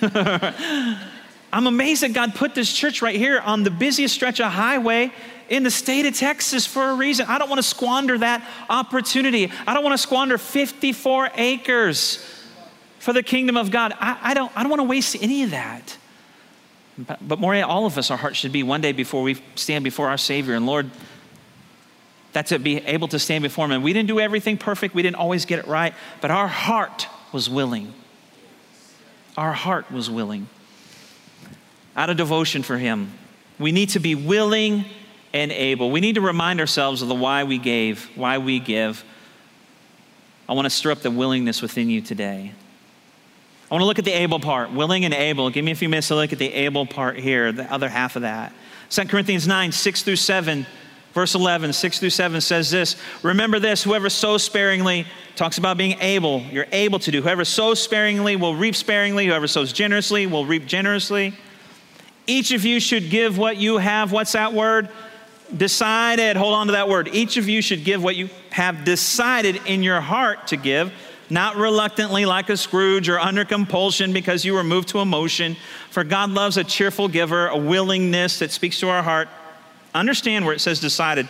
I'm 1.52 1.66
amazed 1.66 2.02
that 2.02 2.14
God 2.14 2.34
put 2.34 2.54
this 2.54 2.72
church 2.72 3.02
right 3.02 3.14
here 3.14 3.38
on 3.38 3.62
the 3.62 3.70
busiest 3.70 4.14
stretch 4.14 4.40
of 4.40 4.50
highway 4.50 5.12
in 5.50 5.64
the 5.64 5.70
state 5.70 6.06
of 6.06 6.16
Texas 6.16 6.66
for 6.66 6.90
a 6.90 6.94
reason. 6.94 7.26
I 7.28 7.38
don't 7.38 7.50
want 7.50 7.58
to 7.58 7.62
squander 7.62 8.16
that 8.18 8.42
opportunity. 8.70 9.52
I 9.66 9.74
don't 9.74 9.84
want 9.84 9.92
to 9.92 9.98
squander 9.98 10.38
54 10.38 11.30
acres 11.34 12.26
for 13.00 13.12
the 13.12 13.22
kingdom 13.22 13.58
of 13.58 13.70
God. 13.70 13.92
I, 14.00 14.18
I 14.22 14.34
don't, 14.34 14.50
I 14.56 14.62
don't 14.62 14.70
want 14.70 14.80
to 14.80 14.88
waste 14.88 15.14
any 15.20 15.42
of 15.42 15.50
that. 15.50 15.98
But, 16.96 17.26
but 17.26 17.38
more, 17.38 17.54
all 17.62 17.84
of 17.84 17.98
us, 17.98 18.10
our 18.10 18.16
hearts 18.16 18.38
should 18.38 18.52
be 18.52 18.62
one 18.62 18.80
day 18.80 18.92
before 18.92 19.22
we 19.22 19.42
stand 19.54 19.84
before 19.84 20.08
our 20.08 20.18
Savior. 20.18 20.54
And 20.54 20.64
Lord, 20.64 20.90
that's 22.32 22.48
to 22.48 22.58
be 22.58 22.78
able 22.78 23.08
to 23.08 23.18
stand 23.18 23.42
before 23.42 23.66
Him. 23.66 23.72
And 23.72 23.84
we 23.84 23.92
didn't 23.92 24.08
do 24.08 24.20
everything 24.20 24.56
perfect, 24.56 24.94
we 24.94 25.02
didn't 25.02 25.16
always 25.16 25.44
get 25.44 25.58
it 25.58 25.66
right, 25.66 25.92
but 26.22 26.30
our 26.30 26.48
heart 26.48 27.08
was 27.30 27.50
willing. 27.50 27.92
Our 29.36 29.52
heart 29.52 29.90
was 29.90 30.08
willing 30.08 30.48
out 31.96 32.10
of 32.10 32.16
devotion 32.16 32.62
for 32.62 32.78
Him. 32.78 33.12
We 33.58 33.72
need 33.72 33.90
to 33.90 34.00
be 34.00 34.14
willing 34.14 34.84
and 35.32 35.52
able. 35.52 35.90
We 35.90 36.00
need 36.00 36.16
to 36.16 36.20
remind 36.20 36.60
ourselves 36.60 37.02
of 37.02 37.08
the 37.08 37.14
why 37.14 37.44
we 37.44 37.58
gave, 37.58 38.10
why 38.16 38.38
we 38.38 38.60
give. 38.60 39.04
I 40.48 40.54
want 40.54 40.66
to 40.66 40.70
stir 40.70 40.90
up 40.90 41.00
the 41.00 41.10
willingness 41.10 41.62
within 41.62 41.88
you 41.88 42.00
today. 42.00 42.52
I 43.70 43.74
want 43.74 43.82
to 43.82 43.86
look 43.86 43.98
at 43.98 44.04
the 44.04 44.12
able 44.12 44.38
part, 44.38 44.70
willing 44.72 45.06
and 45.06 45.14
able. 45.14 45.48
Give 45.48 45.64
me 45.64 45.70
a 45.70 45.74
few 45.74 45.88
minutes 45.88 46.08
to 46.08 46.14
look 46.14 46.32
at 46.32 46.38
the 46.38 46.52
able 46.52 46.84
part 46.84 47.18
here, 47.18 47.52
the 47.52 47.72
other 47.72 47.88
half 47.88 48.16
of 48.16 48.22
that. 48.22 48.52
2 48.90 49.06
Corinthians 49.06 49.46
9, 49.46 49.72
6 49.72 50.02
through 50.02 50.16
7, 50.16 50.66
verse 51.14 51.34
11, 51.34 51.72
6 51.72 51.98
through 51.98 52.10
7 52.10 52.40
says 52.42 52.70
this 52.70 52.96
Remember 53.22 53.58
this, 53.58 53.82
whoever 53.82 54.10
sows 54.10 54.42
sparingly 54.42 55.06
talks 55.36 55.56
about 55.56 55.78
being 55.78 55.96
able. 56.00 56.40
You're 56.50 56.66
able 56.70 56.98
to 56.98 57.10
do. 57.10 57.22
Whoever 57.22 57.46
sows 57.46 57.80
sparingly 57.80 58.36
will 58.36 58.54
reap 58.54 58.76
sparingly. 58.76 59.26
Whoever 59.26 59.46
sows 59.46 59.72
generously 59.72 60.26
will 60.26 60.44
reap 60.44 60.66
generously. 60.66 61.32
Each 62.26 62.52
of 62.52 62.64
you 62.64 62.80
should 62.80 63.10
give 63.10 63.36
what 63.38 63.56
you 63.56 63.78
have. 63.78 64.12
What's 64.12 64.32
that 64.32 64.52
word? 64.52 64.88
Decided. 65.54 66.36
Hold 66.36 66.54
on 66.54 66.66
to 66.68 66.72
that 66.72 66.88
word. 66.88 67.08
Each 67.12 67.36
of 67.36 67.48
you 67.48 67.60
should 67.60 67.84
give 67.84 68.02
what 68.02 68.16
you 68.16 68.30
have 68.50 68.84
decided 68.84 69.60
in 69.66 69.82
your 69.82 70.00
heart 70.00 70.48
to 70.48 70.56
give, 70.56 70.92
not 71.28 71.56
reluctantly 71.56 72.24
like 72.24 72.48
a 72.48 72.56
Scrooge 72.56 73.08
or 73.08 73.18
under 73.18 73.44
compulsion 73.44 74.12
because 74.12 74.44
you 74.44 74.54
were 74.54 74.64
moved 74.64 74.88
to 74.88 75.00
emotion. 75.00 75.56
For 75.90 76.04
God 76.04 76.30
loves 76.30 76.56
a 76.56 76.64
cheerful 76.64 77.08
giver, 77.08 77.48
a 77.48 77.56
willingness 77.56 78.38
that 78.38 78.50
speaks 78.50 78.80
to 78.80 78.88
our 78.88 79.02
heart. 79.02 79.28
Understand 79.94 80.44
where 80.44 80.54
it 80.54 80.60
says 80.60 80.80
decided. 80.80 81.28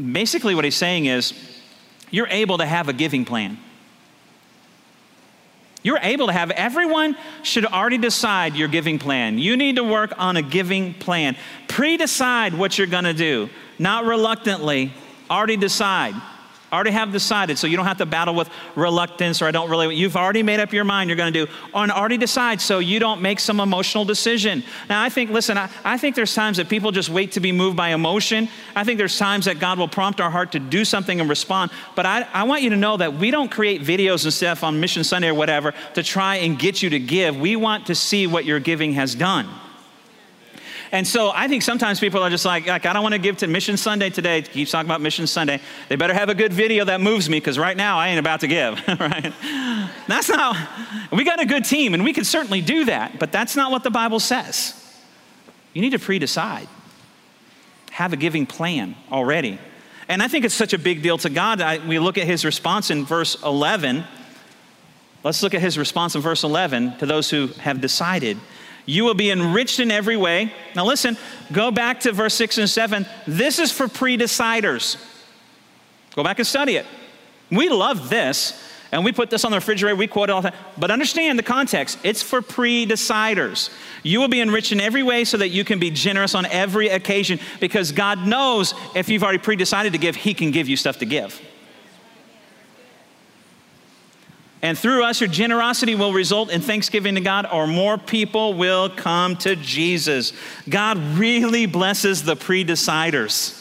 Basically, 0.00 0.54
what 0.54 0.64
he's 0.64 0.76
saying 0.76 1.06
is 1.06 1.34
you're 2.10 2.28
able 2.28 2.58
to 2.58 2.66
have 2.66 2.88
a 2.88 2.92
giving 2.92 3.24
plan. 3.24 3.58
You're 5.84 6.00
able 6.02 6.26
to 6.26 6.32
have, 6.32 6.50
everyone 6.50 7.16
should 7.42 7.66
already 7.66 7.98
decide 7.98 8.56
your 8.56 8.68
giving 8.68 8.98
plan. 8.98 9.38
You 9.38 9.56
need 9.56 9.76
to 9.76 9.84
work 9.84 10.12
on 10.18 10.36
a 10.36 10.42
giving 10.42 10.94
plan. 10.94 11.36
Pre 11.68 11.96
decide 11.96 12.54
what 12.54 12.76
you're 12.76 12.88
gonna 12.88 13.14
do, 13.14 13.50
not 13.78 14.04
reluctantly, 14.04 14.92
already 15.30 15.56
decide 15.56 16.14
already 16.72 16.90
have 16.90 17.12
decided, 17.12 17.58
so 17.58 17.66
you 17.66 17.76
don't 17.76 17.86
have 17.86 17.98
to 17.98 18.06
battle 18.06 18.34
with 18.34 18.50
reluctance 18.74 19.40
or 19.40 19.46
I 19.46 19.50
don't 19.50 19.70
really, 19.70 19.94
you've 19.94 20.16
already 20.16 20.42
made 20.42 20.60
up 20.60 20.72
your 20.72 20.84
mind 20.84 21.08
you're 21.08 21.16
going 21.16 21.32
to 21.32 21.46
do, 21.46 21.52
and 21.74 21.92
already 21.92 22.16
decide 22.16 22.60
so 22.60 22.78
you 22.78 22.98
don't 22.98 23.22
make 23.22 23.40
some 23.40 23.60
emotional 23.60 24.04
decision. 24.04 24.64
Now, 24.88 25.02
I 25.02 25.08
think, 25.08 25.30
listen, 25.30 25.56
I, 25.56 25.68
I 25.84 25.98
think 25.98 26.16
there's 26.16 26.34
times 26.34 26.56
that 26.56 26.68
people 26.68 26.90
just 26.90 27.10
wait 27.10 27.32
to 27.32 27.40
be 27.40 27.52
moved 27.52 27.76
by 27.76 27.90
emotion. 27.90 28.48
I 28.74 28.84
think 28.84 28.98
there's 28.98 29.18
times 29.18 29.44
that 29.44 29.58
God 29.58 29.78
will 29.78 29.88
prompt 29.88 30.20
our 30.20 30.30
heart 30.30 30.52
to 30.52 30.58
do 30.58 30.84
something 30.84 31.20
and 31.20 31.28
respond. 31.28 31.70
But 31.94 32.06
I, 32.06 32.26
I 32.32 32.42
want 32.44 32.62
you 32.62 32.70
to 32.70 32.76
know 32.76 32.96
that 32.96 33.14
we 33.14 33.30
don't 33.30 33.50
create 33.50 33.82
videos 33.82 34.24
and 34.24 34.32
stuff 34.32 34.64
on 34.64 34.80
Mission 34.80 35.04
Sunday 35.04 35.28
or 35.28 35.34
whatever 35.34 35.74
to 35.94 36.02
try 36.02 36.36
and 36.36 36.58
get 36.58 36.82
you 36.82 36.90
to 36.90 36.98
give. 36.98 37.36
We 37.38 37.56
want 37.56 37.86
to 37.86 37.94
see 37.94 38.26
what 38.26 38.44
your 38.44 38.60
giving 38.60 38.94
has 38.94 39.14
done. 39.14 39.48
And 40.92 41.06
so 41.06 41.32
I 41.34 41.48
think 41.48 41.62
sometimes 41.62 42.00
people 42.00 42.22
are 42.22 42.30
just 42.30 42.44
like, 42.44 42.66
like 42.66 42.86
I 42.86 42.92
don't 42.92 43.02
want 43.02 43.14
to 43.14 43.18
give 43.18 43.38
to 43.38 43.46
Mission 43.46 43.76
Sunday 43.76 44.10
today. 44.10 44.42
Keeps 44.42 44.70
talking 44.70 44.88
about 44.88 45.00
Mission 45.00 45.26
Sunday. 45.26 45.60
They 45.88 45.96
better 45.96 46.14
have 46.14 46.28
a 46.28 46.34
good 46.34 46.52
video 46.52 46.84
that 46.84 47.00
moves 47.00 47.28
me 47.28 47.38
because 47.38 47.58
right 47.58 47.76
now 47.76 47.98
I 47.98 48.08
ain't 48.08 48.18
about 48.18 48.40
to 48.40 48.46
give. 48.46 48.80
right? 49.00 49.32
That's 50.08 50.28
not. 50.28 50.56
We 51.12 51.24
got 51.24 51.40
a 51.40 51.46
good 51.46 51.64
team, 51.64 51.94
and 51.94 52.04
we 52.04 52.12
can 52.12 52.24
certainly 52.24 52.60
do 52.60 52.84
that. 52.86 53.18
But 53.18 53.32
that's 53.32 53.56
not 53.56 53.70
what 53.70 53.82
the 53.82 53.90
Bible 53.90 54.20
says. 54.20 54.80
You 55.72 55.82
need 55.82 55.90
to 55.90 55.98
pre-decide. 55.98 56.68
Have 57.90 58.12
a 58.12 58.16
giving 58.16 58.46
plan 58.46 58.96
already. 59.10 59.58
And 60.08 60.22
I 60.22 60.28
think 60.28 60.44
it's 60.44 60.54
such 60.54 60.72
a 60.72 60.78
big 60.78 61.02
deal 61.02 61.18
to 61.18 61.30
God. 61.30 61.60
I, 61.60 61.78
we 61.86 61.98
look 61.98 62.18
at 62.18 62.26
his 62.26 62.44
response 62.44 62.90
in 62.90 63.04
verse 63.04 63.42
11. 63.42 64.04
Let's 65.22 65.42
look 65.42 65.54
at 65.54 65.60
his 65.60 65.78
response 65.78 66.14
in 66.14 66.20
verse 66.20 66.44
11 66.44 66.98
to 66.98 67.06
those 67.06 67.30
who 67.30 67.46
have 67.58 67.80
decided. 67.80 68.38
You 68.86 69.04
will 69.04 69.14
be 69.14 69.30
enriched 69.30 69.80
in 69.80 69.90
every 69.90 70.16
way. 70.16 70.52
Now, 70.74 70.84
listen, 70.84 71.16
go 71.52 71.70
back 71.70 72.00
to 72.00 72.12
verse 72.12 72.34
6 72.34 72.58
and 72.58 72.68
7. 72.68 73.06
This 73.26 73.58
is 73.58 73.72
for 73.72 73.88
pre 73.88 74.18
deciders. 74.18 75.02
Go 76.14 76.22
back 76.22 76.38
and 76.38 76.46
study 76.46 76.76
it. 76.76 76.86
We 77.50 77.68
love 77.68 78.08
this, 78.08 78.60
and 78.92 79.04
we 79.04 79.12
put 79.12 79.30
this 79.30 79.44
on 79.44 79.50
the 79.50 79.56
refrigerator, 79.56 79.96
we 79.96 80.06
quote 80.06 80.28
it 80.28 80.32
all 80.32 80.42
the 80.42 80.50
time. 80.50 80.58
But 80.78 80.90
understand 80.90 81.38
the 81.38 81.42
context 81.42 81.98
it's 82.02 82.22
for 82.22 82.42
pre 82.42 82.86
deciders. 82.86 83.70
You 84.02 84.20
will 84.20 84.28
be 84.28 84.40
enriched 84.40 84.72
in 84.72 84.80
every 84.80 85.02
way 85.02 85.24
so 85.24 85.36
that 85.38 85.48
you 85.48 85.64
can 85.64 85.78
be 85.78 85.90
generous 85.90 86.34
on 86.34 86.46
every 86.46 86.88
occasion 86.88 87.40
because 87.60 87.90
God 87.90 88.26
knows 88.26 88.74
if 88.94 89.08
you've 89.08 89.22
already 89.22 89.38
pre 89.38 89.56
decided 89.56 89.92
to 89.92 89.98
give, 89.98 90.14
He 90.14 90.34
can 90.34 90.50
give 90.50 90.68
you 90.68 90.76
stuff 90.76 90.98
to 90.98 91.06
give. 91.06 91.40
And 94.64 94.78
through 94.78 95.04
us, 95.04 95.20
your 95.20 95.28
generosity 95.28 95.94
will 95.94 96.14
result 96.14 96.50
in 96.50 96.62
thanksgiving 96.62 97.16
to 97.16 97.20
God, 97.20 97.46
or 97.52 97.66
more 97.66 97.98
people 97.98 98.54
will 98.54 98.88
come 98.88 99.36
to 99.36 99.56
Jesus. 99.56 100.32
God 100.66 100.96
really 101.18 101.66
blesses 101.66 102.22
the 102.22 102.34
pre 102.34 102.64
deciders. 102.64 103.60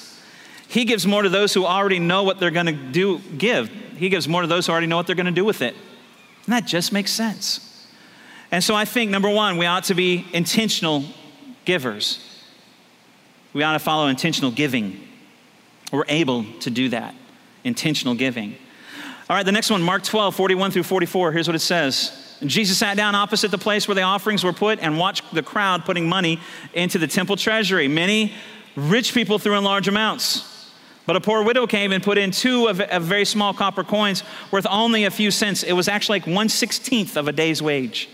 He 0.70 0.86
gives 0.86 1.06
more 1.06 1.22
to 1.22 1.28
those 1.28 1.54
who 1.54 1.66
already 1.66 2.00
know 2.00 2.24
what 2.24 2.40
they're 2.40 2.52
going 2.52 2.68
to 2.68 2.72
do, 2.72 3.20
give. 3.38 3.68
He 3.68 4.08
gives 4.08 4.30
more 4.30 4.44
to 4.44 4.48
those 4.48 4.66
who 4.66 4.72
already 4.72 4.88
know 4.88 4.96
what 4.96 5.06
they're 5.06 5.14
going 5.18 5.26
to 5.26 5.34
do 5.34 5.44
with 5.44 5.62
it. 5.62 5.76
And 6.46 6.54
that 6.54 6.66
just 6.66 6.94
makes 6.94 7.12
sense. 7.12 7.86
And 8.50 8.64
so 8.64 8.74
I 8.74 8.86
think, 8.86 9.12
number 9.12 9.30
one, 9.30 9.58
we 9.58 9.66
ought 9.66 9.84
to 9.86 9.96
be 9.96 10.26
intentional 10.32 11.04
givers. 11.66 12.26
We 13.52 13.62
ought 13.62 13.74
to 13.74 13.80
follow 13.80 14.08
intentional 14.08 14.52
giving. 14.52 15.06
We're 15.92 16.06
able 16.08 16.46
to 16.62 16.70
do 16.70 16.88
that. 16.90 17.14
Intentional 17.66 18.16
giving. 18.16 18.56
All 19.34 19.38
right, 19.38 19.46
the 19.48 19.52
next 19.52 19.72
one, 19.72 19.82
Mark 19.82 20.04
12, 20.04 20.36
41 20.36 20.70
through 20.70 20.84
44. 20.84 21.32
Here's 21.32 21.48
what 21.48 21.56
it 21.56 21.60
says. 21.60 22.38
Jesus 22.46 22.78
sat 22.78 22.96
down 22.98 23.16
opposite 23.16 23.50
the 23.50 23.58
place 23.58 23.88
where 23.88 23.96
the 23.96 24.04
offerings 24.04 24.44
were 24.44 24.54
put 24.54 24.78
and 24.78 25.00
watched 25.00 25.34
the 25.34 25.42
crowd 25.42 25.86
putting 25.86 26.08
money 26.08 26.40
into 26.76 27.00
the 27.00 27.08
temple 27.08 27.36
treasury. 27.36 27.88
Many 27.88 28.34
rich 28.76 29.12
people 29.12 29.40
threw 29.40 29.58
in 29.58 29.64
large 29.64 29.88
amounts. 29.88 30.70
But 31.08 31.16
a 31.16 31.20
poor 31.20 31.42
widow 31.42 31.66
came 31.66 31.92
and 31.92 32.04
put 32.04 32.20
in 32.20 32.30
two 32.30 32.68
of, 32.68 32.80
of 32.80 33.02
very 33.02 33.26
small 33.26 33.56
copper 33.56 33.84
coins 33.84 34.22
worth 34.52 34.68
only 34.70 35.06
a 35.06 35.10
few 35.10 35.32
cents. 35.32 35.64
It 35.64 35.74
was 35.74 35.88
actually 35.88 36.20
like 36.20 36.28
one 36.28 36.48
sixteenth 36.48 37.18
of 37.18 37.28
a 37.28 37.32
day's 37.32 37.60
wage. 37.60 38.10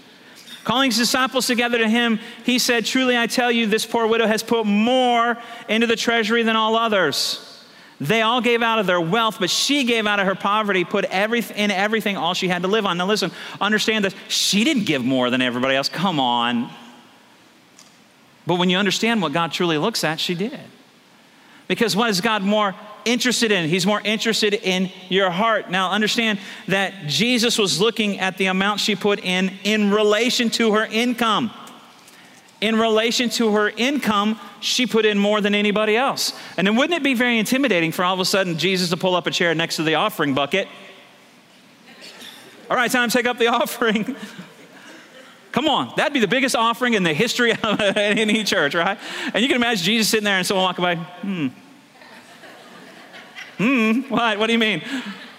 Calling 0.63 0.89
his 0.89 0.99
disciples 0.99 1.47
together 1.47 1.79
to 1.79 1.89
him, 1.89 2.21
he 2.45 2.59
said, 2.59 2.85
Truly 2.85 3.17
I 3.17 3.27
tell 3.27 3.51
you, 3.51 3.65
this 3.65 3.85
poor 3.85 4.07
widow 4.07 4.25
has 4.25 4.41
put 4.41 4.65
more 4.65 5.37
into 5.67 5.85
the 5.85 5.97
treasury 5.97 6.43
than 6.43 6.55
all 6.55 6.77
others. 6.77 7.48
They 8.01 8.21
all 8.21 8.39
gave 8.39 8.61
out 8.61 8.79
of 8.79 8.87
their 8.87 9.01
wealth, 9.01 9.37
but 9.39 9.49
she 9.49 9.83
gave 9.83 10.07
out 10.07 10.19
of 10.19 10.25
her 10.25 10.35
poverty, 10.35 10.85
put 10.85 11.05
everything, 11.05 11.57
in 11.57 11.71
everything 11.71 12.15
all 12.15 12.33
she 12.33 12.47
had 12.47 12.61
to 12.61 12.67
live 12.69 12.85
on. 12.85 12.97
Now, 12.97 13.07
listen, 13.07 13.31
understand 13.59 14.05
this. 14.05 14.15
she 14.29 14.63
didn't 14.63 14.85
give 14.85 15.03
more 15.03 15.29
than 15.29 15.41
everybody 15.41 15.75
else. 15.75 15.89
Come 15.89 16.19
on. 16.19 16.69
But 18.47 18.55
when 18.55 18.69
you 18.69 18.77
understand 18.77 19.21
what 19.21 19.33
God 19.33 19.51
truly 19.51 19.77
looks 19.77 20.03
at, 20.03 20.19
she 20.19 20.33
did. 20.33 20.59
Because 21.67 21.95
what 21.95 22.09
is 22.09 22.21
God 22.21 22.41
more 22.41 22.73
interested 23.05 23.51
in? 23.51 23.69
He's 23.69 23.85
more 23.85 24.01
interested 24.03 24.53
in 24.53 24.89
your 25.09 25.29
heart. 25.29 25.69
Now, 25.69 25.91
understand 25.91 26.39
that 26.67 27.07
Jesus 27.07 27.57
was 27.57 27.79
looking 27.81 28.19
at 28.19 28.37
the 28.37 28.47
amount 28.47 28.79
she 28.79 28.95
put 28.95 29.19
in 29.19 29.51
in 29.63 29.91
relation 29.91 30.49
to 30.51 30.73
her 30.73 30.85
income. 30.85 31.51
In 32.61 32.77
relation 32.77 33.29
to 33.31 33.53
her 33.53 33.69
income, 33.69 34.37
she 34.59 34.85
put 34.85 35.05
in 35.05 35.17
more 35.17 35.39
than 35.39 35.55
anybody 35.55 35.95
else. 35.95 36.33
And 36.57 36.67
then 36.67 36.75
wouldn't 36.75 36.97
it 36.97 37.03
be 37.03 37.13
very 37.13 37.39
intimidating 37.39 37.91
for 37.91 38.03
all 38.03 38.13
of 38.13 38.19
a 38.19 38.25
sudden 38.25 38.57
Jesus 38.57 38.89
to 38.89 38.97
pull 38.97 39.15
up 39.15 39.27
a 39.27 39.31
chair 39.31 39.55
next 39.55 39.77
to 39.77 39.83
the 39.83 39.95
offering 39.95 40.33
bucket? 40.33 40.67
All 42.69 42.75
right, 42.75 42.91
time 42.91 43.09
to 43.09 43.17
take 43.17 43.25
up 43.25 43.37
the 43.37 43.47
offering. 43.53 44.15
Come 45.51 45.67
on, 45.67 45.93
that'd 45.95 46.13
be 46.13 46.19
the 46.19 46.27
biggest 46.27 46.55
offering 46.55 46.93
in 46.93 47.03
the 47.03 47.13
history 47.13 47.51
of 47.51 47.79
any 47.95 48.43
church, 48.43 48.75
right? 48.75 48.99
And 49.33 49.41
you 49.41 49.47
can 49.47 49.55
imagine 49.55 49.83
Jesus 49.83 50.09
sitting 50.09 50.25
there 50.25 50.37
and 50.37 50.45
someone 50.45 50.65
walking 50.65 50.83
by, 50.83 50.95
hmm. 50.95 51.47
Hmm, 53.57 54.01
what? 54.09 54.37
What 54.39 54.47
do 54.47 54.53
you 54.53 54.59
mean? 54.59 54.81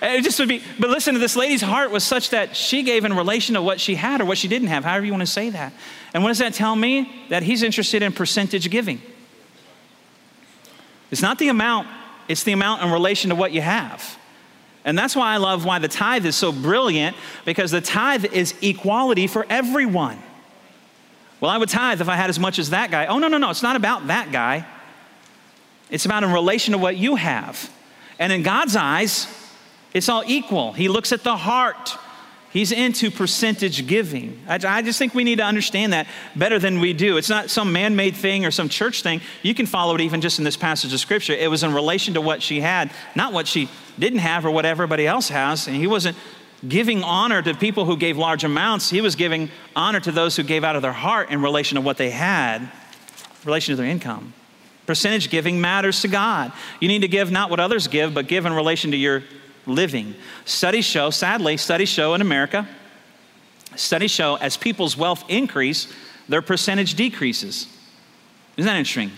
It 0.03 0.22
just 0.22 0.38
would 0.38 0.48
be, 0.48 0.62
but 0.78 0.88
listen, 0.88 1.12
to 1.14 1.20
this 1.20 1.36
lady's 1.36 1.61
heart 1.61 1.90
was 1.90 2.05
such 2.05 2.30
that 2.30 2.57
she 2.57 2.82
gave 2.82 3.05
in 3.05 3.12
relation 3.14 3.55
to 3.55 3.62
what 3.62 3.80
she 3.80 3.96
had 3.96 4.22
or 4.22 4.24
what 4.24 4.38
she 4.38 4.48
didn't 4.48 4.68
have, 4.68 4.82
however 4.84 5.05
you 5.05 5.12
want 5.12 5.22
to 5.22 5.26
say 5.26 5.51
that. 5.51 5.74
And 6.14 6.22
what 6.22 6.30
does 6.30 6.38
that 6.38 6.55
tell 6.55 6.74
me? 6.74 7.26
That 7.28 7.42
he's 7.42 7.62
interested 7.62 8.03
in 8.03 8.12
percentage 8.12 8.70
giving. 8.70 9.03
It's 11.11 11.20
not 11.20 11.38
the 11.38 11.48
amount, 11.48 11.88
it's 12.28 12.44
the 12.44 12.53
amount 12.53 12.82
in 12.82 12.90
relation 12.90 13.28
to 13.28 13.36
what 13.36 13.53
you 13.53 13.61
have. 13.61 14.18
And 14.86 14.98
that's 14.98 15.14
why 15.14 15.34
I 15.34 15.36
love 15.36 15.66
why 15.66 15.78
the 15.78 15.88
tithe 15.88 16.24
is 16.24 16.36
so 16.36 16.51
brilliant, 16.51 17.14
because 17.44 17.70
the 17.70 17.82
tithe 17.82 18.24
is 18.24 18.55
equality 18.62 19.26
for 19.26 19.44
everyone. 19.51 20.18
Well, 21.40 21.51
I 21.51 21.59
would 21.59 21.68
tithe 21.68 22.01
if 22.01 22.09
I 22.09 22.16
had 22.16 22.30
as 22.30 22.38
much 22.38 22.59
as 22.59 22.70
that 22.70 22.90
guy. 22.90 23.07
Oh, 23.07 23.18
no, 23.18 23.28
no, 23.28 23.36
no, 23.36 23.51
it's 23.51 23.62
not 23.62 23.76
about 23.76 24.07
that 24.07 24.32
guy. 24.32 24.66
It's 25.90 26.07
about 26.07 26.22
in 26.22 26.32
relation 26.32 26.72
to 26.72 26.78
what 26.78 26.96
you 26.96 27.16
have. 27.16 27.70
And 28.18 28.32
in 28.32 28.42
God's 28.42 28.76
eyes, 28.76 29.26
it's 29.93 30.09
all 30.09 30.22
equal. 30.26 30.72
He 30.72 30.88
looks 30.88 31.12
at 31.12 31.22
the 31.22 31.36
heart. 31.36 31.97
He's 32.53 32.72
into 32.72 33.11
percentage 33.11 33.86
giving. 33.86 34.43
I, 34.49 34.59
I, 34.66 34.82
just 34.82 34.99
think 34.99 35.14
we 35.14 35.22
need 35.22 35.36
to 35.36 35.45
understand 35.45 35.93
that 35.93 36.09
better 36.34 36.59
than 36.59 36.80
we 36.80 36.93
do. 36.93 37.16
It's 37.16 37.28
not 37.28 37.49
some 37.49 37.72
man 37.72 37.95
made 37.95 38.16
thing 38.16 38.45
or 38.45 38.51
some 38.51 38.68
church 38.68 39.03
thing. 39.03 39.20
You 39.43 39.55
can 39.55 39.66
follow 39.66 39.95
it 39.95 40.01
even 40.01 40.20
just 40.20 40.38
in 40.38 40.45
this 40.45 40.57
passage 40.57 40.93
of 40.93 40.99
scripture. 40.99 41.32
It 41.32 41.49
was 41.49 41.62
in 41.62 41.72
relation 41.72 42.14
to 42.14 42.20
what 42.20 42.43
she 42.43 42.61
had, 42.61 42.91
not 43.14 43.32
what 43.32 43.47
she 43.47 43.68
didn't 44.01 44.18
have 44.18 44.45
or 44.45 44.51
what 44.51 44.66
everybody 44.66 45.07
else 45.07 45.28
has. 45.28 45.68
And 45.68 45.76
he 45.76 45.86
wasn't 45.86 46.16
giving 46.66 47.05
honor 47.05 47.41
to 47.41 47.55
people 47.55 47.84
who 47.84 47.97
gave 47.97 48.18
large 48.18 48.45
amounts, 48.45 48.91
he 48.91 49.01
was 49.01 49.14
giving 49.14 49.49
honor 49.74 50.01
to 50.01 50.12
those 50.12 50.36
who 50.36 50.43
gave 50.43 50.64
out 50.64 50.76
of 50.76 50.82
their 50.82 50.93
heart 50.93 51.30
in 51.30 51.41
relation 51.43 51.76
to 51.76 51.80
what 51.80 51.97
they 51.97 52.11
had, 52.11 52.62
in 52.62 52.68
relation 53.45 53.72
to 53.72 53.76
their 53.76 53.91
income. 53.91 54.34
Percentage 54.86 55.30
giving 55.30 55.61
matters 55.61 56.03
to 56.03 56.09
God. 56.09 56.53
You 56.80 56.88
need 56.88 57.03
to 57.03 57.09
give 57.09 57.30
not 57.30 57.49
what 57.49 57.61
others 57.61 57.86
give, 57.86 58.12
but 58.12 58.26
give 58.26 58.45
in 58.45 58.53
relation 58.53 58.91
to 58.91 58.97
your 58.97 59.22
living. 59.66 60.14
Studies 60.44 60.84
show, 60.84 61.11
sadly, 61.11 61.56
studies 61.56 61.88
show 61.88 62.14
in 62.14 62.20
America, 62.20 62.68
studies 63.76 64.11
show 64.11 64.36
as 64.36 64.56
people's 64.56 64.96
wealth 64.96 65.24
increase, 65.28 65.92
their 66.28 66.42
percentage 66.42 66.94
decreases. 66.94 67.66
Isn't 68.56 68.66
that 68.66 68.76
interesting? 68.76 69.11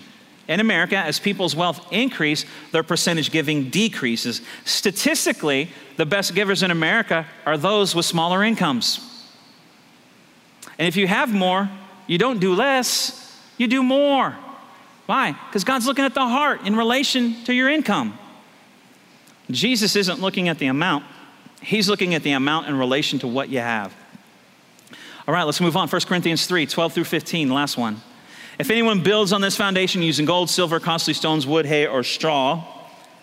In 0.47 0.59
America, 0.59 0.97
as 0.97 1.19
people's 1.19 1.55
wealth 1.55 1.87
increase, 1.91 2.45
their 2.71 2.83
percentage 2.83 3.31
giving 3.31 3.69
decreases. 3.69 4.41
Statistically, 4.65 5.69
the 5.95 6.05
best 6.05 6.35
givers 6.35 6.63
in 6.63 6.71
America 6.71 7.25
are 7.45 7.57
those 7.57 7.95
with 7.95 8.05
smaller 8.05 8.43
incomes. 8.43 8.99
And 10.77 10.87
if 10.87 10.97
you 10.97 11.07
have 11.07 11.33
more, 11.33 11.69
you 12.07 12.17
don't 12.17 12.39
do 12.39 12.53
less, 12.53 13.39
you 13.57 13.67
do 13.67 13.81
more. 13.83 14.35
Why? 15.05 15.31
Because 15.31 15.63
God's 15.63 15.85
looking 15.85 16.05
at 16.05 16.13
the 16.13 16.27
heart 16.27 16.65
in 16.65 16.75
relation 16.75 17.43
to 17.45 17.53
your 17.53 17.69
income. 17.69 18.17
Jesus 19.49 19.95
isn't 19.95 20.21
looking 20.21 20.49
at 20.49 20.59
the 20.59 20.67
amount, 20.67 21.05
He's 21.61 21.87
looking 21.87 22.13
at 22.13 22.23
the 22.23 22.31
amount 22.31 22.67
in 22.67 22.77
relation 22.77 23.19
to 23.19 23.27
what 23.27 23.47
you 23.47 23.59
have. 23.59 23.93
All 25.25 25.33
right, 25.33 25.43
let's 25.43 25.61
move 25.61 25.77
on. 25.77 25.87
1 25.87 26.01
Corinthians 26.01 26.45
3 26.45 26.65
12 26.65 26.93
through 26.93 27.03
15, 27.05 27.49
last 27.49 27.77
one. 27.77 28.01
If 28.59 28.69
anyone 28.69 29.01
builds 29.01 29.31
on 29.31 29.41
this 29.41 29.55
foundation 29.55 30.01
using 30.01 30.25
gold, 30.25 30.49
silver, 30.49 30.79
costly 30.79 31.13
stones, 31.13 31.47
wood, 31.47 31.65
hay, 31.65 31.87
or 31.87 32.03
straw, 32.03 32.63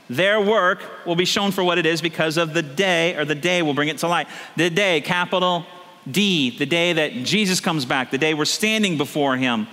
their 0.09 0.41
work 0.41 0.83
will 1.07 1.15
be 1.15 1.25
shown 1.25 1.53
for 1.53 1.63
what 1.63 1.79
it 1.79 1.87
is 1.87 2.03
because 2.03 2.37
of 2.37 2.53
the 2.53 2.63
day, 2.63 3.15
or 3.15 3.25
the 3.25 3.35
day 3.35 3.63
will 3.63 3.75
bring 3.75 3.89
it 3.89 3.99
to 3.99 4.09
light. 4.09 4.27
The 4.57 4.71
day, 4.71 5.01
capital 5.03 5.67
D, 6.11 6.57
the 6.57 6.67
day 6.67 6.95
that 6.95 7.13
Jesus 7.13 7.61
comes 7.61 7.85
back, 7.85 8.11
the 8.11 8.19
day 8.19 8.35
we're 8.35 8.45
standing 8.47 8.97
before 8.97 9.37
Him, 9.37 9.69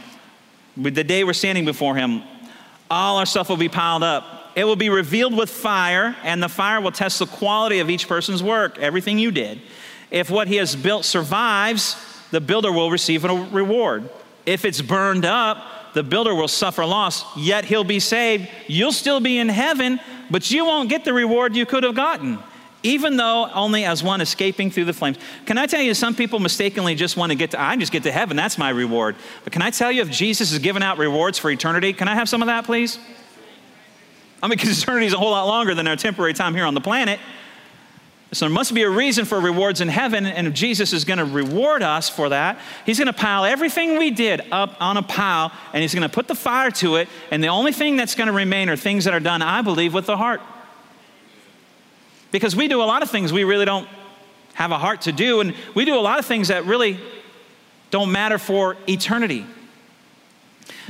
the 0.75 1.03
day 1.03 1.23
we're 1.23 1.33
standing 1.33 1.65
before 1.65 1.95
Him, 1.95 2.21
all 2.91 3.17
our 3.17 3.25
stuff 3.25 3.49
will 3.49 3.57
be 3.57 3.69
piled 3.69 4.03
up 4.03 4.36
it 4.57 4.63
will 4.63 4.75
be 4.75 4.89
revealed 4.89 5.37
with 5.37 5.51
fire, 5.51 6.15
and 6.23 6.41
the 6.41 6.49
fire 6.49 6.81
will 6.81 6.91
test 6.91 7.19
the 7.19 7.27
quality 7.27 7.77
of 7.77 7.91
each 7.91 8.07
person's 8.07 8.41
work, 8.41 8.79
everything 8.79 9.19
you 9.19 9.29
did. 9.29 9.61
If 10.09 10.31
what 10.31 10.47
he 10.47 10.55
has 10.55 10.75
built 10.75 11.05
survives, 11.05 11.95
the 12.31 12.41
builder 12.41 12.71
will 12.71 12.89
receive 12.89 13.23
a 13.23 13.35
reward. 13.51 14.09
If 14.47 14.65
it's 14.65 14.81
burned 14.81 15.25
up, 15.25 15.93
the 15.93 16.01
builder 16.01 16.33
will 16.33 16.47
suffer 16.47 16.83
loss, 16.87 17.23
yet 17.37 17.65
he'll 17.65 17.83
be 17.83 17.99
saved. 17.99 18.49
You'll 18.65 18.93
still 18.93 19.19
be 19.19 19.37
in 19.37 19.47
heaven, 19.47 19.99
but 20.31 20.49
you 20.49 20.65
won't 20.65 20.89
get 20.89 21.05
the 21.05 21.13
reward 21.13 21.55
you 21.55 21.67
could 21.67 21.83
have 21.83 21.93
gotten, 21.93 22.39
even 22.81 23.15
though 23.15 23.51
only 23.53 23.85
as 23.85 24.01
one 24.01 24.21
escaping 24.21 24.71
through 24.71 24.85
the 24.85 24.93
flames. 24.93 25.17
Can 25.45 25.59
I 25.59 25.67
tell 25.67 25.83
you, 25.83 25.93
some 25.93 26.15
people 26.15 26.39
mistakenly 26.39 26.95
just 26.95 27.15
want 27.15 27.31
to 27.31 27.37
get 27.37 27.51
to, 27.51 27.61
I 27.61 27.75
just 27.75 27.91
get 27.91 28.01
to 28.03 28.11
heaven, 28.11 28.35
that's 28.35 28.57
my 28.57 28.71
reward. 28.71 29.17
But 29.43 29.53
can 29.53 29.61
I 29.61 29.69
tell 29.69 29.91
you, 29.91 30.01
if 30.01 30.09
Jesus 30.09 30.51
is 30.51 30.57
giving 30.57 30.81
out 30.81 30.97
rewards 30.97 31.37
for 31.37 31.51
eternity, 31.51 31.93
can 31.93 32.07
I 32.07 32.15
have 32.15 32.27
some 32.27 32.41
of 32.41 32.47
that, 32.47 32.65
please? 32.65 32.97
I 34.41 34.47
mean, 34.47 34.57
because 34.57 34.81
eternity 34.81 35.07
is 35.07 35.13
a 35.13 35.17
whole 35.17 35.31
lot 35.31 35.47
longer 35.47 35.73
than 35.73 35.87
our 35.87 35.95
temporary 35.95 36.33
time 36.33 36.53
here 36.53 36.65
on 36.65 36.73
the 36.73 36.81
planet. 36.81 37.19
So 38.33 38.45
there 38.45 38.53
must 38.53 38.73
be 38.73 38.83
a 38.83 38.89
reason 38.89 39.23
for 39.23 39.39
rewards 39.39 39.79
in 39.79 39.87
heaven, 39.87 40.25
and 40.25 40.47
if 40.47 40.53
Jesus 40.53 40.91
is 40.91 41.05
going 41.05 41.19
to 41.19 41.25
reward 41.25 41.81
us 41.81 42.09
for 42.09 42.27
that, 42.29 42.59
he's 42.85 42.99
going 42.99 43.07
to 43.07 43.13
pile 43.13 43.45
everything 43.45 43.97
we 43.97 44.11
did 44.11 44.41
up 44.51 44.75
on 44.81 44.97
a 44.97 45.01
pile, 45.01 45.51
and 45.71 45.81
he's 45.81 45.93
going 45.93 46.07
to 46.07 46.13
put 46.13 46.27
the 46.27 46.35
fire 46.35 46.69
to 46.71 46.97
it, 46.97 47.07
and 47.31 47.41
the 47.41 47.47
only 47.47 47.71
thing 47.71 47.95
that's 47.95 48.15
going 48.15 48.27
to 48.27 48.33
remain 48.33 48.67
are 48.67 48.75
things 48.75 49.05
that 49.05 49.13
are 49.13 49.21
done, 49.21 49.41
I 49.41 49.61
believe, 49.61 49.93
with 49.93 50.07
the 50.07 50.17
heart. 50.17 50.41
Because 52.31 52.53
we 52.53 52.67
do 52.67 52.81
a 52.81 52.83
lot 52.83 53.01
of 53.01 53.09
things 53.09 53.31
we 53.31 53.45
really 53.45 53.65
don't 53.65 53.87
have 54.55 54.71
a 54.71 54.77
heart 54.77 55.03
to 55.03 55.13
do, 55.13 55.39
and 55.39 55.55
we 55.73 55.85
do 55.85 55.97
a 55.97 56.01
lot 56.01 56.19
of 56.19 56.25
things 56.25 56.49
that 56.49 56.65
really 56.65 56.99
don't 57.91 58.11
matter 58.11 58.37
for 58.37 58.75
eternity. 58.89 59.45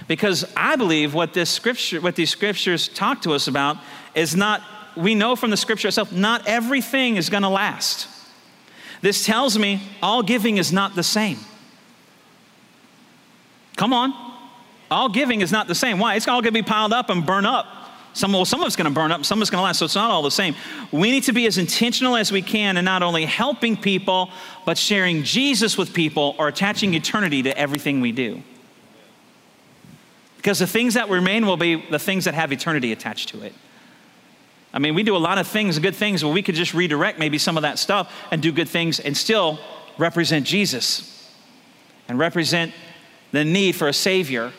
Because 0.08 0.46
I 0.56 0.76
believe 0.76 1.14
what 1.14 1.34
this 1.34 1.50
scripture, 1.50 2.00
what 2.00 2.16
these 2.16 2.30
scriptures 2.30 2.88
talk 2.88 3.22
to 3.24 3.34
us 3.34 3.48
about 3.48 3.78
is 4.16 4.36
not, 4.36 4.62
we 4.96 5.16
know 5.16 5.36
from 5.36 5.50
the 5.50 5.58
scripture 5.58 5.90
itself, 5.90 6.12
not 6.12 6.48
everything 6.48 7.18
is 7.18 7.30
gonna 7.30 7.50
last. 7.50 8.08
This 9.02 9.26
tells 9.26 9.58
me 9.60 9.82
all 10.02 10.24
giving 10.24 10.58
is 10.58 10.72
not 10.72 10.96
the 10.96 11.04
same. 11.04 11.38
Come 13.76 13.94
on. 13.94 14.14
All 14.90 15.10
giving 15.10 15.42
is 15.42 15.52
not 15.52 15.68
the 15.68 15.76
same. 15.76 16.00
Why? 16.00 16.16
It's 16.16 16.28
all 16.28 16.42
gonna 16.42 16.52
be 16.54 16.64
piled 16.64 16.94
up 16.94 17.10
and 17.10 17.26
burn 17.26 17.46
up. 17.46 17.66
Some, 18.14 18.34
well, 18.34 18.46
some 18.46 18.62
of 18.62 18.66
it's 18.66 18.76
going 18.76 18.92
to 18.92 18.94
burn 18.94 19.12
up, 19.12 19.24
some 19.26 19.38
of 19.38 19.44
it's 19.44 19.52
going 19.52 19.60
to 19.60 19.64
last, 19.64 19.78
so 19.78 19.86
it's 19.86 19.94
not 19.94 20.10
all 20.10 20.24
the 20.24 20.32
same. 20.32 20.56
We 20.92 21.12
need 21.12 21.22
to 21.26 21.34
be 21.34 21.46
as 21.46 21.60
intentional 21.60 22.16
as 22.16 22.32
we 22.32 22.42
can 22.42 22.76
in 22.78 22.84
not 22.84 23.04
only 23.04 23.26
helping 23.26 23.78
people, 23.78 24.32
but 24.66 24.76
sharing 24.76 25.22
Jesus 25.22 25.78
with 25.78 25.94
people 25.94 26.36
or 26.40 26.48
attaching 26.48 26.96
eternity 26.96 27.44
to 27.44 27.56
everything 27.56 28.02
we 28.02 28.12
do. 28.12 28.42
Because 30.48 30.60
the 30.60 30.66
things 30.66 30.94
that 30.94 31.10
remain 31.10 31.46
will 31.46 31.58
be 31.58 31.76
the 31.76 32.00
things 32.00 32.24
that 32.24 32.34
have 32.34 32.54
eternity 32.54 32.94
attached 32.94 33.28
to 33.28 33.42
it. 33.42 33.54
I 34.74 34.80
mean, 34.80 34.96
we 34.96 35.04
do 35.04 35.14
a 35.14 35.20
lot 35.20 35.38
of 35.40 35.46
things, 35.46 35.78
good 35.78 35.94
things, 35.94 36.24
but 36.24 36.30
we 36.30 36.42
could 36.42 36.56
just 36.56 36.74
redirect 36.74 37.20
maybe 37.20 37.38
some 37.38 37.58
of 37.58 37.64
that 37.64 37.78
stuff 37.78 38.10
and 38.32 38.42
do 38.42 38.54
good 38.54 38.70
things 38.70 39.02
and 39.02 39.18
still 39.18 39.60
represent 39.98 40.48
Jesus 40.48 41.30
and 42.08 42.18
represent 42.18 42.72
the 43.34 43.44
need 43.44 43.76
for 43.76 43.90
a 43.90 43.94
Savior 43.94 44.54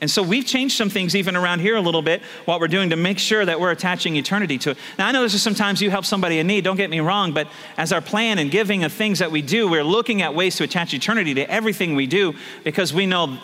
And 0.00 0.08
so 0.08 0.22
we've 0.22 0.46
changed 0.46 0.76
some 0.76 0.90
things 0.90 1.16
even 1.16 1.34
around 1.34 1.58
here 1.58 1.74
a 1.74 1.80
little 1.80 2.02
bit, 2.02 2.22
what 2.44 2.60
we're 2.60 2.68
doing 2.68 2.90
to 2.90 2.96
make 2.96 3.18
sure 3.18 3.44
that 3.44 3.58
we're 3.58 3.72
attaching 3.72 4.14
eternity 4.14 4.58
to 4.58 4.70
it. 4.70 4.78
Now, 4.96 5.08
I 5.08 5.12
know 5.12 5.22
this 5.22 5.34
is 5.34 5.42
sometimes 5.42 5.82
you 5.82 5.90
help 5.90 6.04
somebody 6.04 6.38
in 6.38 6.46
need, 6.46 6.62
don't 6.62 6.76
get 6.76 6.88
me 6.90 7.00
wrong, 7.00 7.32
but 7.32 7.48
as 7.78 7.92
our 7.92 8.02
plan 8.02 8.38
and 8.38 8.48
giving 8.48 8.84
of 8.84 8.92
things 8.92 9.18
that 9.18 9.32
we 9.32 9.42
do, 9.42 9.68
we're 9.68 9.82
looking 9.82 10.22
at 10.22 10.36
ways 10.36 10.54
to 10.56 10.64
attach 10.64 10.94
eternity 10.94 11.34
to 11.34 11.50
everything 11.50 11.96
we 11.96 12.06
do 12.06 12.34
because 12.62 12.94
we 12.94 13.06
know 13.06 13.38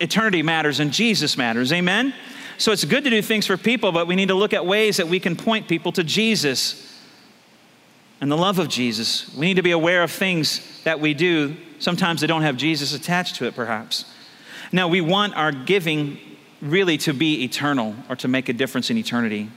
eternity 0.00 0.42
matters 0.42 0.80
and 0.80 0.92
Jesus 0.92 1.36
matters. 1.36 1.72
Amen? 1.72 2.14
So 2.58 2.72
it's 2.72 2.84
good 2.84 3.04
to 3.04 3.10
do 3.10 3.20
things 3.20 3.46
for 3.46 3.56
people, 3.56 3.92
but 3.92 4.06
we 4.06 4.16
need 4.16 4.28
to 4.28 4.34
look 4.34 4.54
at 4.54 4.64
ways 4.64 4.96
that 4.96 5.08
we 5.08 5.20
can 5.20 5.36
point 5.36 5.68
people 5.68 5.92
to 5.92 6.02
Jesus 6.02 6.94
and 8.20 8.30
the 8.32 8.36
love 8.36 8.58
of 8.58 8.68
Jesus. 8.68 9.34
We 9.34 9.46
need 9.46 9.54
to 9.54 9.62
be 9.62 9.72
aware 9.72 10.02
of 10.02 10.10
things 10.10 10.82
that 10.84 11.00
we 11.00 11.12
do. 11.12 11.56
Sometimes 11.78 12.22
they 12.22 12.26
don't 12.26 12.42
have 12.42 12.56
Jesus 12.56 12.94
attached 12.94 13.36
to 13.36 13.46
it, 13.46 13.54
perhaps. 13.54 14.06
Now, 14.72 14.88
we 14.88 15.02
want 15.02 15.36
our 15.36 15.52
giving 15.52 16.18
really 16.62 16.96
to 16.98 17.12
be 17.12 17.44
eternal 17.44 17.94
or 18.08 18.16
to 18.16 18.28
make 18.28 18.48
a 18.48 18.54
difference 18.54 18.90
in 18.90 18.96
eternity. 18.96 19.50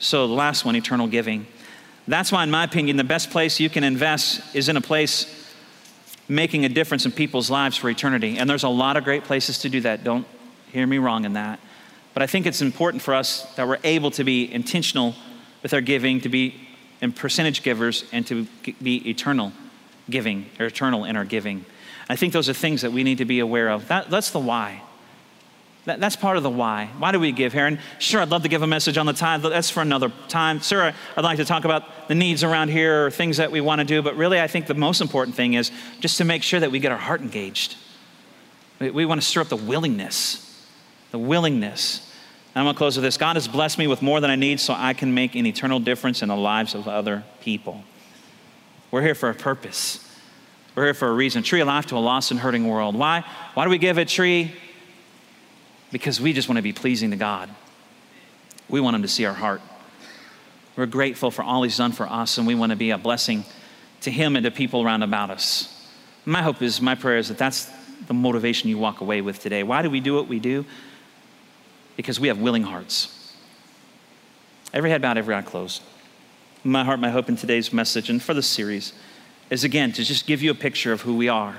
So, 0.00 0.26
the 0.26 0.34
last 0.34 0.64
one, 0.64 0.74
eternal 0.74 1.06
giving. 1.06 1.46
That's 2.08 2.32
why, 2.32 2.42
in 2.42 2.50
my 2.50 2.64
opinion, 2.64 2.96
the 2.96 3.04
best 3.04 3.30
place 3.30 3.60
you 3.60 3.70
can 3.70 3.84
invest 3.84 4.42
is 4.56 4.68
in 4.68 4.76
a 4.76 4.80
place 4.80 5.39
making 6.30 6.64
a 6.64 6.68
difference 6.68 7.04
in 7.04 7.12
people's 7.12 7.50
lives 7.50 7.76
for 7.76 7.90
eternity. 7.90 8.38
And 8.38 8.48
there's 8.48 8.62
a 8.62 8.68
lot 8.68 8.96
of 8.96 9.02
great 9.02 9.24
places 9.24 9.58
to 9.58 9.68
do 9.68 9.80
that. 9.80 10.04
Don't 10.04 10.26
hear 10.72 10.86
me 10.86 10.98
wrong 10.98 11.24
in 11.24 11.32
that. 11.32 11.58
But 12.14 12.22
I 12.22 12.28
think 12.28 12.46
it's 12.46 12.62
important 12.62 13.02
for 13.02 13.14
us 13.14 13.42
that 13.56 13.66
we're 13.66 13.78
able 13.82 14.12
to 14.12 14.22
be 14.22 14.50
intentional 14.50 15.14
with 15.62 15.74
our 15.74 15.80
giving, 15.80 16.20
to 16.20 16.28
be 16.28 16.54
in 17.00 17.12
percentage 17.12 17.62
givers, 17.62 18.04
and 18.12 18.24
to 18.28 18.46
be 18.80 19.08
eternal 19.10 19.52
giving, 20.08 20.46
or 20.58 20.66
eternal 20.66 21.04
in 21.04 21.16
our 21.16 21.24
giving. 21.24 21.64
I 22.08 22.16
think 22.16 22.32
those 22.32 22.48
are 22.48 22.54
things 22.54 22.82
that 22.82 22.92
we 22.92 23.02
need 23.02 23.18
to 23.18 23.24
be 23.24 23.40
aware 23.40 23.68
of. 23.68 23.88
That, 23.88 24.08
that's 24.08 24.30
the 24.30 24.40
why. 24.40 24.82
That, 25.86 25.98
that's 25.98 26.16
part 26.16 26.36
of 26.36 26.42
the 26.42 26.50
why. 26.50 26.90
Why 26.98 27.10
do 27.10 27.18
we 27.18 27.32
give 27.32 27.52
here? 27.52 27.66
And 27.66 27.78
sure, 27.98 28.20
I'd 28.20 28.28
love 28.28 28.42
to 28.42 28.48
give 28.48 28.62
a 28.62 28.66
message 28.66 28.98
on 28.98 29.06
the 29.06 29.14
tithe. 29.14 29.42
That's 29.42 29.70
for 29.70 29.80
another 29.80 30.12
time. 30.28 30.60
Sir, 30.60 30.92
I'd 31.16 31.24
like 31.24 31.38
to 31.38 31.44
talk 31.44 31.64
about 31.64 32.08
the 32.08 32.14
needs 32.14 32.44
around 32.44 32.68
here 32.68 33.06
or 33.06 33.10
things 33.10 33.38
that 33.38 33.50
we 33.50 33.60
want 33.60 33.80
to 33.80 33.86
do. 33.86 34.02
But 34.02 34.16
really, 34.16 34.40
I 34.40 34.46
think 34.46 34.66
the 34.66 34.74
most 34.74 35.00
important 35.00 35.36
thing 35.36 35.54
is 35.54 35.70
just 36.00 36.18
to 36.18 36.24
make 36.24 36.42
sure 36.42 36.60
that 36.60 36.70
we 36.70 36.80
get 36.80 36.92
our 36.92 36.98
heart 36.98 37.22
engaged. 37.22 37.76
We, 38.78 38.90
we 38.90 39.06
want 39.06 39.22
to 39.22 39.26
stir 39.26 39.40
up 39.40 39.48
the 39.48 39.56
willingness, 39.56 40.66
the 41.12 41.18
willingness. 41.18 42.06
And 42.54 42.60
I'm 42.60 42.66
going 42.66 42.74
to 42.74 42.78
close 42.78 42.96
with 42.96 43.04
this 43.04 43.16
God 43.16 43.36
has 43.36 43.48
blessed 43.48 43.78
me 43.78 43.86
with 43.86 44.02
more 44.02 44.20
than 44.20 44.30
I 44.30 44.36
need 44.36 44.60
so 44.60 44.74
I 44.76 44.92
can 44.92 45.14
make 45.14 45.34
an 45.34 45.46
eternal 45.46 45.80
difference 45.80 46.20
in 46.20 46.28
the 46.28 46.36
lives 46.36 46.74
of 46.74 46.88
other 46.88 47.24
people. 47.40 47.84
We're 48.90 49.02
here 49.02 49.14
for 49.14 49.30
a 49.30 49.34
purpose. 49.34 50.06
We're 50.74 50.84
here 50.84 50.94
for 50.94 51.08
a 51.08 51.12
reason. 51.12 51.42
Tree 51.42 51.60
of 51.60 51.68
life 51.68 51.86
to 51.86 51.96
a 51.96 51.98
lost 51.98 52.32
and 52.32 52.40
hurting 52.40 52.68
world. 52.68 52.96
Why? 52.96 53.24
Why 53.54 53.64
do 53.64 53.70
we 53.70 53.78
give 53.78 53.98
a 53.98 54.04
tree? 54.04 54.52
Because 55.92 56.20
we 56.20 56.32
just 56.32 56.48
want 56.48 56.56
to 56.56 56.62
be 56.62 56.72
pleasing 56.72 57.10
to 57.10 57.16
God. 57.16 57.50
We 58.68 58.80
want 58.80 58.96
Him 58.96 59.02
to 59.02 59.08
see 59.08 59.24
our 59.24 59.34
heart. 59.34 59.60
We're 60.76 60.86
grateful 60.86 61.30
for 61.30 61.42
all 61.42 61.62
He's 61.62 61.76
done 61.76 61.92
for 61.92 62.06
us, 62.06 62.38
and 62.38 62.46
we 62.46 62.54
want 62.54 62.70
to 62.70 62.76
be 62.76 62.90
a 62.90 62.98
blessing 62.98 63.44
to 64.02 64.10
Him 64.10 64.36
and 64.36 64.44
to 64.44 64.50
people 64.50 64.82
around 64.82 65.02
about 65.02 65.30
us. 65.30 65.76
My 66.24 66.42
hope 66.42 66.62
is, 66.62 66.80
my 66.80 66.94
prayer 66.94 67.18
is 67.18 67.28
that 67.28 67.38
that's 67.38 67.68
the 68.06 68.14
motivation 68.14 68.68
you 68.68 68.78
walk 68.78 69.00
away 69.00 69.20
with 69.20 69.40
today. 69.40 69.62
Why 69.62 69.82
do 69.82 69.90
we 69.90 70.00
do 70.00 70.14
what 70.14 70.28
we 70.28 70.38
do? 70.38 70.64
Because 71.96 72.20
we 72.20 72.28
have 72.28 72.38
willing 72.38 72.62
hearts. 72.62 73.34
Every 74.72 74.90
head 74.90 75.02
bowed, 75.02 75.18
every 75.18 75.34
eye 75.34 75.42
closed. 75.42 75.82
My 76.62 76.84
heart, 76.84 77.00
my 77.00 77.10
hope 77.10 77.28
in 77.28 77.36
today's 77.36 77.72
message 77.72 78.08
and 78.10 78.22
for 78.22 78.34
the 78.34 78.42
series 78.42 78.92
is 79.50 79.64
again 79.64 79.92
to 79.92 80.04
just 80.04 80.26
give 80.26 80.42
you 80.42 80.50
a 80.50 80.54
picture 80.54 80.92
of 80.92 81.02
who 81.02 81.16
we 81.16 81.28
are. 81.28 81.56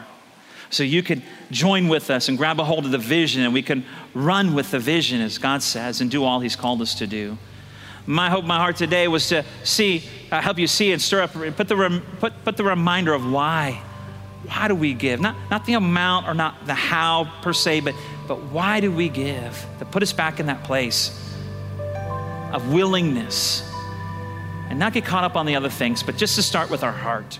So 0.72 0.84
you 0.84 1.04
could 1.04 1.22
join 1.52 1.90
with 1.90 2.10
us 2.10 2.30
and 2.30 2.38
grab 2.38 2.60
a 2.60 2.64
hold 2.64 2.86
of 2.86 2.92
the 2.92 2.98
vision, 2.98 3.44
and 3.44 3.54
we 3.54 3.62
can 3.62 3.86
run 4.14 4.56
with 4.56 4.72
the 4.72 4.80
vision, 4.80 5.22
as 5.22 5.38
God 5.38 5.62
says, 5.62 6.02
and 6.02 6.10
do 6.10 6.24
all 6.24 6.40
He's 6.40 6.56
called 6.56 6.82
us 6.82 6.96
to 6.96 7.08
do. 7.08 7.38
My 8.08 8.30
hope, 8.30 8.46
my 8.46 8.58
heart 8.58 8.78
today 8.78 9.08
was 9.08 9.28
to 9.28 9.44
see, 9.64 10.04
uh, 10.32 10.42
help 10.42 10.58
you 10.58 10.68
see 10.68 10.92
and 10.92 11.02
stir 11.02 11.22
up, 11.22 11.34
put 11.34 11.68
the, 11.68 11.76
rem, 11.76 12.02
put, 12.20 12.44
put 12.44 12.58
the 12.58 12.64
reminder 12.64 13.14
of 13.14 13.30
why. 13.30 13.84
Why 14.46 14.68
do 14.68 14.74
we 14.74 14.94
give? 14.94 15.20
Not, 15.20 15.36
not 15.52 15.66
the 15.66 15.74
amount 15.74 16.28
or 16.28 16.34
not 16.34 16.66
the 16.66 16.74
how 16.74 17.32
per 17.42 17.54
se, 17.54 17.82
but, 17.82 17.94
but 18.28 18.42
why 18.46 18.80
do 18.80 18.92
we 18.92 19.08
give? 19.10 19.66
To 19.80 19.86
put 19.86 20.02
us 20.02 20.14
back 20.14 20.40
in 20.40 20.48
that 20.48 20.64
place 20.64 21.12
of 22.52 22.74
willingness 22.74 23.70
and 24.70 24.80
not 24.80 24.94
get 24.94 25.06
caught 25.06 25.26
up 25.26 25.36
on 25.36 25.46
the 25.46 25.56
other 25.56 25.70
things, 25.70 26.02
but 26.02 26.18
just 26.18 26.36
to 26.36 26.42
start 26.42 26.70
with 26.70 26.84
our 26.84 26.92
heart. 26.92 27.40